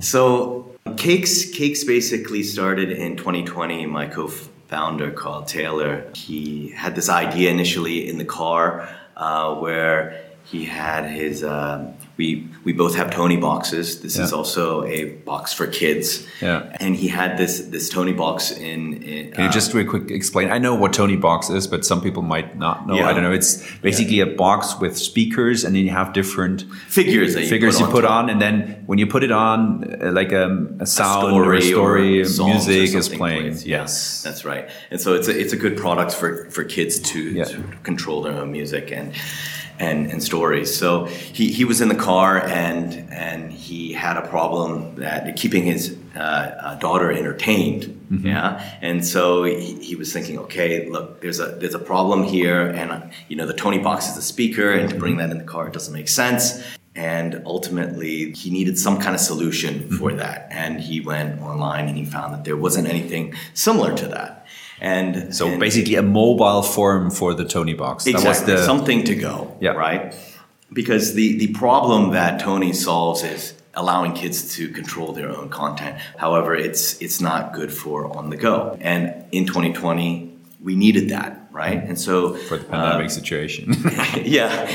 So, 0.00 0.74
Kekz 0.86 1.52
Kekz 1.54 1.86
basically 1.86 2.42
started 2.42 2.90
in 2.90 3.16
2020. 3.16 3.86
My 3.86 4.06
co 4.06 4.30
founder 4.68 5.10
called 5.10 5.48
Taylor. 5.48 6.04
He 6.14 6.70
had 6.70 6.94
this 6.94 7.08
idea 7.08 7.50
initially 7.50 8.08
in 8.08 8.18
the 8.18 8.24
car 8.24 8.88
uh, 9.16 9.54
where 9.56 10.22
he 10.44 10.64
had 10.64 11.04
his 11.10 11.42
uh, 11.42 11.92
we 12.18 12.48
we 12.64 12.72
both 12.72 12.96
have 12.96 13.10
Tonieboxes. 13.10 14.02
This 14.02 14.18
yeah. 14.18 14.24
is 14.24 14.32
also 14.32 14.84
a 14.84 15.04
box 15.24 15.52
for 15.52 15.68
kids. 15.68 16.26
Yeah. 16.42 16.76
And 16.80 16.96
he 16.96 17.06
had 17.06 17.38
this 17.38 17.60
this 17.60 17.94
Toniebox 17.94 18.58
in. 18.58 19.02
in 19.04 19.32
Can 19.32 19.44
you 19.44 19.50
just 19.50 19.72
really 19.72 19.86
quick 19.86 20.10
explain? 20.10 20.50
I 20.50 20.58
know 20.58 20.74
what 20.74 20.92
Toniebox 20.92 21.54
is, 21.54 21.68
but 21.68 21.84
some 21.84 22.00
people 22.00 22.22
might 22.22 22.58
not 22.58 22.88
know. 22.88 22.96
Yeah. 22.96 23.08
I 23.08 23.12
don't 23.12 23.22
know. 23.22 23.32
It's 23.32 23.64
basically 23.76 24.16
yeah. 24.16 24.24
a 24.24 24.34
box 24.34 24.78
with 24.80 24.98
speakers, 24.98 25.62
and 25.62 25.76
then 25.76 25.84
you 25.84 25.90
have 25.90 26.12
different 26.12 26.64
figures 26.88 27.34
that 27.34 27.46
figures 27.46 27.78
you 27.78 27.86
put, 27.86 27.94
you 27.94 28.00
put 28.00 28.04
on, 28.04 28.28
and 28.30 28.42
then 28.42 28.82
when 28.86 28.98
you 28.98 29.06
put 29.06 29.22
it 29.22 29.30
on, 29.30 29.84
uh, 30.02 30.10
like 30.10 30.32
um, 30.32 30.76
a 30.80 30.86
sound 30.86 31.28
a 31.28 31.34
or 31.34 31.54
a 31.54 31.62
story, 31.62 32.20
or 32.20 32.24
music 32.24 32.94
is 32.94 33.08
playing. 33.08 33.52
Plays. 33.52 33.64
Yes, 33.64 34.22
that's 34.24 34.44
right. 34.44 34.68
And 34.90 35.00
so 35.00 35.14
it's 35.14 35.28
a 35.28 35.38
it's 35.38 35.52
a 35.52 35.56
good 35.56 35.76
product 35.76 36.12
for 36.12 36.50
for 36.50 36.64
kids 36.64 36.98
to, 36.98 37.44
to 37.44 37.62
control 37.84 38.22
their 38.22 38.34
own 38.34 38.50
music 38.50 38.90
and 38.90 39.14
and, 39.78 40.10
and 40.10 40.22
stories. 40.22 40.74
So 40.76 41.04
he, 41.06 41.52
he 41.52 41.64
was 41.64 41.80
in 41.80 41.88
the 41.88 41.94
car 41.94 42.44
and 42.46 43.08
and 43.12 43.52
he 43.52 43.92
had 43.92 44.16
a 44.16 44.26
problem 44.26 44.96
that 44.96 45.36
keeping 45.36 45.64
his 45.64 45.96
uh, 46.16 46.18
uh, 46.18 46.74
daughter 46.76 47.12
entertained. 47.12 47.84
Mm-hmm. 48.10 48.26
Yeah, 48.26 48.78
and 48.80 49.04
so 49.04 49.44
he, 49.44 49.74
he, 49.80 49.94
was 49.94 50.12
thinking, 50.12 50.38
okay, 50.38 50.88
look, 50.88 51.20
there's 51.20 51.40
a 51.40 51.46
there's 51.60 51.74
a 51.74 51.78
problem 51.78 52.22
here, 52.22 52.68
and 52.68 53.12
you 53.28 53.36
know 53.36 53.46
the 53.46 53.54
Toniebox 53.54 54.10
is 54.10 54.16
a 54.16 54.22
speaker, 54.22 54.72
and 54.72 54.88
to 54.88 54.96
bring 54.96 55.18
that 55.18 55.30
in 55.30 55.38
the 55.38 55.44
car 55.44 55.68
it 55.68 55.74
doesn't 55.74 55.92
make 55.92 56.08
sense. 56.08 56.62
And 56.94 57.42
ultimately, 57.46 58.32
he 58.32 58.50
needed 58.50 58.76
some 58.76 58.98
kind 58.98 59.14
of 59.14 59.20
solution 59.20 59.74
mm-hmm. 59.74 59.96
for 59.98 60.12
that. 60.14 60.48
And 60.50 60.80
he 60.80 61.00
went 61.00 61.40
online 61.40 61.86
and 61.86 61.96
he 61.96 62.04
found 62.04 62.34
that 62.34 62.42
there 62.42 62.56
wasn't 62.56 62.88
anything 62.88 63.34
similar 63.54 63.94
to 63.96 64.08
that. 64.08 64.37
And 64.80 65.34
so 65.34 65.48
and 65.48 65.60
basically 65.60 65.96
a 65.96 66.02
mobile 66.02 66.62
form 66.62 67.10
for 67.10 67.34
the 67.34 67.44
Toniebox. 67.44 68.06
Exactly. 68.06 68.54
The, 68.54 68.64
something 68.64 69.04
to 69.04 69.14
go. 69.14 69.56
Yeah. 69.60 69.70
Right. 69.70 70.14
Because 70.72 71.14
the, 71.14 71.38
the 71.38 71.48
problem 71.54 72.12
that 72.12 72.40
Tony 72.40 72.72
solves 72.72 73.22
is 73.22 73.54
allowing 73.74 74.12
kids 74.12 74.54
to 74.56 74.68
control 74.68 75.12
their 75.12 75.30
own 75.30 75.48
content. 75.48 75.98
However, 76.16 76.54
it's 76.54 77.00
it's 77.00 77.20
not 77.20 77.52
good 77.52 77.72
for 77.72 78.14
on 78.16 78.30
the 78.30 78.36
go. 78.36 78.76
And 78.80 79.24
in 79.32 79.46
2020, 79.46 80.36
we 80.60 80.74
needed 80.74 81.10
that, 81.10 81.48
right? 81.52 81.82
And 81.82 81.98
so 81.98 82.34
for 82.34 82.58
the 82.58 82.64
pandemic 82.64 83.06
uh, 83.06 83.08
situation. 83.08 83.74
yeah. 84.24 84.70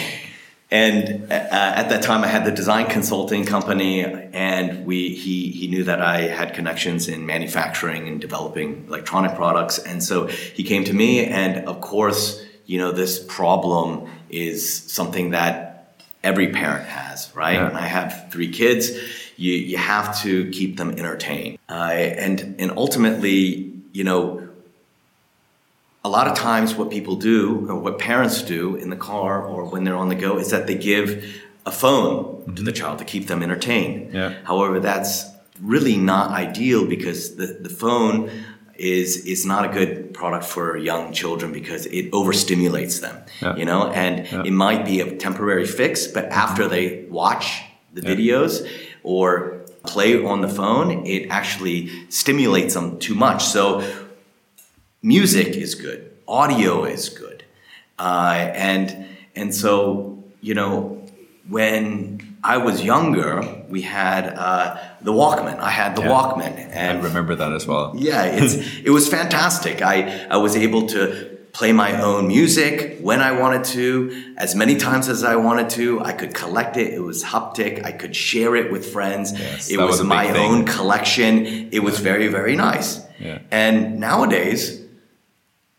And 0.74 1.32
uh, 1.32 1.36
at 1.82 1.90
that 1.90 2.02
time, 2.02 2.24
I 2.24 2.28
had 2.28 2.46
the 2.46 2.52
design 2.52 2.88
consulting 2.88 3.46
company, 3.46 4.04
and 4.04 4.88
we 4.88 5.14
he 5.14 5.52
he 5.52 5.68
knew 5.68 5.84
that 5.84 6.02
I 6.02 6.22
had 6.22 6.56
connections 6.56 7.08
in 7.08 7.28
manufacturing 7.28 8.08
and 8.08 8.20
developing 8.20 8.86
electronic 8.88 9.36
products, 9.36 9.78
and 9.78 10.04
so 10.04 10.26
he 10.26 10.64
came 10.64 10.84
to 10.86 10.94
me. 10.94 11.26
And 11.26 11.68
of 11.68 11.80
course, 11.80 12.44
you 12.66 12.80
know, 12.80 12.92
this 12.92 13.24
problem 13.24 14.10
is 14.32 14.92
something 14.92 15.30
that 15.30 15.94
every 16.24 16.48
parent 16.52 16.88
has, 16.88 17.30
right? 17.36 17.54
Yeah. 17.54 17.68
And 17.68 17.78
I 17.78 17.86
have 17.86 18.30
three 18.32 18.52
kids. 18.52 18.90
You 19.38 19.54
you 19.54 19.78
have 19.78 20.20
to 20.24 20.50
keep 20.50 20.78
them 20.78 20.90
entertained, 20.98 21.60
uh, 21.70 21.74
and 21.74 22.56
and 22.58 22.72
ultimately, 22.72 23.74
you 23.92 24.04
know, 24.04 24.43
a 26.04 26.10
lot 26.10 26.28
of 26.28 26.36
times 26.36 26.76
what 26.76 26.90
people 26.90 27.16
do 27.16 27.66
or 27.70 27.76
what 27.76 27.98
parents 27.98 28.42
do 28.42 28.76
in 28.76 28.90
the 28.90 28.96
car 28.96 29.46
or 29.46 29.66
when 29.66 29.84
they're 29.84 29.96
on 29.96 30.10
the 30.10 30.16
go 30.16 30.38
is 30.38 30.50
that 30.50 30.68
they 30.68 30.76
give 30.76 31.42
a 31.66 31.72
phone 31.72 32.46
to 32.56 32.62
the 32.62 32.72
mm-hmm. 32.72 32.80
child 32.82 33.00
to 33.00 33.06
keep 33.06 33.28
them 33.28 33.42
entertained. 33.42 34.14
Yeah. 34.14 34.34
However, 34.44 34.80
that's 34.80 35.26
really 35.62 35.98
not 35.98 36.32
ideal 36.32 36.86
because 36.86 37.36
the, 37.36 37.58
the 37.62 37.70
phone 37.70 38.30
is 38.76 39.26
is 39.26 39.46
not 39.46 39.64
a 39.66 39.70
good 39.70 40.14
product 40.14 40.46
for 40.46 40.76
young 40.76 41.14
children 41.14 41.54
because 41.54 41.86
it 41.86 42.12
overstimulates 42.12 43.00
them. 43.02 43.16
Yeah. 43.42 43.56
You 43.56 43.66
know, 43.66 43.88
and 43.88 44.28
Yeah. 44.28 44.44
it 44.44 44.52
might 44.52 44.84
be 44.84 45.00
a 45.00 45.16
temporary 45.16 45.66
fix, 45.66 46.08
but 46.08 46.26
mm-hmm. 46.26 46.34
after 46.34 46.68
they 46.68 47.06
watch 47.10 47.62
the 47.94 48.02
videos 48.02 48.68
or 49.04 49.64
play 49.86 50.22
on 50.24 50.42
the 50.42 50.50
phone, 50.50 51.06
it 51.06 51.28
actually 51.30 51.90
stimulates 52.10 52.74
them 52.74 52.98
too 53.00 53.16
much. 53.16 53.44
So 53.44 53.84
music 55.04 55.50
is 55.50 55.76
good, 55.76 56.10
audio 56.28 56.86
is 56.86 57.10
good, 57.10 57.44
uh, 58.00 58.50
and 58.56 59.06
and 59.36 59.54
so 59.54 60.24
you 60.42 60.54
know 60.56 61.02
when 61.50 62.38
I 62.44 62.58
was 62.58 62.84
younger, 62.84 63.64
we 63.70 63.82
had 63.82 64.28
uh, 64.28 64.78
the 65.02 65.12
Walkman. 65.12 65.60
I 65.60 65.70
had 65.70 65.96
the 65.96 66.02
Yeah. 66.04 66.10
Walkman, 66.10 66.54
I 66.58 66.72
and 66.86 67.04
remember 67.04 67.36
that 67.36 67.52
as 67.54 67.68
well. 67.68 67.94
yeah, 67.98 68.24
it's 68.26 68.54
it 68.84 68.90
was 68.92 69.08
fantastic. 69.08 69.82
I 69.82 70.26
I 70.30 70.38
was 70.38 70.56
able 70.56 70.88
to 70.88 71.30
play 71.54 71.72
my 71.72 72.02
own 72.02 72.28
music 72.28 72.98
when 73.00 73.22
I 73.22 73.32
wanted 73.40 73.64
to, 73.76 73.88
as 74.38 74.56
many 74.56 74.76
times 74.76 75.08
as 75.08 75.24
I 75.24 75.36
wanted 75.36 75.70
to. 75.78 76.02
I 76.02 76.12
could 76.12 76.34
collect 76.34 76.78
it. 76.78 76.92
It 76.94 77.00
was 77.04 77.24
haptic. 77.24 77.86
I 77.86 77.92
could 77.92 78.16
share 78.16 78.56
it 78.56 78.72
with 78.72 78.92
friends. 78.92 79.32
Yes, 79.34 79.70
it 79.70 79.78
was, 79.78 80.00
was 80.00 80.04
my 80.08 80.30
own 80.36 80.66
collection. 80.66 81.46
It 81.72 81.80
was 81.84 82.00
very 82.00 82.28
very 82.28 82.56
nice. 82.56 83.02
Yeah. 83.20 83.40
And 83.52 84.00
nowadays, 84.00 84.82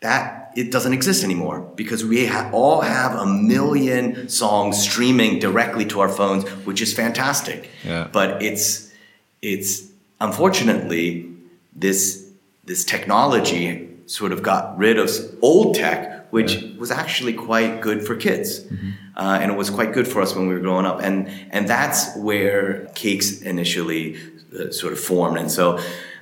that 0.04 0.52
it 0.54 0.70
doesn't 0.70 0.92
exist 0.92 1.24
anymore 1.24 1.60
because 1.76 2.04
we 2.04 2.26
ha- 2.26 2.50
all 2.52 2.82
have 2.82 3.12
a 3.16 3.26
million 3.26 4.28
songs 4.28 4.78
streaming 4.78 5.38
directly 5.38 5.84
to 5.86 6.00
our 6.00 6.10
phones, 6.10 6.44
which 6.66 6.80
is 6.82 6.92
fantastic. 6.92 7.70
Yeah. 7.84 8.08
But 8.12 8.42
it's 8.42 8.92
it's 9.40 9.88
unfortunately 10.20 11.26
this 11.74 12.30
this 12.64 12.84
technology 12.84 13.88
sort 14.06 14.32
of 14.32 14.42
got 14.42 14.76
rid 14.76 14.98
of 14.98 15.08
old 15.40 15.74
tech, 15.74 16.30
which 16.30 16.62
was 16.78 16.90
actually 16.90 17.32
quite 17.32 17.80
good 17.80 18.06
for 18.06 18.14
kids, 18.14 18.60
uh, 19.16 19.38
and 19.40 19.50
it 19.52 19.56
was 19.56 19.70
quite 19.70 19.92
good 19.94 20.06
for 20.06 20.20
us 20.20 20.34
when 20.34 20.46
we 20.48 20.54
were 20.54 20.60
growing 20.60 20.86
up, 20.86 21.00
and 21.02 21.28
and 21.50 21.66
that's 21.66 22.14
where 22.16 22.90
Kekz 22.94 23.42
initially 23.42 24.16
uh, 24.58 24.70
sort 24.70 24.92
of 24.92 25.00
formed, 25.00 25.38
and 25.38 25.50
so. 25.50 25.80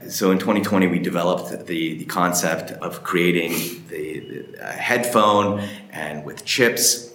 So 0.08 0.30
in 0.30 0.38
2020, 0.38 0.86
we 0.88 0.98
developed 0.98 1.66
the, 1.66 1.94
the 1.98 2.04
concept 2.04 2.70
of 2.72 3.02
creating 3.02 3.52
the, 3.88 4.20
the 4.20 4.64
uh, 4.66 4.72
headphone 4.72 5.60
and 5.90 6.24
with 6.24 6.44
chips 6.44 7.12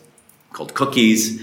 called 0.53 0.73
cookies, 0.73 1.41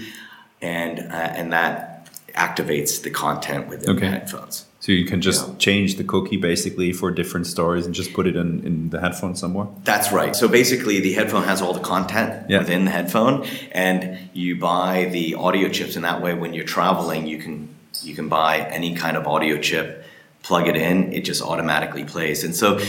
and 0.61 0.99
uh, 0.99 1.03
and 1.39 1.53
that 1.53 2.09
activates 2.33 3.01
the 3.01 3.09
content 3.09 3.67
within 3.69 3.89
Okay. 3.91 3.99
the 4.01 4.11
headphones. 4.11 4.65
So 4.81 4.91
you 4.91 5.05
can 5.05 5.21
just 5.21 5.47
Yeah. 5.47 5.53
change 5.57 5.95
the 5.95 6.03
cookie 6.03 6.37
basically 6.37 6.91
for 6.91 7.09
different 7.11 7.47
stories 7.47 7.85
and 7.85 7.95
just 7.95 8.13
put 8.13 8.27
it 8.27 8.35
in, 8.35 8.63
in 8.65 8.89
the 8.89 8.99
headphone 8.99 9.35
somewhere. 9.35 9.67
That's 9.83 10.11
right. 10.11 10.35
So 10.35 10.47
basically, 10.47 10.99
the 10.99 11.13
headphone 11.13 11.43
has 11.45 11.61
all 11.61 11.73
the 11.73 11.79
content 11.79 12.49
Yeah. 12.49 12.59
within 12.59 12.85
the 12.85 12.91
headphone, 12.91 13.45
and 13.71 14.17
you 14.33 14.57
buy 14.57 15.05
the 15.11 15.35
audio 15.35 15.69
chips. 15.69 15.95
And 15.95 16.03
that 16.05 16.21
way, 16.21 16.33
when 16.33 16.53
you're 16.53 16.65
traveling, 16.65 17.25
you 17.27 17.37
can 17.37 17.69
you 18.03 18.13
can 18.13 18.27
buy 18.27 18.59
any 18.71 18.93
kind 18.95 19.15
of 19.17 19.25
audio 19.25 19.57
chip, 19.57 20.04
plug 20.45 20.67
it 20.67 20.75
in, 20.75 21.11
it 21.11 21.25
just 21.25 21.41
automatically 21.41 22.05
plays. 22.05 22.43
And 22.43 22.55
so 22.55 22.79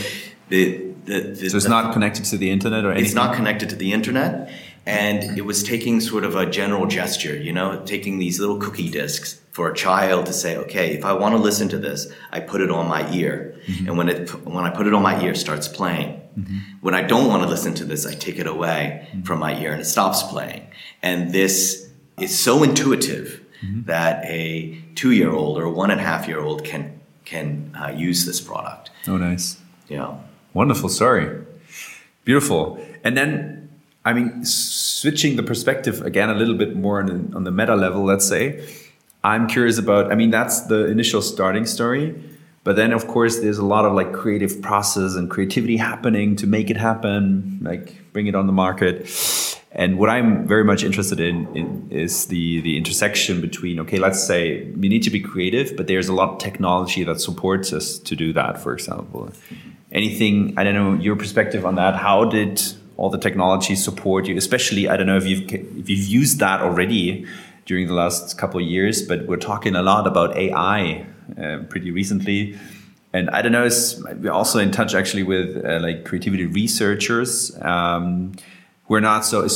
the 0.49 0.85
the, 1.05 1.19
the 1.39 1.49
So 1.49 1.57
it's 1.57 1.65
the- 1.65 1.69
not 1.69 1.93
connected 1.93 2.25
to 2.25 2.37
the 2.37 2.49
internet 2.51 2.85
or 2.85 2.91
anything? 2.91 3.05
it's 3.05 3.15
not 3.15 3.35
connected 3.35 3.69
to 3.69 3.75
the 3.75 3.91
internet, 3.93 4.51
and 4.85 5.37
it 5.37 5.45
was 5.51 5.63
taking 5.63 5.99
sort 6.01 6.23
of 6.23 6.35
a 6.35 6.45
general 6.45 6.85
gesture, 6.85 7.35
you 7.47 7.53
know, 7.53 7.81
taking 7.85 8.19
these 8.19 8.39
little 8.39 8.59
cookie 8.65 8.89
discs 8.89 9.41
for 9.51 9.71
a 9.71 9.75
child 9.75 10.27
to 10.27 10.33
say, 10.33 10.55
okay, 10.63 10.87
if 10.97 11.03
I 11.03 11.13
want 11.13 11.33
to 11.35 11.41
listen 11.41 11.67
to 11.69 11.79
this, 11.79 12.07
I 12.31 12.39
put 12.51 12.61
it 12.61 12.69
on 12.69 12.87
my 12.87 13.03
ear, 13.11 13.55
mm-hmm. 13.67 13.87
and 13.87 13.97
when 13.97 14.07
it 14.09 14.17
when 14.45 14.65
I 14.69 14.71
put 14.77 14.85
it 14.85 14.93
on 14.93 15.01
my 15.01 15.15
ear, 15.23 15.31
it 15.31 15.37
starts 15.37 15.67
playing. 15.67 16.09
Mm-hmm. 16.37 16.57
When 16.85 16.93
I 16.93 17.01
don't 17.01 17.27
want 17.31 17.41
to 17.43 17.49
listen 17.49 17.73
to 17.81 17.85
this, 17.85 18.05
I 18.05 18.13
take 18.13 18.37
it 18.43 18.47
away 18.55 18.83
mm-hmm. 18.85 19.23
from 19.23 19.39
my 19.39 19.59
ear 19.61 19.71
and 19.71 19.81
it 19.81 19.85
stops 19.85 20.21
playing. 20.33 20.63
And 21.01 21.33
this 21.33 21.57
is 22.19 22.37
so 22.37 22.63
intuitive 22.63 23.27
that 23.85 24.23
a 24.25 24.79
two-year-old 24.95 25.57
or 25.57 25.67
one 25.69 25.89
and 25.89 25.99
a 25.99 26.03
half 26.03 26.27
year 26.27 26.39
old 26.39 26.63
can 26.63 26.96
can 27.27 27.75
uh, 27.75 27.89
use 27.89 28.25
this 28.25 28.39
product. 28.39 28.89
Oh, 29.07 29.17
nice. 29.17 29.57
Yeah. 29.89 30.15
Wonderful 30.53 30.89
story. 30.89 31.43
Beautiful. 32.23 32.79
And 33.03 33.15
then, 33.17 33.69
I 34.05 34.13
mean, 34.13 34.45
switching 34.45 35.35
the 35.35 35.43
perspective 35.43 36.01
again 36.01 36.29
a 36.29 36.33
little 36.33 36.55
bit 36.55 36.75
more 36.75 36.99
on 37.01 37.33
on 37.35 37.43
the 37.43 37.51
meta 37.51 37.75
level, 37.75 38.03
let's 38.03 38.27
say, 38.27 38.65
I'm 39.23 39.47
curious 39.47 39.77
about, 39.77 40.11
I 40.11 40.15
mean, 40.15 40.31
that's 40.31 40.61
the 40.67 40.87
initial 40.87 41.21
starting 41.21 41.65
story. 41.65 42.15
But 42.63 42.75
then, 42.75 42.91
of 42.93 43.07
course, 43.07 43.39
there's 43.39 43.59
a 43.59 43.65
lot 43.65 43.85
of 43.85 43.93
like 43.93 44.11
creative 44.13 44.61
process 44.61 45.15
and 45.15 45.29
creativity 45.29 45.77
happening 45.77 46.35
to 46.37 46.47
make 46.47 46.69
it 46.69 46.77
happen, 46.77 47.59
like 47.61 48.11
bring 48.13 48.27
it 48.27 48.35
on 48.35 48.45
the 48.47 48.53
market. 48.53 49.07
And 49.77 49.99
what 49.99 50.09
I'm 50.09 50.47
very 50.47 50.63
much 50.63 50.83
interested 50.83 51.19
in, 51.19 51.55
in 51.55 51.87
is 51.91 52.25
the 52.25 52.61
the 52.61 52.77
intersection 52.77 53.41
between 53.41 53.79
okay, 53.81 53.99
let's 53.99 54.21
say 54.25 54.71
we 54.71 54.89
need 54.89 55.03
to 55.03 55.11
be 55.11 55.19
creative, 55.19 55.77
but 55.77 55.85
there's 55.85 56.07
a 56.07 56.13
lot 56.13 56.29
of 56.29 56.37
technology 56.39 57.03
that 57.03 57.21
supports 57.21 57.71
us 57.71 57.99
to 57.99 58.15
do 58.15 58.33
that. 58.33 58.59
For 58.59 58.73
example, 58.73 59.31
anything 59.91 60.55
I 60.57 60.63
don't 60.63 60.73
know 60.73 60.93
your 60.95 61.15
perspective 61.15 61.63
on 61.63 61.75
that. 61.75 61.95
How 61.95 62.25
did 62.25 62.59
all 62.97 63.11
the 63.11 63.19
technology 63.19 63.75
support 63.75 64.27
you? 64.27 64.35
Especially 64.35 64.89
I 64.89 64.97
don't 64.97 65.05
know 65.05 65.17
if 65.17 65.27
you've 65.27 65.43
if 65.53 65.87
you've 65.87 66.07
used 66.07 66.39
that 66.39 66.61
already 66.61 67.27
during 67.67 67.85
the 67.85 67.93
last 67.93 68.35
couple 68.35 68.59
of 68.59 68.65
years, 68.65 69.03
but 69.03 69.27
we're 69.27 69.37
talking 69.37 69.75
a 69.75 69.83
lot 69.83 70.07
about 70.07 70.35
AI 70.35 71.05
uh, 71.37 71.59
pretty 71.69 71.91
recently. 71.91 72.57
And 73.13 73.29
I 73.29 73.41
don't 73.41 73.51
know, 73.51 73.69
we're 74.21 74.31
also 74.31 74.59
in 74.59 74.71
touch 74.71 74.95
actually 74.95 75.23
with 75.23 75.63
uh, 75.63 75.79
like 75.81 76.05
creativity 76.05 76.45
researchers. 76.45 77.55
Um, 77.61 78.33
we're 78.87 79.01
not 79.01 79.25
so 79.25 79.47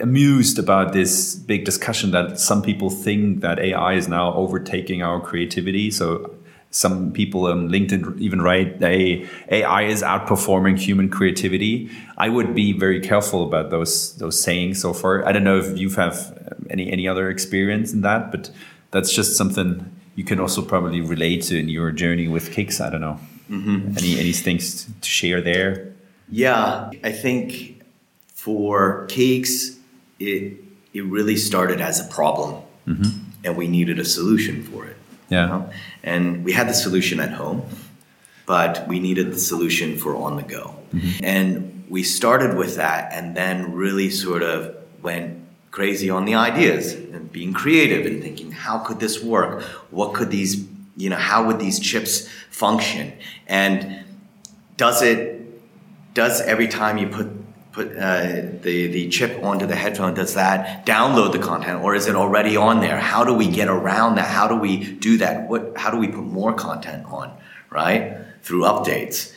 amused 0.00 0.58
about 0.58 0.92
this 0.92 1.34
big 1.34 1.64
discussion 1.64 2.12
that 2.12 2.38
some 2.38 2.62
people 2.62 2.88
think 2.88 3.40
that 3.40 3.58
AI 3.58 3.94
is 3.94 4.06
now 4.08 4.32
overtaking 4.34 5.02
our 5.02 5.20
creativity. 5.20 5.90
So 5.90 6.34
some 6.70 7.12
people 7.12 7.46
on 7.46 7.68
LinkedIn 7.68 8.18
even 8.20 8.42
write 8.42 8.80
they 8.80 9.28
AI 9.50 9.82
is 9.82 10.02
outperforming 10.02 10.78
human 10.78 11.08
creativity. 11.08 11.90
I 12.16 12.28
would 12.28 12.54
be 12.54 12.72
very 12.72 13.00
careful 13.00 13.44
about 13.44 13.70
those 13.70 14.16
those 14.18 14.40
sayings 14.40 14.80
so 14.80 14.92
far. 14.92 15.26
I 15.26 15.32
don't 15.32 15.44
know 15.44 15.58
if 15.58 15.76
you 15.78 15.90
have 15.90 16.16
uh, 16.16 16.54
any 16.70 16.90
any 16.92 17.08
other 17.08 17.28
experience 17.30 17.92
in 17.92 18.02
that, 18.02 18.30
but 18.30 18.50
that's 18.90 19.12
just 19.12 19.36
something 19.36 19.90
you 20.14 20.24
can 20.24 20.38
also 20.38 20.62
probably 20.62 21.00
relate 21.00 21.42
to 21.44 21.58
in 21.58 21.68
your 21.68 21.90
journey 21.90 22.28
with 22.28 22.50
Kekz. 22.50 22.80
I 22.80 22.90
don't 22.90 23.00
know. 23.00 23.18
Mm-hmm. 23.50 23.98
Any 23.98 24.18
any 24.18 24.32
things 24.32 24.84
to 25.00 25.08
share 25.08 25.40
there? 25.40 25.92
Yeah, 26.28 26.90
I 27.04 27.12
think 27.12 27.75
for 28.46 29.08
Kekz, 29.08 29.76
it 30.20 30.62
it 30.94 31.04
really 31.04 31.36
started 31.36 31.80
as 31.80 31.98
a 31.98 32.08
problem, 32.18 32.62
mm-hmm. 32.86 33.10
and 33.44 33.56
we 33.56 33.66
needed 33.66 33.98
a 33.98 34.04
solution 34.04 34.62
for 34.62 34.86
it. 34.86 34.96
Yeah. 35.28 35.42
you 35.42 35.48
know? 35.48 35.70
And 36.04 36.44
we 36.44 36.52
had 36.52 36.68
the 36.68 36.78
solution 36.86 37.18
at 37.18 37.32
home, 37.32 37.62
but 38.46 38.86
we 38.86 39.00
needed 39.00 39.32
the 39.32 39.40
solution 39.40 39.98
for 39.98 40.14
on 40.14 40.36
the 40.36 40.44
go. 40.44 40.76
Mm-hmm. 40.94 41.24
And 41.24 41.84
we 41.88 42.04
started 42.04 42.56
with 42.56 42.76
that, 42.76 43.12
and 43.12 43.36
then 43.36 43.72
really 43.72 44.10
sort 44.10 44.44
of 44.44 44.76
went 45.02 45.26
crazy 45.72 46.08
on 46.08 46.24
the 46.24 46.36
ideas 46.36 46.92
and 46.92 47.32
being 47.32 47.52
creative 47.52 48.06
and 48.06 48.22
thinking, 48.22 48.52
how 48.52 48.78
could 48.78 49.00
this 49.00 49.20
work? 49.24 49.62
What 49.90 50.14
could 50.14 50.30
these, 50.30 50.64
you 50.96 51.10
know, 51.10 51.16
how 51.32 51.44
would 51.46 51.58
these 51.58 51.80
chips 51.80 52.28
function? 52.50 53.12
And 53.48 54.04
does 54.76 55.02
it 55.02 55.34
does 56.14 56.40
every 56.42 56.68
time 56.68 56.96
you 56.96 57.08
put 57.08 57.28
put 57.76 57.94
uh, 57.94 58.22
the 58.62 58.86
the 58.86 59.08
chip 59.10 59.42
onto 59.44 59.66
the 59.66 59.76
headphone 59.76 60.14
does 60.14 60.32
that 60.32 60.86
download 60.86 61.32
the 61.32 61.38
content 61.38 61.82
or 61.82 61.94
is 61.94 62.06
it 62.06 62.16
already 62.16 62.56
on 62.56 62.80
there? 62.80 62.98
How 62.98 63.22
do 63.22 63.34
we 63.34 63.48
get 63.48 63.68
around 63.68 64.14
that? 64.14 64.28
How 64.28 64.48
do 64.48 64.56
we 64.56 64.94
do 64.94 65.18
that? 65.18 65.46
What 65.46 65.76
how 65.76 65.90
do 65.90 65.98
we 65.98 66.08
put 66.08 66.24
more 66.24 66.54
content 66.54 67.04
on 67.04 67.36
right 67.68 68.16
through 68.42 68.62
updates? 68.62 69.34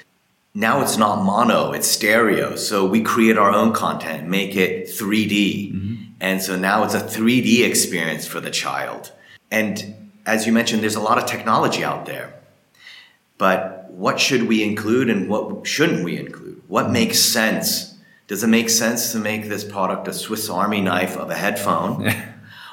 Now 0.54 0.82
it's 0.82 0.96
not 0.96 1.22
mono 1.24 1.74
it's 1.74 1.88
stereo. 1.88 2.56
So 2.56 2.88
we 2.88 3.02
create 3.02 3.38
our 3.38 3.52
own 3.52 3.74
content 3.74 4.30
make 4.30 4.56
it 4.56 4.88
3d 4.88 6.14
and 6.22 6.42
so 6.42 6.58
now 6.58 6.86
it's 6.86 6.96
a 6.96 7.02
3d 7.02 7.68
experience 7.68 8.26
for 8.26 8.40
the 8.40 8.52
child. 8.52 9.12
And 9.52 10.12
as 10.26 10.48
you 10.48 10.54
mentioned 10.54 10.82
there's 10.82 10.96
a 11.04 11.08
lot 11.10 11.18
of 11.18 11.26
technology 11.26 11.84
out 11.84 12.06
there. 12.06 12.40
But 13.38 13.92
what 13.92 14.18
should 14.18 14.44
we 14.48 14.64
include 14.64 15.10
and 15.10 15.28
what 15.28 15.68
shouldn't 15.68 16.06
we 16.06 16.18
include? 16.18 16.62
What 16.70 16.90
makes 16.90 17.20
sense? 17.20 17.99
Does 18.30 18.44
it 18.44 18.48
make 18.48 18.70
sense 18.70 19.12
to 19.12 19.18
make 19.18 19.50
this 19.50 19.64
product 19.66 20.08
a 20.08 20.14
Swiss 20.14 20.50
Army 20.50 20.82
knife 20.82 21.18
of 21.18 21.30
a 21.30 21.36
headphone? 21.36 22.10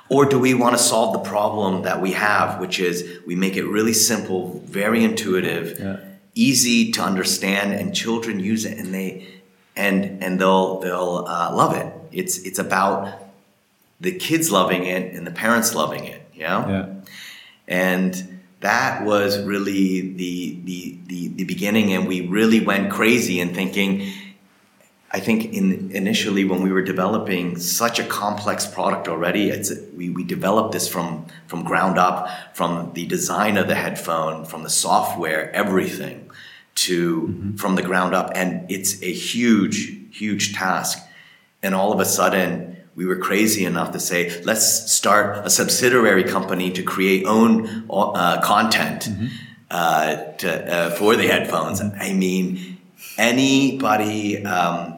Or 0.08 0.24
do 0.24 0.38
we 0.38 0.54
want 0.54 0.76
to 0.76 0.80
solve 0.80 1.14
the 1.14 1.28
problem 1.28 1.82
that 1.82 2.00
we 2.00 2.12
have, 2.12 2.60
which 2.60 2.78
is 2.78 3.04
we 3.26 3.34
make 3.34 3.56
it 3.56 3.64
really 3.64 3.92
simple, 3.92 4.62
very 4.64 5.02
intuitive, 5.02 5.80
Yeah. 5.80 5.96
easy 6.36 6.92
to 6.92 7.02
understand, 7.02 7.72
and 7.72 7.92
children 7.92 8.38
use 8.38 8.64
it 8.64 8.78
and 8.78 8.94
they 8.94 9.26
and 9.74 10.22
and 10.22 10.38
they'll 10.40 10.78
they'll 10.78 11.24
uh, 11.26 11.50
love 11.52 11.74
it. 11.82 11.88
It's 12.12 12.38
it's 12.48 12.60
about 12.60 12.98
the 14.00 14.12
kids 14.12 14.52
loving 14.52 14.84
it 14.86 15.12
and 15.16 15.26
the 15.26 15.32
parents 15.32 15.74
loving 15.74 16.04
it. 16.04 16.22
Yeah. 16.34 16.68
Yeah. 16.68 16.86
And 17.66 18.40
that 18.60 19.04
was 19.04 19.42
really 19.42 20.12
the, 20.22 20.56
the, 20.64 20.98
the, 21.08 21.28
the 21.28 21.44
beginning. 21.44 21.92
And 21.94 22.06
we 22.06 22.20
really 22.26 22.60
went 22.60 22.90
crazy 22.92 23.40
in 23.40 23.54
thinking, 23.54 24.12
I 25.12 25.20
think 25.20 25.52
in 25.52 25.90
initially 25.92 26.44
when 26.44 26.62
we 26.62 26.72
were 26.72 26.82
developing 26.82 27.58
such 27.58 27.98
a 27.98 28.04
complex 28.04 28.66
product 28.66 29.08
already, 29.08 29.50
it's, 29.50 29.72
we, 29.94 30.10
we 30.10 30.24
developed 30.24 30.72
this 30.72 30.88
from, 30.88 31.26
from 31.46 31.62
ground 31.64 31.96
up, 31.96 32.28
from 32.54 32.92
the 32.92 33.06
design 33.06 33.56
of 33.56 33.68
the 33.68 33.76
headphone, 33.76 34.44
from 34.44 34.62
the 34.62 34.70
software, 34.70 35.54
everything 35.54 36.28
to 36.74 37.54
from 37.56 37.76
the 37.76 37.82
ground 37.82 38.14
up. 38.14 38.32
And 38.34 38.70
it's 38.70 39.02
a 39.02 39.12
huge, 39.12 39.96
huge 40.10 40.54
task. 40.54 40.98
And 41.62 41.74
all 41.74 41.92
of 41.92 42.00
a 42.00 42.04
sudden, 42.04 42.76
we 42.94 43.06
were 43.06 43.16
crazy 43.16 43.64
enough 43.64 43.92
to 43.92 44.00
say, 44.00 44.42
let's 44.42 44.92
start 44.92 45.46
a 45.46 45.50
subsidiary 45.50 46.24
company 46.24 46.70
to 46.72 46.82
create 46.82 47.24
own 47.26 47.86
uh, 47.90 48.40
content 48.42 49.08
uh, 49.70 50.16
to, 50.38 50.74
uh, 50.74 50.90
for 50.90 51.14
the 51.14 51.26
headphones. 51.26 51.80
I 51.80 52.12
mean, 52.12 52.78
anybody 53.18 54.44
um, 54.44 54.95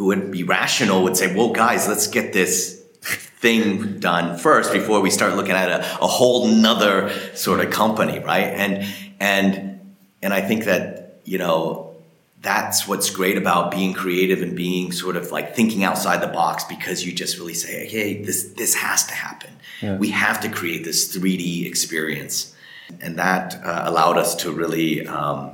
who 0.00 0.06
would 0.06 0.30
be 0.30 0.44
rational 0.44 1.02
would 1.02 1.14
say, 1.14 1.36
well, 1.36 1.50
guys, 1.52 1.86
let's 1.86 2.06
get 2.06 2.32
this 2.32 2.82
thing 3.02 4.00
done 4.00 4.38
first 4.38 4.72
before 4.72 5.02
we 5.02 5.10
start 5.10 5.36
looking 5.36 5.52
at 5.52 5.68
a, 5.68 5.80
a 6.02 6.06
whole 6.06 6.48
nother 6.48 7.10
sort 7.34 7.60
of 7.60 7.70
company, 7.70 8.18
right? 8.18 8.46
And, 8.46 8.86
and, 9.20 9.94
and 10.22 10.32
I 10.32 10.40
think 10.40 10.64
that, 10.64 11.20
you 11.26 11.36
know, 11.36 11.94
that's 12.40 12.88
what's 12.88 13.10
great 13.10 13.36
about 13.36 13.70
being 13.70 13.92
creative 13.92 14.40
and 14.40 14.56
being 14.56 14.90
sort 14.90 15.16
of 15.16 15.32
like 15.32 15.54
thinking 15.54 15.84
outside 15.84 16.22
the 16.22 16.32
box 16.32 16.64
because 16.64 17.04
you 17.04 17.12
just 17.12 17.36
really 17.36 17.52
say, 17.52 17.86
hey, 17.86 18.22
this, 18.22 18.54
this 18.56 18.74
has 18.76 19.06
to 19.08 19.12
happen. 19.12 19.50
Yeah. 19.82 19.98
We 19.98 20.08
have 20.12 20.40
to 20.40 20.48
create 20.48 20.82
this 20.82 21.14
3D 21.14 21.66
experience. 21.66 22.54
And 23.02 23.18
that 23.18 23.62
uh, 23.62 23.82
allowed 23.84 24.16
us 24.16 24.34
to 24.36 24.50
really 24.50 25.06
um, 25.06 25.50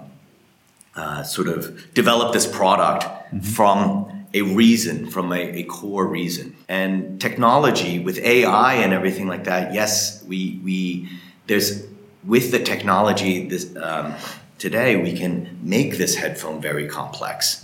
uh, 0.94 1.24
sort 1.24 1.48
of 1.48 1.92
develop 1.94 2.32
this 2.32 2.46
product 2.46 3.06
from 3.44 4.12
a 4.34 4.42
reason, 4.42 5.08
from 5.08 5.32
a, 5.32 5.40
a 5.40 5.62
core 5.64 6.06
reason. 6.06 6.56
And 6.68 7.20
technology 7.20 7.98
with 7.98 8.18
AI 8.18 8.74
and 8.74 8.92
everything 8.92 9.28
like 9.28 9.44
that, 9.44 9.72
yes, 9.72 10.22
we, 10.24 10.60
we 10.64 11.08
there's 11.46 11.86
with 12.24 12.50
the 12.50 12.58
technology 12.58 13.48
this 13.48 13.74
um, 13.76 14.14
today 14.58 14.96
we 14.96 15.12
can 15.16 15.58
make 15.62 15.96
this 15.96 16.16
headphone 16.16 16.60
very 16.60 16.88
complex. 16.88 17.62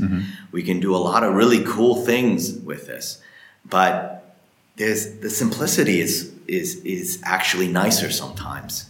We 0.53 0.63
can 0.63 0.81
do 0.81 0.95
a 0.95 0.99
lot 0.99 1.25
of 1.25 1.35
really 1.35 1.65
cool 1.65 2.05
things 2.05 2.53
with 2.59 2.87
this, 2.87 3.21
but 3.65 4.37
there's 4.77 5.19
the 5.19 5.31
simplicity 5.31 6.01
is 6.01 6.33
is 6.47 6.77
is 6.85 7.21
actually 7.25 7.69
nicer 7.69 8.11
sometimes 8.11 8.87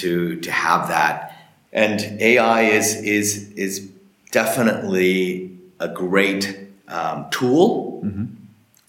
to 0.00 0.36
to 0.40 0.50
have 0.50 0.88
that. 0.88 1.36
And 1.72 2.00
AI 2.20 2.62
is 2.62 2.96
is 2.96 3.50
is 3.52 3.90
definitely 4.30 5.56
a 5.78 5.88
great 5.88 6.58
um, 6.92 7.30
tool, 7.30 8.06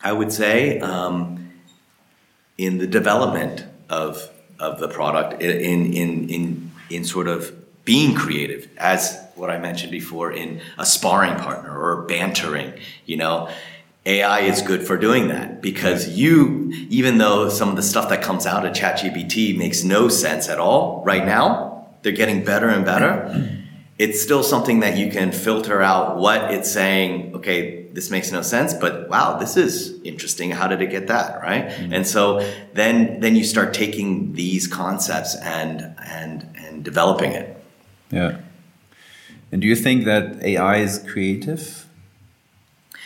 I 0.02 0.12
would 0.12 0.32
say, 0.32 0.80
um, 0.80 1.52
in 2.58 2.78
the 2.78 2.88
development 2.88 3.66
of 3.90 4.30
of 4.60 4.80
the 4.80 4.88
product, 4.88 5.42
in 5.42 5.94
in 5.94 6.30
in 6.30 6.72
in 6.90 7.06
sort 7.06 7.28
of 7.28 7.52
being 7.86 8.16
creative, 8.16 8.70
as 8.78 9.20
what 9.36 9.50
I 9.50 9.58
mentioned 9.58 9.92
before, 9.92 10.32
in 10.32 10.62
a 10.78 10.86
sparring 10.86 11.36
partner 11.36 11.76
or 11.76 12.04
bantering. 12.04 12.74
You 13.06 13.18
know, 13.18 13.50
AI 14.06 14.42
is 14.42 14.62
good 14.62 14.86
for 14.86 14.98
doing 14.98 15.30
that 15.30 15.62
because 15.62 16.10
you, 16.10 16.72
even 16.90 17.18
though 17.18 17.50
some 17.50 17.70
of 17.70 17.76
the 17.76 17.82
stuff 17.82 18.10
that 18.10 18.22
comes 18.22 18.46
out 18.46 18.66
of 18.66 18.74
ChatGPT 18.74 19.58
makes 19.58 19.84
no 19.84 20.10
sense 20.10 20.50
at 20.50 20.60
all 20.60 21.04
right 21.06 21.26
now, 21.26 21.88
they're 22.02 22.12
getting 22.12 22.44
better 22.44 22.70
and 22.70 22.86
better. 22.86 23.50
It's 24.00 24.24
still 24.24 24.42
something 24.42 24.80
that 24.80 24.98
you 24.98 25.12
can 25.12 25.32
filter 25.32 25.80
out 25.80 26.18
what 26.18 26.52
it's 26.52 26.70
saying. 26.70 27.36
Okay, 27.36 27.83
this 27.94 28.10
makes 28.10 28.32
no 28.32 28.42
sense, 28.42 28.74
but 28.74 29.08
wow, 29.08 29.38
this 29.38 29.56
is 29.56 30.02
interesting. 30.04 30.52
How 30.52 30.68
did 30.68 30.82
it 30.82 30.90
get 30.90 31.08
that 31.08 31.42
right? 31.42 31.68
Mm-hmm. 31.68 31.94
And 31.94 32.08
so 32.08 32.46
then 32.74 33.20
then 33.20 33.36
you 33.36 33.44
start 33.44 33.74
taking 33.74 34.34
these 34.34 34.68
concepts 34.68 35.36
and 35.36 35.96
and 36.04 36.48
and 36.56 36.84
developing 36.84 37.32
it. 37.32 37.64
Yeah. 38.10 38.40
And 39.52 39.62
do 39.62 39.68
you 39.68 39.76
think 39.76 40.06
that 40.06 40.42
AI 40.44 40.78
is 40.78 41.06
creative? 41.08 41.88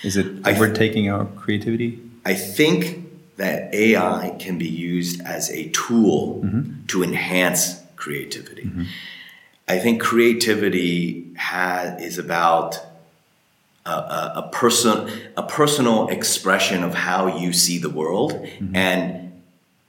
Is 0.04 0.16
it 0.16 0.48
overtaking 0.48 1.10
our 1.10 1.26
creativity? 1.26 2.00
I 2.26 2.36
think 2.36 3.36
that 3.38 3.74
AI 3.74 4.36
can 4.40 4.58
be 4.58 4.68
used 4.68 5.22
as 5.22 5.50
a 5.52 5.70
tool 5.70 6.42
mm-hmm. 6.44 6.86
to 6.88 7.04
enhance 7.04 7.82
creativity. 7.96 8.64
Mm-hmm. 8.64 8.84
I 9.68 9.80
think 9.80 10.02
creativity 10.02 11.34
has, 11.36 12.02
is 12.02 12.18
about 12.18 12.80
a, 13.88 13.92
a, 13.92 14.34
a 14.36 14.50
person 14.52 15.10
a 15.36 15.44
personal 15.44 16.08
expression 16.10 16.84
of 16.84 16.94
how 16.94 17.38
you 17.38 17.54
see 17.54 17.78
the 17.78 17.90
world 17.90 18.34
mm-hmm. 18.34 18.76
and 18.76 19.42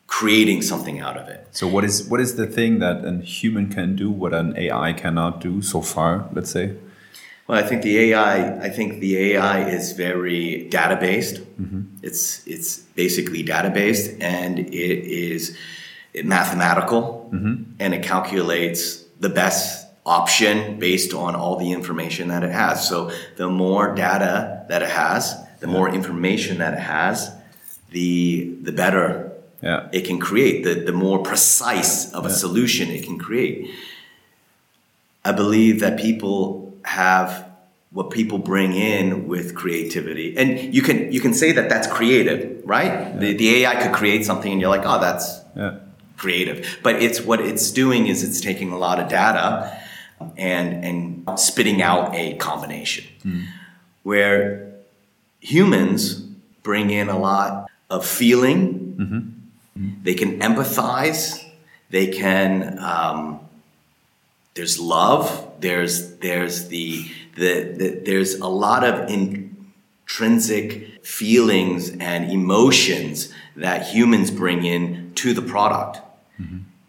creating 0.06 0.62
something 0.62 1.00
out 1.00 1.16
of 1.16 1.28
it. 1.28 1.46
So 1.50 1.66
what 1.66 1.84
is 1.84 2.08
what 2.08 2.20
is 2.20 2.36
the 2.36 2.46
thing 2.46 2.78
that 2.78 3.04
a 3.04 3.18
human 3.18 3.68
can 3.68 3.96
do 3.96 4.10
what 4.10 4.32
an 4.32 4.56
AI 4.56 4.92
cannot 4.92 5.40
do 5.40 5.62
so 5.62 5.80
far? 5.80 6.28
Let's 6.32 6.50
say. 6.50 6.76
Well, 7.46 7.58
I 7.58 7.66
think 7.66 7.82
the 7.82 7.98
AI. 8.10 8.58
I 8.66 8.68
think 8.68 9.00
the 9.00 9.16
AI 9.32 9.68
is 9.68 9.92
very 9.92 10.68
data 10.68 10.96
based. 10.96 11.36
Mm-hmm. 11.36 11.82
It's 12.02 12.46
it's 12.46 12.78
basically 12.94 13.42
data 13.42 13.70
based, 13.70 14.20
and 14.20 14.58
it 14.58 14.98
is 15.32 15.56
mathematical, 16.24 17.30
mm-hmm. 17.32 17.64
and 17.78 17.94
it 17.94 18.02
calculates 18.02 19.04
the 19.20 19.30
best 19.30 19.87
option 20.08 20.78
based 20.78 21.12
on 21.12 21.34
all 21.36 21.56
the 21.56 21.70
information 21.70 22.28
that 22.28 22.42
it 22.42 22.50
has. 22.50 22.88
So 22.88 23.10
the 23.36 23.48
more 23.48 23.94
data 23.94 24.64
that 24.70 24.80
it 24.82 24.88
has, 24.88 25.36
the 25.60 25.66
more 25.66 25.88
information 26.00 26.58
that 26.58 26.72
it 26.74 26.80
has, 26.96 27.30
the 27.90 28.54
the 28.62 28.72
better 28.72 29.08
Yeah. 29.62 29.88
it 29.98 30.02
can 30.08 30.18
create. 30.28 30.56
The 30.66 30.74
the 30.90 30.96
more 31.06 31.18
precise 31.30 31.92
of 32.18 32.22
a 32.26 32.30
solution 32.44 32.84
it 32.96 33.02
can 33.08 33.18
create. 33.26 33.58
I 35.24 35.32
believe 35.32 35.80
that 35.84 35.94
people 36.06 36.72
have 36.84 37.30
what 37.90 38.10
people 38.18 38.38
bring 38.52 38.72
in 38.74 39.04
with 39.32 39.46
creativity, 39.62 40.28
and 40.40 40.48
you 40.76 40.82
can 40.88 40.96
you 41.14 41.20
can 41.26 41.34
say 41.34 41.52
that 41.58 41.66
that's 41.72 41.88
creative, 41.98 42.40
right? 42.64 42.92
The 43.20 43.28
the 43.42 43.48
AI 43.58 43.74
could 43.82 43.92
create 44.00 44.22
something, 44.30 44.52
and 44.52 44.60
you're 44.60 44.74
like, 44.78 44.86
oh, 44.92 45.00
that's 45.06 45.26
Yeah. 45.56 45.72
creative. 46.22 46.58
But 46.86 46.94
it's 47.04 47.18
what 47.28 47.40
it's 47.50 47.66
doing 47.82 48.02
is 48.12 48.22
it's 48.26 48.40
taking 48.40 48.68
a 48.72 48.78
lot 48.86 48.96
of 49.02 49.06
data 49.20 49.48
and 50.36 50.84
and 50.84 51.38
spitting 51.38 51.82
out 51.82 52.14
a 52.14 52.36
combination. 52.36 53.06
Where 54.02 54.72
humans 55.40 56.14
bring 56.62 56.90
in 56.90 57.08
a 57.08 57.18
lot 57.18 57.70
of 57.90 58.06
feeling. 58.06 58.84
They 60.02 60.14
can 60.14 60.40
empathize. 60.40 61.44
They 61.90 62.08
can. 62.08 62.78
Um, 62.78 63.40
there's 64.54 64.78
love. 64.80 65.52
There's 65.60 66.16
there's 66.16 66.66
the, 66.68 67.04
the 67.36 67.52
the 67.78 67.88
there's 68.04 68.34
a 68.40 68.48
lot 68.48 68.82
of 68.84 69.08
intrinsic 69.08 71.04
feelings 71.04 71.90
and 71.90 72.30
emotions 72.30 73.32
that 73.56 73.86
humans 73.86 74.30
bring 74.30 74.64
in 74.64 75.12
to 75.14 75.32
the 75.32 75.42
product, 75.42 76.00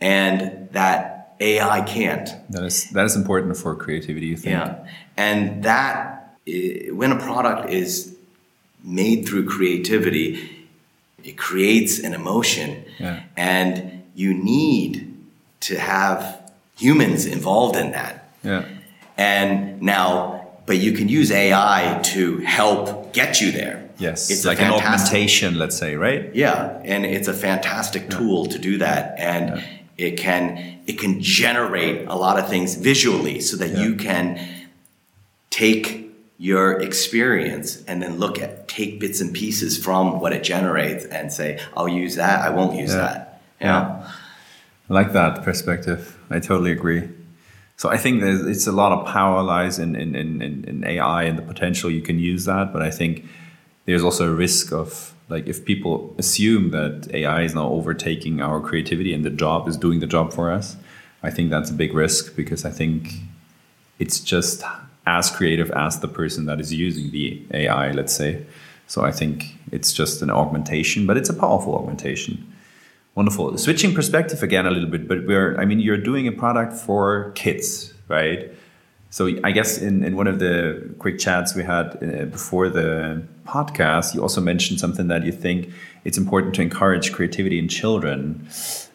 and 0.02 0.68
that 0.72 1.09
AI 1.40 1.82
can't. 1.82 2.30
That 2.52 2.64
is 2.64 2.90
that 2.92 3.06
is 3.06 3.16
important 3.16 3.58
for 3.58 3.76
creativity. 3.76 4.28
You 4.28 4.38
think? 4.38 4.54
Yeah, 4.54 4.86
and 5.18 5.64
that 5.64 6.36
when 6.92 7.12
a 7.12 7.18
product 7.20 7.70
is 7.70 8.16
made 8.84 9.28
through 9.28 9.46
creativity, 9.46 10.50
it 11.24 11.38
creates 11.38 12.00
an 12.00 12.14
emotion, 12.14 12.84
Yeah. 13.00 13.22
and 13.38 14.04
you 14.16 14.34
need 14.34 15.14
to 15.62 15.78
have 15.78 16.52
humans 16.78 17.26
involved 17.26 17.76
in 17.76 17.92
that. 17.92 18.32
Yeah. 18.44 18.64
And 19.18 19.82
now, 19.82 20.48
but 20.66 20.78
you 20.78 20.94
can 20.94 21.10
use 21.10 21.30
AI 21.32 22.00
to 22.04 22.38
help 22.40 23.12
get 23.14 23.42
you 23.42 23.52
there. 23.52 23.86
Yes. 23.98 24.30
it's 24.32 24.46
like 24.46 24.62
an 24.62 24.72
augmentation, 24.72 25.58
let's 25.60 25.76
say, 25.78 25.96
right? 25.98 26.34
yeah, 26.34 26.80
and 26.86 27.06
it's 27.06 27.28
a 27.28 27.34
fantastic 27.34 28.10
tool 28.10 28.46
to 28.46 28.58
do 28.58 28.78
that, 28.78 29.16
and 29.20 29.62
it 30.00 30.18
can 30.18 30.80
it 30.88 30.98
can 31.00 31.22
generate 31.22 32.08
a 32.08 32.16
lot 32.16 32.40
of 32.40 32.48
things 32.50 32.76
visually, 32.76 33.40
so 33.42 33.58
that 33.58 33.78
you 33.78 33.96
can 33.96 34.40
take 35.50 36.10
your 36.38 36.82
experience 36.82 37.84
and 37.84 38.02
then 38.02 38.18
look 38.18 38.40
at 38.40 38.68
take 38.68 39.00
bits 39.00 39.20
and 39.20 39.34
pieces 39.34 39.78
from 39.78 40.20
what 40.22 40.32
it 40.32 40.44
generates 40.44 41.04
and 41.06 41.34
say, 41.34 41.60
I'll 41.76 41.88
use 41.90 42.16
that, 42.16 42.40
I 42.42 42.50
won't 42.50 42.78
use 42.78 42.92
Yeah. 42.92 42.98
that. 42.98 43.42
Yeah. 43.60 44.12
I 44.90 44.94
like 44.94 45.12
that 45.14 45.44
perspective. 45.44 46.18
I 46.30 46.40
totally 46.40 46.72
agree. 46.72 47.10
So 47.76 47.90
I 47.90 47.98
think 47.98 48.22
there's, 48.22 48.42
it's 48.46 48.68
a 48.68 48.72
lot 48.72 48.92
of 48.92 49.06
power 49.06 49.44
lies 49.44 49.80
in, 49.80 49.96
in, 49.96 50.16
in, 50.16 50.42
in 50.42 50.64
in 50.66 50.84
AI 50.86 51.24
and 51.24 51.38
the 51.38 51.42
potential 51.42 51.90
you 51.92 52.02
can 52.02 52.20
use 52.20 52.46
that. 52.46 52.72
But 52.74 52.82
I 52.82 52.92
think 52.92 53.26
there's 53.86 54.04
also 54.04 54.32
a 54.32 54.34
risk 54.34 54.72
of 54.72 55.14
like 55.30 55.48
if 55.48 55.64
people 55.64 56.14
assume 56.18 56.72
that 56.72 57.08
AI 57.14 57.44
is 57.44 57.56
now 57.56 57.70
overtaking 57.70 58.42
our 58.42 58.60
creativity 58.60 59.14
and 59.14 59.24
the 59.24 59.30
job 59.30 59.68
is 59.68 59.78
doing 59.78 60.00
the 60.00 60.08
job 60.08 60.34
for 60.34 60.52
us, 60.52 60.76
I 61.22 61.30
think 61.30 61.50
that's 61.50 61.70
a 61.70 61.74
big 61.74 61.94
risk 61.94 62.36
because 62.36 62.66
I 62.66 62.72
think 62.72 63.14
it's 64.00 64.20
just 64.20 64.64
as 65.06 65.30
creative 65.30 65.72
as 65.72 66.00
the 66.00 66.08
person 66.08 66.46
that 66.46 66.60
is 66.60 66.74
using 66.74 67.12
the 67.12 67.42
AI, 67.54 67.92
let's 67.92 68.14
say. 68.14 68.46
So 68.88 69.04
I 69.04 69.12
think 69.12 69.56
it's 69.72 69.94
just 69.94 70.22
an 70.22 70.32
augmentation, 70.32 71.06
but 71.06 71.16
it's 71.16 71.30
a 71.30 71.34
powerful 71.34 71.76
augmentation. 71.76 72.54
Wonderful. 73.16 73.58
Switching 73.58 73.94
perspective 73.94 74.42
again 74.42 74.66
a 74.66 74.72
little 74.72 74.90
bit, 74.90 75.08
but 75.08 75.28
we're, 75.28 75.60
I 75.60 75.66
mean, 75.66 75.80
you're 75.80 75.98
doing 75.98 76.28
a 76.28 76.32
product 76.32 76.74
for 76.74 77.32
kids, 77.36 77.94
right? 78.08 78.52
So 79.12 79.30
I 79.44 79.52
guess 79.52 79.80
in, 79.80 80.04
in 80.04 80.16
one 80.16 80.28
of 80.28 80.40
the 80.40 80.94
quick 81.00 81.20
chats 81.20 81.56
we 81.56 81.64
had 81.64 81.98
uh, 82.02 82.26
before 82.26 82.70
the 82.70 83.24
podcast, 83.50 84.14
you 84.14 84.22
also 84.22 84.42
mentioned 84.42 84.80
something 84.80 85.08
that 85.08 85.24
you 85.24 85.32
think 85.32 85.72
it's 86.06 86.18
important 86.18 86.56
to 86.56 86.62
encourage 86.62 87.12
creativity 87.12 87.58
in 87.58 87.68
children. 87.68 88.48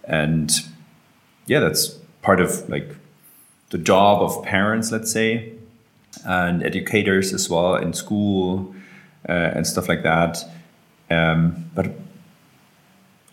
And 0.05 0.51
yeah, 1.47 1.61
that's 1.61 1.89
part 2.23 2.41
of 2.41 2.69
like 2.69 2.95
the 3.71 3.79
job 3.79 4.23
of 4.23 4.45
parents, 4.45 4.93
let's 4.93 5.11
say, 5.13 5.53
and 6.25 6.63
educators 6.63 7.33
as 7.33 7.51
well 7.51 7.75
in 7.77 7.93
school 7.93 8.75
uh, 9.29 9.33
and 9.33 9.67
stuff 9.67 9.89
like 9.89 10.03
that. 10.05 10.39
Um, 11.11 11.71
but 11.75 11.93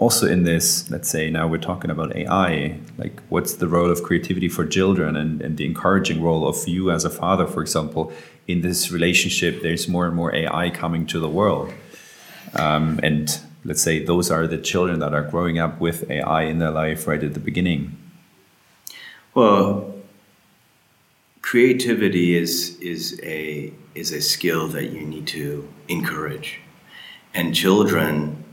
also 0.02 0.26
in 0.26 0.42
this, 0.42 0.90
let's 0.90 1.08
say 1.08 1.30
now 1.30 1.48
we're 1.48 1.60
talking 1.60 1.92
about 1.92 2.16
AI, 2.16 2.76
like 2.98 3.22
what's 3.30 3.54
the 3.54 3.68
role 3.68 3.92
of 3.92 4.02
creativity 4.02 4.50
for 4.50 4.66
children 4.66 5.16
and, 5.16 5.44
and 5.44 5.58
the 5.58 5.66
encouraging 5.66 6.24
role 6.24 6.48
of 6.48 6.68
you 6.68 6.90
as 6.90 7.06
a 7.06 7.10
father, 7.10 7.46
for 7.46 7.62
example, 7.62 8.12
in 8.48 8.62
this 8.62 8.92
relationship, 8.92 9.62
there's 9.62 9.88
more 9.88 10.08
and 10.08 10.16
more 10.16 10.34
AI 10.34 10.72
coming 10.72 11.06
to 11.06 11.20
the 11.20 11.30
world. 11.30 11.72
Um, 12.56 13.00
and 13.04 13.40
let's 13.64 13.84
say 13.84 14.04
those 14.04 14.32
are 14.32 14.48
the 14.48 14.58
children 14.58 15.00
that 15.02 15.14
are 15.14 15.22
growing 15.22 15.60
up 15.60 15.80
with 15.80 16.10
AI 16.10 16.46
in 16.46 16.58
their 16.58 16.72
life 16.72 17.06
right 17.06 17.24
at 17.24 17.36
the 17.36 17.40
beginning. 17.40 17.96
Well, 19.36 19.94
creativity 21.44 22.36
is 22.36 22.76
is 22.80 23.20
a 23.22 23.72
is 23.94 24.12
a 24.12 24.22
skill 24.22 24.68
that 24.70 24.86
you 24.92 25.02
need 25.02 25.28
to 25.28 25.72
encourage, 25.88 26.60
and 27.36 27.54
children 27.54 28.44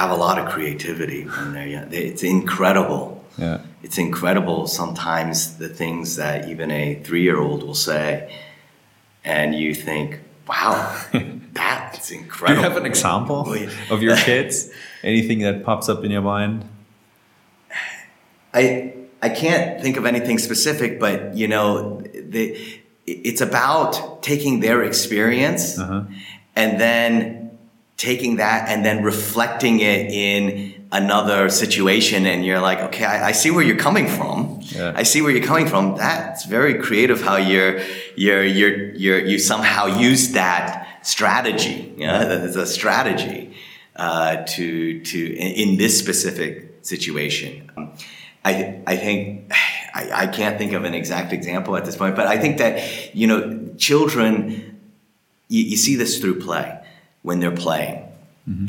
have 0.00 0.10
a 0.10 0.20
lot 0.26 0.36
of 0.38 0.44
creativity 0.54 1.22
when 1.24 1.52
they're 1.54 1.66
young. 1.76 1.88
It's 1.92 2.22
incredible. 2.22 3.24
Yeah. 3.38 3.60
It's 3.82 3.98
incredible 3.98 4.66
sometimes 4.66 5.56
the 5.58 5.68
things 5.68 6.16
that 6.16 6.48
even 6.52 6.70
a 6.70 6.84
three 7.06 7.22
year 7.22 7.38
old 7.46 7.62
will 7.66 7.74
say, 7.90 8.08
and 9.24 9.54
you 9.54 9.74
think, 9.74 10.20
"Wow, 10.48 10.74
that's 11.60 12.10
incredible. 12.10 12.62
Do 12.62 12.66
you 12.66 12.68
have 12.68 12.76
an 12.82 12.86
example 12.86 13.40
of 13.90 14.00
your 14.02 14.16
kids? 14.16 14.70
Anything 15.02 15.38
that 15.46 15.64
pops 15.64 15.88
up 15.88 16.04
in 16.04 16.10
your 16.10 16.22
mind? 16.36 16.64
I 18.54 18.92
I 19.22 19.28
can't 19.28 19.80
think 19.82 19.96
of 19.96 20.04
anything 20.06 20.38
specific, 20.38 21.00
but 21.00 21.34
you 21.36 21.48
know, 21.48 22.00
the, 22.14 22.56
it's 23.06 23.40
about 23.40 24.22
taking 24.22 24.60
their 24.60 24.82
experience 24.84 25.78
Uh-huh. 25.78 26.02
and 26.54 26.80
then 26.80 27.45
taking 27.96 28.36
that 28.36 28.68
and 28.68 28.84
then 28.84 29.02
reflecting 29.02 29.80
it 29.80 30.10
in 30.10 30.74
another 30.92 31.48
situation, 31.48 32.26
and 32.26 32.44
you're 32.44 32.60
like, 32.60 32.78
okay, 32.78 33.04
I, 33.04 33.28
I 33.28 33.32
see 33.32 33.50
where 33.50 33.64
you're 33.64 33.76
coming 33.76 34.06
from. 34.06 34.60
Yeah. 34.62 34.92
I 34.94 35.02
see 35.02 35.22
where 35.22 35.30
you're 35.30 35.46
coming 35.46 35.66
from. 35.66 35.96
That's 35.96 36.44
very 36.44 36.74
creative. 36.74 37.22
How 37.22 37.36
you're 37.36 37.80
you're 38.16 38.44
you're 38.44 38.94
you're 38.94 39.18
you 39.18 39.38
somehow 39.38 39.86
use 39.86 40.32
that 40.32 40.86
strategy. 41.02 41.94
Yeah, 41.96 42.24
that 42.24 42.40
is 42.42 42.56
a 42.56 42.66
strategy 42.66 43.54
uh, 43.96 44.44
to 44.44 45.00
to 45.00 45.36
in, 45.36 45.70
in 45.70 45.76
this 45.78 45.98
specific 45.98 46.78
situation. 46.82 47.70
I 48.44 48.80
I 48.86 48.96
think 48.96 49.50
I, 49.94 50.10
I 50.12 50.26
can't 50.26 50.58
think 50.58 50.72
of 50.72 50.84
an 50.84 50.94
exact 50.94 51.32
example 51.32 51.76
at 51.76 51.84
this 51.84 51.96
point, 51.96 52.14
but 52.14 52.26
I 52.26 52.38
think 52.38 52.58
that 52.58 53.14
you 53.14 53.26
know 53.26 53.74
children 53.78 54.78
you, 55.48 55.62
you 55.62 55.76
see 55.76 55.96
this 55.96 56.20
through 56.20 56.40
play 56.40 56.78
when 57.26 57.40
they're 57.40 57.50
playing 57.66 58.06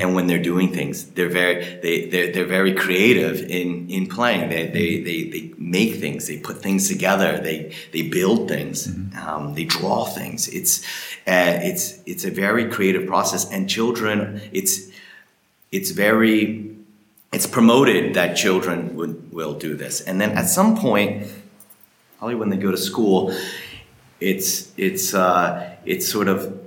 and 0.00 0.16
when 0.16 0.26
they're 0.26 0.42
doing 0.42 0.72
things. 0.72 1.04
They're 1.14 1.28
very 1.28 1.78
they 1.84 2.06
they're, 2.06 2.32
they're 2.32 2.52
very 2.58 2.74
creative 2.74 3.40
in 3.42 3.88
in 3.88 4.08
playing. 4.08 4.50
They, 4.50 4.66
they 4.66 5.00
they 5.00 5.18
they 5.30 5.52
make 5.56 5.94
things. 6.00 6.26
They 6.26 6.38
put 6.38 6.60
things 6.60 6.88
together. 6.88 7.38
They 7.38 7.72
they 7.92 8.02
build 8.02 8.48
things. 8.48 8.88
Um, 9.24 9.54
they 9.54 9.64
draw 9.64 10.04
things. 10.04 10.48
It's 10.48 10.82
uh, 11.28 11.60
it's 11.70 12.00
it's 12.06 12.24
a 12.24 12.30
very 12.30 12.68
creative 12.68 13.06
process. 13.06 13.48
And 13.52 13.70
children 13.70 14.40
it's 14.50 14.88
it's 15.70 15.92
very 15.92 16.74
it's 17.32 17.46
promoted 17.46 18.14
that 18.14 18.36
children 18.36 18.96
would, 18.96 19.32
will 19.32 19.54
do 19.54 19.76
this. 19.76 20.00
And 20.00 20.20
then 20.20 20.30
at 20.32 20.48
some 20.48 20.76
point 20.76 21.28
probably 22.18 22.34
when 22.34 22.50
they 22.50 22.56
go 22.56 22.72
to 22.72 22.76
school 22.76 23.32
it's 24.20 24.72
it's 24.76 25.14
uh, 25.14 25.76
it's 25.84 26.08
sort 26.08 26.26
of 26.26 26.57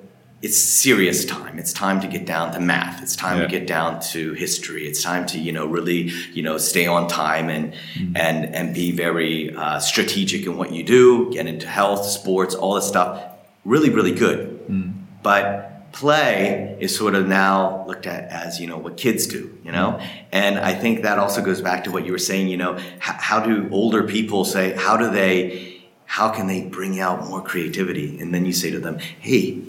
it's 0.41 0.59
serious 0.59 1.23
time. 1.23 1.59
It's 1.59 1.71
time 1.71 2.01
to 2.01 2.07
get 2.07 2.25
down 2.25 2.51
to 2.53 2.59
math. 2.59 3.03
It's 3.03 3.15
time 3.15 3.37
Yeah. 3.37 3.45
to 3.45 3.51
get 3.51 3.67
down 3.67 3.99
to 4.11 4.33
history. 4.33 4.87
It's 4.87 5.03
time 5.03 5.25
to 5.27 5.39
you 5.39 5.51
know 5.51 5.67
really 5.67 6.11
you 6.33 6.41
know 6.41 6.57
stay 6.57 6.87
on 6.87 7.07
time 7.07 7.49
and 7.49 7.73
mm-hmm. 7.73 8.17
and 8.17 8.55
and 8.55 8.73
be 8.73 8.91
very 8.91 9.55
uh, 9.55 9.79
strategic 9.79 10.45
in 10.45 10.57
what 10.57 10.71
you 10.71 10.83
do. 10.83 11.31
Get 11.31 11.45
into 11.45 11.67
health, 11.67 12.05
sports, 12.05 12.55
all 12.55 12.73
this 12.73 12.87
stuff. 12.87 13.23
Really, 13.65 13.91
really 13.91 14.13
good. 14.13 14.67
Mm-hmm. 14.67 14.91
But 15.21 15.67
play 15.91 16.77
is 16.79 16.95
sort 16.95 17.13
of 17.15 17.27
now 17.27 17.85
looked 17.85 18.07
at 18.07 18.29
as 18.29 18.59
you 18.59 18.65
know 18.65 18.77
what 18.77 18.95
kids 18.95 19.27
do 19.27 19.57
you 19.61 19.71
know 19.73 19.97
mm-hmm. 19.99 20.25
and 20.31 20.57
i 20.57 20.73
think 20.73 21.01
that 21.01 21.19
also 21.19 21.41
goes 21.41 21.59
back 21.59 21.83
to 21.83 21.91
what 21.91 22.05
you 22.05 22.13
were 22.13 22.17
saying 22.17 22.47
you 22.47 22.55
know 22.55 22.79
how, 22.99 23.13
how 23.19 23.39
do 23.41 23.67
older 23.71 24.03
people 24.03 24.45
say 24.45 24.73
how 24.77 24.95
do 24.95 25.09
they 25.09 25.83
how 26.05 26.29
can 26.29 26.47
they 26.47 26.61
bring 26.63 27.01
out 27.01 27.27
more 27.27 27.41
creativity 27.41 28.17
and 28.21 28.33
then 28.33 28.45
you 28.45 28.53
say 28.53 28.71
to 28.71 28.79
them 28.79 28.97
hey 29.19 29.61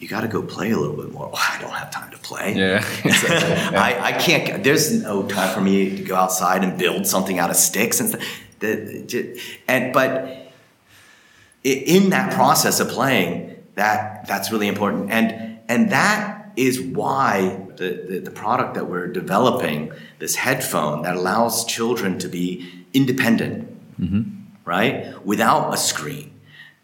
you 0.00 0.08
got 0.08 0.22
to 0.22 0.28
go 0.28 0.42
play 0.42 0.70
a 0.70 0.76
little 0.78 0.96
bit 0.96 1.12
more. 1.12 1.30
Oh, 1.32 1.36
i 1.54 1.60
don't 1.60 1.70
have 1.70 1.90
time 1.90 2.10
to 2.10 2.18
play. 2.18 2.54
Yeah. 2.56 2.84
I, 3.76 3.98
I 4.02 4.12
can't 4.12 4.64
there's 4.64 4.92
no 4.92 5.26
time 5.26 5.54
for 5.54 5.60
me 5.60 5.96
to 5.96 6.02
go 6.02 6.16
outside 6.16 6.64
and 6.64 6.78
build 6.78 7.06
something 7.06 7.38
out 7.38 7.50
of 7.50 7.56
sticks 7.56 8.00
and 8.00 8.08
stuff. 8.08 8.22
And 9.68 9.92
but 9.92 10.52
in 11.62 12.10
that 12.10 12.32
process 12.32 12.80
of 12.80 12.88
playing 12.88 13.56
that 13.74 14.26
that's 14.26 14.50
really 14.50 14.68
important. 14.68 15.10
And 15.10 15.58
and 15.68 15.90
that 15.90 16.52
is 16.56 16.80
why 16.80 17.66
the, 17.76 18.04
the, 18.08 18.18
the 18.18 18.30
product 18.30 18.74
that 18.74 18.86
we're 18.86 19.06
developing 19.06 19.92
this 20.18 20.34
headphone 20.34 21.02
that 21.02 21.14
allows 21.16 21.64
children 21.64 22.18
to 22.18 22.28
be 22.28 22.68
independent 22.92 23.70
mm-hmm. 24.00 24.22
right? 24.64 25.24
Without 25.24 25.72
a 25.72 25.76
screen 25.76 26.29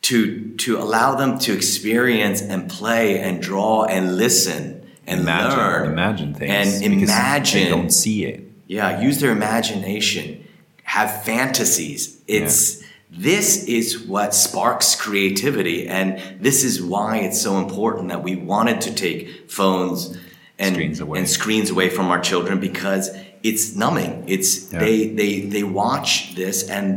to 0.09 0.54
to 0.64 0.78
allow 0.78 1.14
them 1.16 1.38
to 1.46 1.52
experience 1.52 2.40
and 2.42 2.70
play 2.70 3.18
and 3.20 3.42
draw 3.42 3.84
and 3.84 4.16
listen 4.16 4.62
and 5.07 5.20
imagine, 5.20 5.59
learn 5.59 5.90
imagine 5.92 6.34
things. 6.34 6.80
and 6.82 7.02
imagine 7.02 7.64
They 7.64 7.68
don't 7.70 7.90
see 7.90 8.24
it. 8.24 8.38
yeah, 8.66 9.00
use 9.00 9.18
their 9.20 9.32
imagination, 9.32 10.44
have 10.84 11.11
fantasies. 11.24 12.20
It's 12.28 12.82
this 13.11 13.64
is 13.64 13.98
what 14.07 14.34
sparks 14.34 14.94
creativity, 14.94 15.88
and 15.88 16.09
this 16.42 16.62
is 16.64 16.82
why 16.82 17.18
it's 17.18 17.40
so 17.40 17.59
important 17.59 18.09
that 18.09 18.22
we 18.22 18.34
wanted 18.36 18.80
to 18.82 18.94
take 18.94 19.50
phones 19.50 20.16
and 20.59 20.74
Screens 20.74 21.00
away. 21.00 21.18
and 21.18 21.28
screens 21.28 21.70
away 21.70 21.88
from 21.88 22.07
our 22.12 22.20
children 22.20 22.61
because 22.61 23.11
it's 23.42 23.74
numbing. 23.76 24.24
It's 24.26 24.72
Yeah. 24.72 24.80
they 24.80 25.09
they 25.09 25.40
they 25.54 25.62
watch 25.62 26.34
this 26.34 26.62
and 26.68 26.90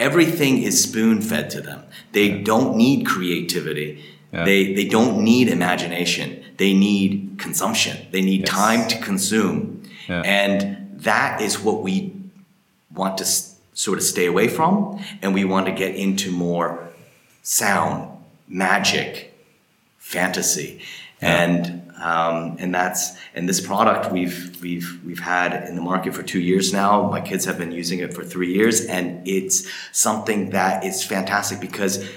everything 0.00 0.62
is 0.62 0.82
spoon 0.82 1.20
fed 1.20 1.50
to 1.50 1.60
them. 1.60 1.82
They 2.12 2.28
don't 2.42 2.76
need 2.76 3.06
creativity. 3.06 4.02
Yeah. 4.32 4.44
They 4.44 4.74
they 4.74 4.86
don't 4.88 5.22
need 5.24 5.48
imagination. 5.48 6.42
They 6.56 6.72
need 6.74 7.36
consumption. 7.38 7.96
They 8.12 8.22
need 8.22 8.40
Yes. 8.40 8.48
time 8.50 8.88
to 8.88 8.98
consume. 8.98 9.82
Yeah. 10.08 10.22
And 10.24 10.76
that 11.02 11.40
is 11.40 11.58
what 11.60 11.82
we 11.82 12.12
want 12.94 13.18
to 13.18 13.24
s- 13.24 13.54
sort 13.74 13.98
of 13.98 14.04
stay 14.04 14.26
away 14.26 14.48
from. 14.48 14.98
And 15.22 15.34
we 15.34 15.44
want 15.44 15.66
to 15.66 15.72
get 15.72 15.94
into 15.94 16.30
more 16.30 16.88
sound, 17.42 18.08
magic, 18.48 19.34
fantasy. 19.98 20.80
And 21.20 21.75
um, 22.00 22.56
and 22.58 22.74
that's 22.74 23.16
and 23.34 23.48
this 23.48 23.60
product 23.60 24.12
we've 24.12 24.60
we've 24.60 25.00
we've 25.04 25.18
had 25.18 25.68
in 25.68 25.76
the 25.76 25.82
market 25.82 26.14
for 26.14 26.22
two 26.22 26.40
years 26.40 26.72
now. 26.72 27.08
My 27.08 27.20
kids 27.20 27.44
have 27.44 27.58
been 27.58 27.72
using 27.72 28.00
it 28.00 28.12
for 28.12 28.24
three 28.24 28.52
years, 28.52 28.84
and 28.86 29.26
it's 29.26 29.66
something 29.92 30.50
that 30.50 30.84
is 30.84 31.02
fantastic 31.02 31.60
because 31.60 32.08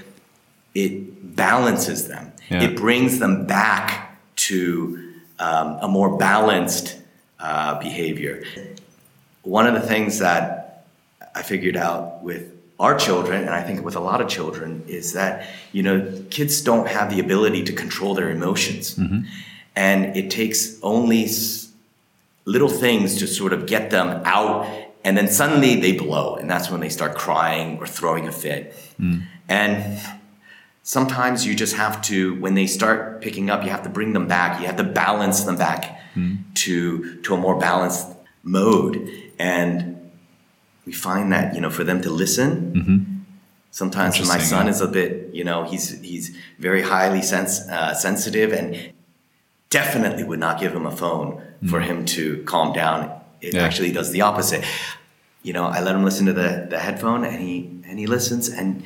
it 0.76 1.36
balances 1.36 2.08
them. 2.08 2.32
Yeah. 2.50 2.64
It 2.64 2.78
brings 2.78 3.20
them 3.20 3.46
back 3.46 4.18
to 4.36 5.14
um, 5.40 5.78
a 5.82 5.88
more 5.88 6.18
balanced 6.18 7.00
uh, 7.40 7.80
behavior. 7.80 8.44
One 9.44 9.66
of 9.66 9.74
the 9.74 9.82
things 9.82 10.20
that 10.20 10.86
I 11.34 11.42
figured 11.42 11.78
out 11.78 12.22
with 12.22 12.52
our 12.80 12.98
children, 12.98 13.42
and 13.42 13.52
I 13.52 13.62
think 13.62 13.84
with 13.84 13.96
a 13.96 14.00
lot 14.00 14.22
of 14.22 14.30
children, 14.30 14.84
is 14.88 15.14
that 15.14 15.48
you 15.72 15.84
know 15.84 16.24
kids 16.30 16.62
don't 16.62 16.88
have 16.88 17.10
the 17.10 17.20
ability 17.20 17.64
to 17.66 17.74
control 17.74 18.14
their 18.14 18.30
emotions, 18.30 18.96
mm-hmm. 18.96 19.22
And 19.80 20.18
it 20.18 20.30
takes 20.30 20.78
only 20.84 21.26
little 22.44 22.68
things 22.68 23.18
to 23.20 23.28
sort 23.28 23.54
of 23.54 23.66
get 23.66 23.90
them 23.90 24.22
out, 24.26 24.68
and 25.06 25.18
then 25.18 25.30
suddenly 25.30 25.80
they 25.80 25.94
blow, 25.94 26.36
and 26.36 26.50
that's 26.50 26.70
when 26.70 26.82
they 26.82 26.90
start 26.90 27.16
crying 27.16 27.78
or 27.80 27.88
throwing 27.88 28.28
a 28.28 28.32
fit, 28.32 28.76
mm. 29.00 29.24
and 29.48 30.00
sometimes 30.84 31.46
you 31.46 31.56
just 31.56 31.76
have 31.76 32.02
to 32.02 32.36
when 32.42 32.56
they 32.56 32.66
start 32.66 33.22
picking 33.22 33.50
up 33.50 33.64
you 33.64 33.70
have 33.70 33.84
to 33.84 33.90
bring 33.90 34.14
them 34.14 34.28
back 34.28 34.60
you 34.60 34.66
have 34.66 34.78
to 34.78 34.84
balance 34.84 35.44
them 35.44 35.56
back 35.56 36.02
mm. 36.16 36.36
to 36.56 37.22
to 37.22 37.36
a 37.36 37.38
more 37.38 37.56
balanced 37.60 38.08
mode 38.42 38.98
and 39.38 40.10
we 40.88 40.92
find 40.92 41.32
that 41.32 41.54
you 41.54 41.62
know 41.62 41.70
for 41.70 41.84
them 41.84 42.02
to 42.02 42.10
listen 42.10 42.74
mm-hmm. 42.74 42.98
sometimes 43.70 44.18
my 44.28 44.40
son 44.40 44.68
is 44.68 44.82
a 44.82 44.88
bit 44.88 45.30
you 45.32 45.44
know 45.44 45.64
he's 45.64 46.02
he's 46.02 46.36
very 46.58 46.82
highly 46.82 47.22
sens- 47.22 47.68
uh, 47.70 47.94
sensitive 47.94 48.52
and 48.52 48.92
definitely 49.70 50.24
would 50.24 50.40
not 50.40 50.60
give 50.60 50.74
him 50.74 50.86
a 50.86 50.92
phone 50.92 51.42
mm. 51.64 51.70
for 51.70 51.80
him 51.80 52.06
to 52.06 52.44
calm 52.44 52.74
down 52.74 53.12
it 53.42 53.54
yeah. 53.54 53.62
actually 53.62 53.92
does 53.92 54.12
the 54.12 54.22
opposite 54.22 54.64
you 55.44 55.54
know 55.54 55.66
i 55.66 55.82
let 55.82 55.96
him 55.96 56.04
listen 56.04 56.26
to 56.26 56.34
the 56.34 56.68
the 56.70 56.80
headphone 56.80 57.24
and 57.24 57.40
he 57.42 57.60
and 57.86 58.00
he 58.00 58.08
listens 58.08 58.50
and 58.50 58.84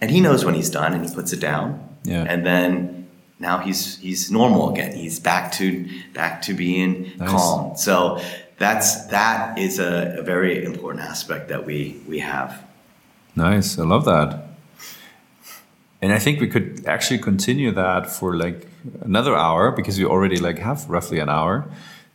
and 0.00 0.10
he 0.10 0.20
knows 0.20 0.44
when 0.44 0.54
he's 0.54 0.70
done 0.70 0.92
and 0.92 1.06
he 1.06 1.14
puts 1.14 1.32
it 1.32 1.40
down 1.40 1.82
yeah 2.04 2.24
and 2.28 2.44
then 2.44 3.08
now 3.38 3.58
he's 3.58 3.98
he's 3.98 4.30
normal 4.30 4.70
again 4.70 4.94
he's 4.94 5.18
back 5.18 5.52
to 5.52 5.88
back 6.12 6.42
to 6.42 6.54
being 6.54 7.12
nice. 7.18 7.30
calm 7.30 7.76
so 7.76 8.20
that's 8.58 9.06
that 9.06 9.58
is 9.58 9.78
a, 9.78 10.16
a 10.18 10.22
very 10.22 10.64
important 10.64 11.04
aspect 11.04 11.48
that 11.48 11.66
we 11.66 12.00
we 12.08 12.20
have. 12.20 12.64
Nice, 13.34 13.78
I 13.78 13.84
love 13.84 14.04
that. 14.06 14.45
And 16.02 16.12
I 16.12 16.18
think 16.18 16.40
we 16.40 16.48
could 16.48 16.84
actually 16.86 17.18
continue 17.18 17.72
that 17.72 18.10
for 18.10 18.36
like 18.36 18.68
another 19.00 19.34
hour 19.34 19.72
because 19.72 19.98
we 19.98 20.04
already 20.04 20.36
like 20.36 20.58
have 20.58 20.88
roughly 20.88 21.18
an 21.18 21.28
hour. 21.28 21.68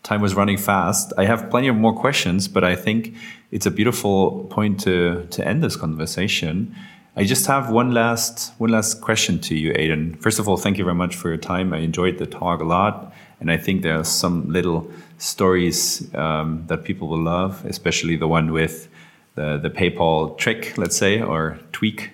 Time 0.03 0.21
was 0.21 0.33
running 0.35 0.57
fast. 0.57 1.13
I 1.17 1.25
have 1.25 1.49
plenty 1.49 1.67
of 1.67 1.75
more 1.75 1.93
questions, 1.93 2.47
but 2.47 2.63
I 2.63 2.75
think 2.75 3.15
it's 3.51 3.65
a 3.65 3.71
beautiful 3.71 4.45
point 4.49 4.79
to 4.81 5.27
to 5.31 5.47
end 5.47 5.63
this 5.63 5.75
conversation. 5.75 6.75
I 7.15 7.23
just 7.25 7.45
have 7.47 7.69
one 7.69 7.91
last 7.93 8.53
one 8.57 8.71
last 8.71 9.01
question 9.01 9.39
to 9.39 9.55
you, 9.55 9.71
Adin. 9.73 10.15
First 10.15 10.39
of 10.39 10.47
all, 10.47 10.57
thank 10.57 10.77
you 10.77 10.83
very 10.83 10.95
much 10.95 11.15
for 11.15 11.27
your 11.27 11.37
time. 11.37 11.73
I 11.73 11.79
enjoyed 11.79 12.17
the 12.17 12.25
talk 12.25 12.61
a 12.61 12.63
lot, 12.63 13.13
and 13.39 13.51
I 13.51 13.57
think 13.57 13.81
there 13.81 13.99
are 13.99 14.05
some 14.05 14.49
little 14.51 14.89
stories 15.17 16.13
um, 16.15 16.63
that 16.67 16.83
people 16.83 17.07
will 17.07 17.21
love, 17.21 17.65
especially 17.65 18.15
the 18.15 18.27
one 18.27 18.51
with 18.51 18.87
the, 19.35 19.57
the 19.57 19.69
PayPal 19.69 20.37
trick, 20.37 20.77
let's 20.77 20.95
say, 20.97 21.21
or 21.21 21.59
tweak. 21.73 22.11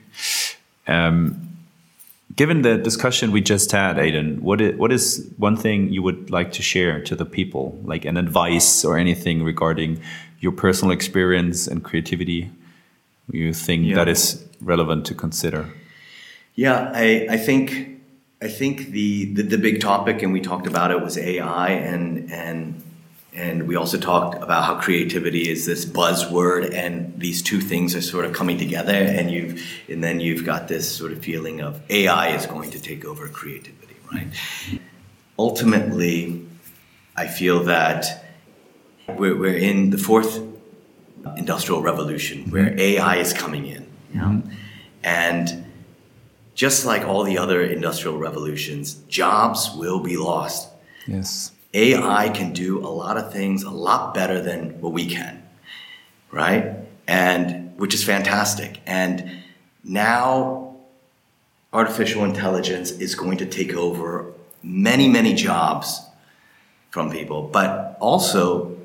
Um, 0.88 1.47
given 2.38 2.62
the 2.62 2.78
discussion 2.78 3.32
we 3.32 3.42
just 3.42 3.72
had, 3.72 4.00
Adin, 4.00 4.42
what 4.42 4.62
is, 4.62 4.78
what 4.78 4.92
is 4.92 5.30
one 5.38 5.58
thing 5.58 5.92
you 5.92 6.02
would 6.02 6.30
like 6.30 6.54
to 6.54 6.62
share 6.62 7.02
to 7.02 7.16
the 7.16 7.26
people, 7.26 7.78
like 7.84 8.06
an 8.06 8.16
advice 8.16 8.86
or 8.86 8.98
anything 8.98 9.44
regarding 9.44 10.00
your 10.40 10.54
personal 10.54 10.94
experience 10.94 11.68
and 11.68 11.84
creativity 11.84 12.50
you 13.32 13.54
think 13.54 13.86
yeah. 13.86 13.96
that 13.96 14.08
is 14.08 14.46
relevant 14.62 15.06
to 15.08 15.16
consider? 15.16 15.70
Yeah, 16.56 16.92
I, 16.94 17.28
I 17.30 17.38
think 17.38 18.00
I 18.42 18.48
think 18.48 18.88
the, 18.92 19.34
the, 19.34 19.44
the 19.44 19.58
big 19.58 19.82
topic, 19.82 20.22
and 20.22 20.32
we 20.32 20.42
talked 20.42 20.68
about 20.68 20.92
it, 20.92 21.02
was 21.02 21.18
AI, 21.18 21.70
and 21.70 22.32
and 22.32 22.82
and 23.38 23.68
we 23.68 23.76
also 23.76 24.00
talked 24.00 24.42
about 24.42 24.64
how 24.64 24.80
creativity 24.80 25.48
is 25.48 25.68
this 25.68 25.86
buzzword, 25.86 26.74
and 26.74 27.14
these 27.20 27.44
two 27.44 27.62
things 27.62 27.96
are 27.96 28.02
sort 28.02 28.26
of 28.26 28.34
coming 28.34 28.58
together, 28.58 28.94
and 28.94 29.30
you've 29.30 29.64
and 29.88 30.04
then 30.04 30.20
you've 30.20 30.44
got 30.44 30.68
this 30.68 30.94
sort 30.94 31.12
of 31.12 31.24
feeling 31.24 31.62
of 31.62 31.80
AI 31.92 32.30
is 32.30 32.48
going 32.48 32.72
to 32.72 32.82
take 32.82 33.06
over 33.06 33.28
creativity, 33.28 33.96
right? 34.12 34.28
Ultimately, 35.38 36.48
I 37.16 37.28
feel 37.28 37.66
that 37.66 38.26
we're, 39.08 39.38
we're 39.38 39.56
in 39.56 39.92
the 39.92 40.00
fourth 40.00 40.42
industrial 41.38 41.84
revolution 41.84 42.50
where 42.50 42.74
AI 42.80 43.18
is 43.18 43.34
coming 43.34 43.68
in, 43.68 43.88
you 44.14 44.20
know? 44.20 44.42
and 45.04 45.66
just 46.56 46.86
like 46.86 47.04
all 47.04 47.24
the 47.24 47.38
other 47.38 47.62
industrial 47.62 48.18
revolutions, 48.18 48.96
jobs 49.08 49.70
will 49.76 50.00
be 50.00 50.18
lost. 50.18 50.70
Yes 51.06 51.52
AI 51.74 52.30
can 52.30 52.54
do 52.54 52.80
a 52.80 52.88
lot 52.88 53.18
of 53.18 53.32
things 53.32 53.64
a 53.64 53.70
lot 53.70 54.14
better 54.14 54.42
than 54.42 54.80
what 54.82 54.94
we 54.94 55.06
can, 55.06 55.44
right? 56.32 56.76
And 57.08 57.78
which 57.78 57.94
is 57.94 58.04
fantastic. 58.04 58.80
And 58.86 59.44
now 59.84 60.76
artificial 61.74 62.24
intelligence 62.24 62.92
is 62.92 63.16
going 63.16 63.38
to 63.38 63.46
take 63.46 63.74
over 63.74 64.34
many, 64.64 65.08
many 65.08 65.34
jobs 65.34 66.02
from 66.90 67.12
people, 67.12 67.44
but 67.44 67.98
also 68.00 68.78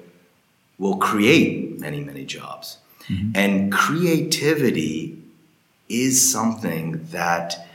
will 0.78 0.96
create 0.96 1.78
many, 1.78 2.02
many 2.02 2.24
jobs. 2.24 2.78
Mm-hmm. 3.08 3.30
And 3.34 3.72
creativity 3.72 5.18
is 5.88 6.30
something 6.30 7.06
that 7.10 7.66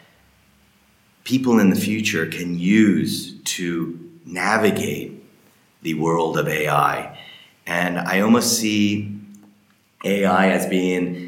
people 1.24 1.60
in 1.60 1.70
the 1.70 1.76
future 1.76 2.26
can 2.26 2.58
use 2.58 3.34
to 3.42 4.07
navigate 4.28 5.24
the 5.82 5.94
world 5.96 6.38
of 6.38 6.48
AI. 6.48 7.18
And 7.66 7.98
I 8.00 8.20
almost 8.22 8.58
see 8.58 9.18
AI 10.04 10.50
as 10.50 10.66
being 10.68 11.28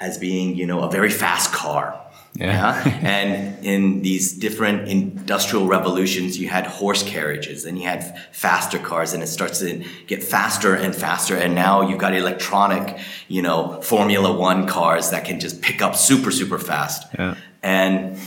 as 0.00 0.18
being, 0.18 0.56
you 0.56 0.66
know, 0.66 0.80
a 0.80 0.90
very 0.90 1.10
fast 1.10 1.52
car. 1.52 1.98
Yeah. 2.34 2.82
yeah. 2.86 2.98
and 3.02 3.64
in 3.64 4.02
these 4.02 4.32
different 4.32 4.88
industrial 4.88 5.66
revolutions, 5.66 6.38
you 6.38 6.48
had 6.48 6.66
horse 6.66 7.02
carriages, 7.04 7.64
and 7.64 7.78
you 7.78 7.86
had 7.86 8.18
faster 8.32 8.78
cars, 8.78 9.12
and 9.12 9.22
it 9.22 9.28
starts 9.28 9.60
to 9.60 9.84
get 10.08 10.22
faster 10.24 10.74
and 10.74 10.94
faster. 10.94 11.36
And 11.36 11.54
now 11.54 11.82
you've 11.88 12.00
got 12.00 12.14
electronic, 12.14 12.98
you 13.28 13.42
know, 13.42 13.80
Formula 13.82 14.32
One 14.36 14.66
cars 14.66 15.10
that 15.10 15.24
can 15.24 15.38
just 15.38 15.62
pick 15.62 15.80
up 15.82 15.94
super, 15.94 16.32
super 16.32 16.58
fast. 16.58 17.06
Yeah. 17.16 17.36
And 17.62 18.18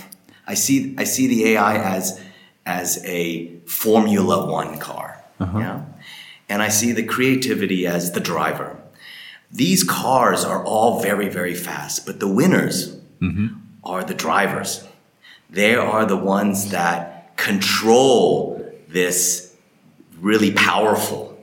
I 0.48 0.54
see, 0.54 0.96
I 0.98 1.04
see 1.04 1.28
the 1.28 1.50
AI 1.50 1.76
as 1.76 2.22
as 2.66 3.04
a 3.06 3.56
Formula 3.66 4.50
One 4.50 4.80
car. 4.80 5.24
Uh-huh. 5.40 5.60
Yeah? 5.60 5.86
And 6.50 6.62
I 6.62 6.70
see 6.70 6.92
the 6.92 7.04
creativity 7.04 7.88
as 7.88 8.12
the 8.12 8.20
driver. 8.20 8.80
These 9.52 9.84
cars 9.84 10.44
are 10.44 10.64
all 10.64 11.02
very, 11.02 11.30
very 11.30 11.56
fast, 11.56 12.06
but 12.06 12.20
the 12.20 12.28
winners 12.28 12.96
mm-hmm. 13.22 13.48
are 13.84 14.04
the 14.04 14.14
drivers. 14.14 14.88
They 15.50 15.76
are 15.76 16.06
the 16.06 16.18
ones 16.18 16.72
that 16.72 17.38
control 17.38 18.74
this 18.88 19.56
really 20.20 20.52
powerful 20.52 21.38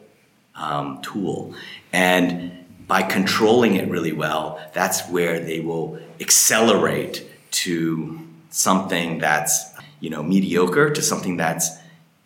um, 0.55 1.01
tool. 1.03 1.55
And 1.93 2.87
by 2.87 3.03
controlling 3.03 3.77
it 3.77 3.89
really 3.89 4.13
well, 4.13 4.61
that's 4.73 5.09
where 5.09 5.41
they 5.41 5.61
will 5.61 5.99
accelerate 6.21 7.27
to 7.53 8.21
something 8.51 9.19
that's 9.19 9.72
you 10.03 10.11
know, 10.11 10.23
mediocre 10.23 10.91
to 10.91 11.01
something 11.01 11.37
that's 11.37 11.71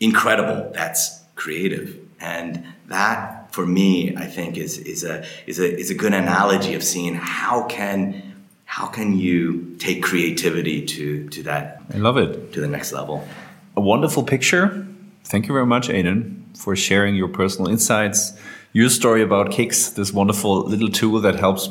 incredible, 0.00 0.72
that's 0.72 1.20
creative. 1.34 1.96
And 2.18 2.64
that 2.86 3.52
for 3.52 3.66
me, 3.66 4.16
I 4.16 4.26
think 4.26 4.56
is, 4.56 4.78
is 4.78 5.04
a, 5.04 5.24
is 5.46 5.60
a, 5.60 5.78
is 5.78 5.90
a 5.90 5.94
good 5.94 6.14
analogy 6.14 6.72
of 6.72 6.82
seeing 6.82 7.14
how 7.14 7.66
can, 7.66 8.34
how 8.64 8.86
can 8.86 9.18
you 9.18 9.76
take 9.78 10.02
creativity 10.02 10.86
to, 10.86 11.28
to 11.28 11.42
that? 11.42 11.82
I 11.92 11.98
love 11.98 12.16
it. 12.16 12.54
To 12.54 12.60
the 12.62 12.66
next 12.66 12.92
level. 12.92 13.28
A 13.76 13.82
wonderful 13.82 14.24
picture. 14.24 14.86
Thank 15.24 15.46
you 15.46 15.52
very 15.52 15.66
much, 15.66 15.90
Adin, 15.90 16.46
for 16.56 16.74
sharing 16.74 17.14
your 17.14 17.28
personal 17.28 17.70
insights, 17.70 18.32
your 18.72 18.88
story 18.88 19.22
about 19.22 19.50
Kekz, 19.50 19.94
this 19.94 20.14
wonderful 20.14 20.62
little 20.62 20.88
tool 20.88 21.20
that 21.20 21.36
helps 21.36 21.68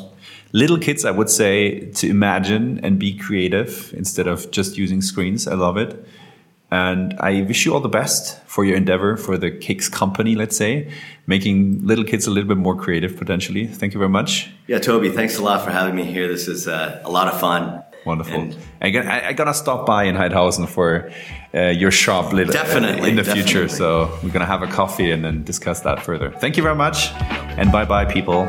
little 0.52 0.78
kids, 0.78 1.04
I 1.04 1.10
would 1.10 1.30
say, 1.30 1.90
to 1.92 2.08
imagine 2.08 2.80
and 2.82 2.98
be 2.98 3.16
creative 3.16 3.92
instead 3.96 4.26
of 4.26 4.50
just 4.50 4.76
using 4.76 5.02
screens. 5.02 5.46
I 5.46 5.54
love 5.54 5.76
it. 5.76 6.06
And 6.70 7.14
I 7.20 7.42
wish 7.42 7.64
you 7.64 7.74
all 7.74 7.80
the 7.80 7.88
best 7.88 8.42
for 8.46 8.64
your 8.64 8.76
endeavor 8.76 9.16
for 9.16 9.38
the 9.38 9.52
Kekz 9.52 9.90
company, 9.90 10.34
let's 10.34 10.56
say, 10.56 10.90
making 11.26 11.86
little 11.86 12.04
kids 12.04 12.26
a 12.26 12.30
little 12.30 12.48
bit 12.48 12.56
more 12.56 12.74
creative 12.74 13.16
potentially. 13.16 13.68
Thank 13.68 13.94
you 13.94 13.98
very 13.98 14.10
much. 14.10 14.50
Yeah, 14.66 14.80
Toby, 14.80 15.10
thanks 15.10 15.38
a 15.38 15.42
lot 15.42 15.64
for 15.64 15.70
having 15.70 15.94
me 15.94 16.04
here. 16.04 16.26
This 16.26 16.48
is 16.48 16.66
uh, 16.66 17.00
a 17.04 17.10
lot 17.10 17.28
of 17.32 17.38
fun. 17.38 17.84
Wonderful. 18.04 18.52
And 18.80 18.96
I, 18.96 19.28
I, 19.28 19.32
gotta 19.32 19.52
stop 19.52 19.84
by 19.84 20.04
in 20.04 20.14
Haidhausen 20.14 20.68
for 20.68 21.10
uh, 21.52 21.70
your 21.70 21.90
shop 21.90 22.32
little, 22.32 22.52
definitely, 22.52 23.10
in 23.10 23.16
the 23.16 23.22
definitely. 23.22 23.42
future. 23.42 23.68
So 23.68 24.16
we're 24.22 24.30
gonna 24.30 24.46
have 24.46 24.62
a 24.62 24.68
coffee 24.68 25.10
and 25.10 25.24
then 25.24 25.42
discuss 25.42 25.80
that 25.80 26.04
further. 26.04 26.30
Thank 26.30 26.56
you 26.56 26.62
very 26.62 26.76
much, 26.76 27.10
and 27.58 27.72
bye 27.72 27.84
bye, 27.84 28.04
people. 28.04 28.48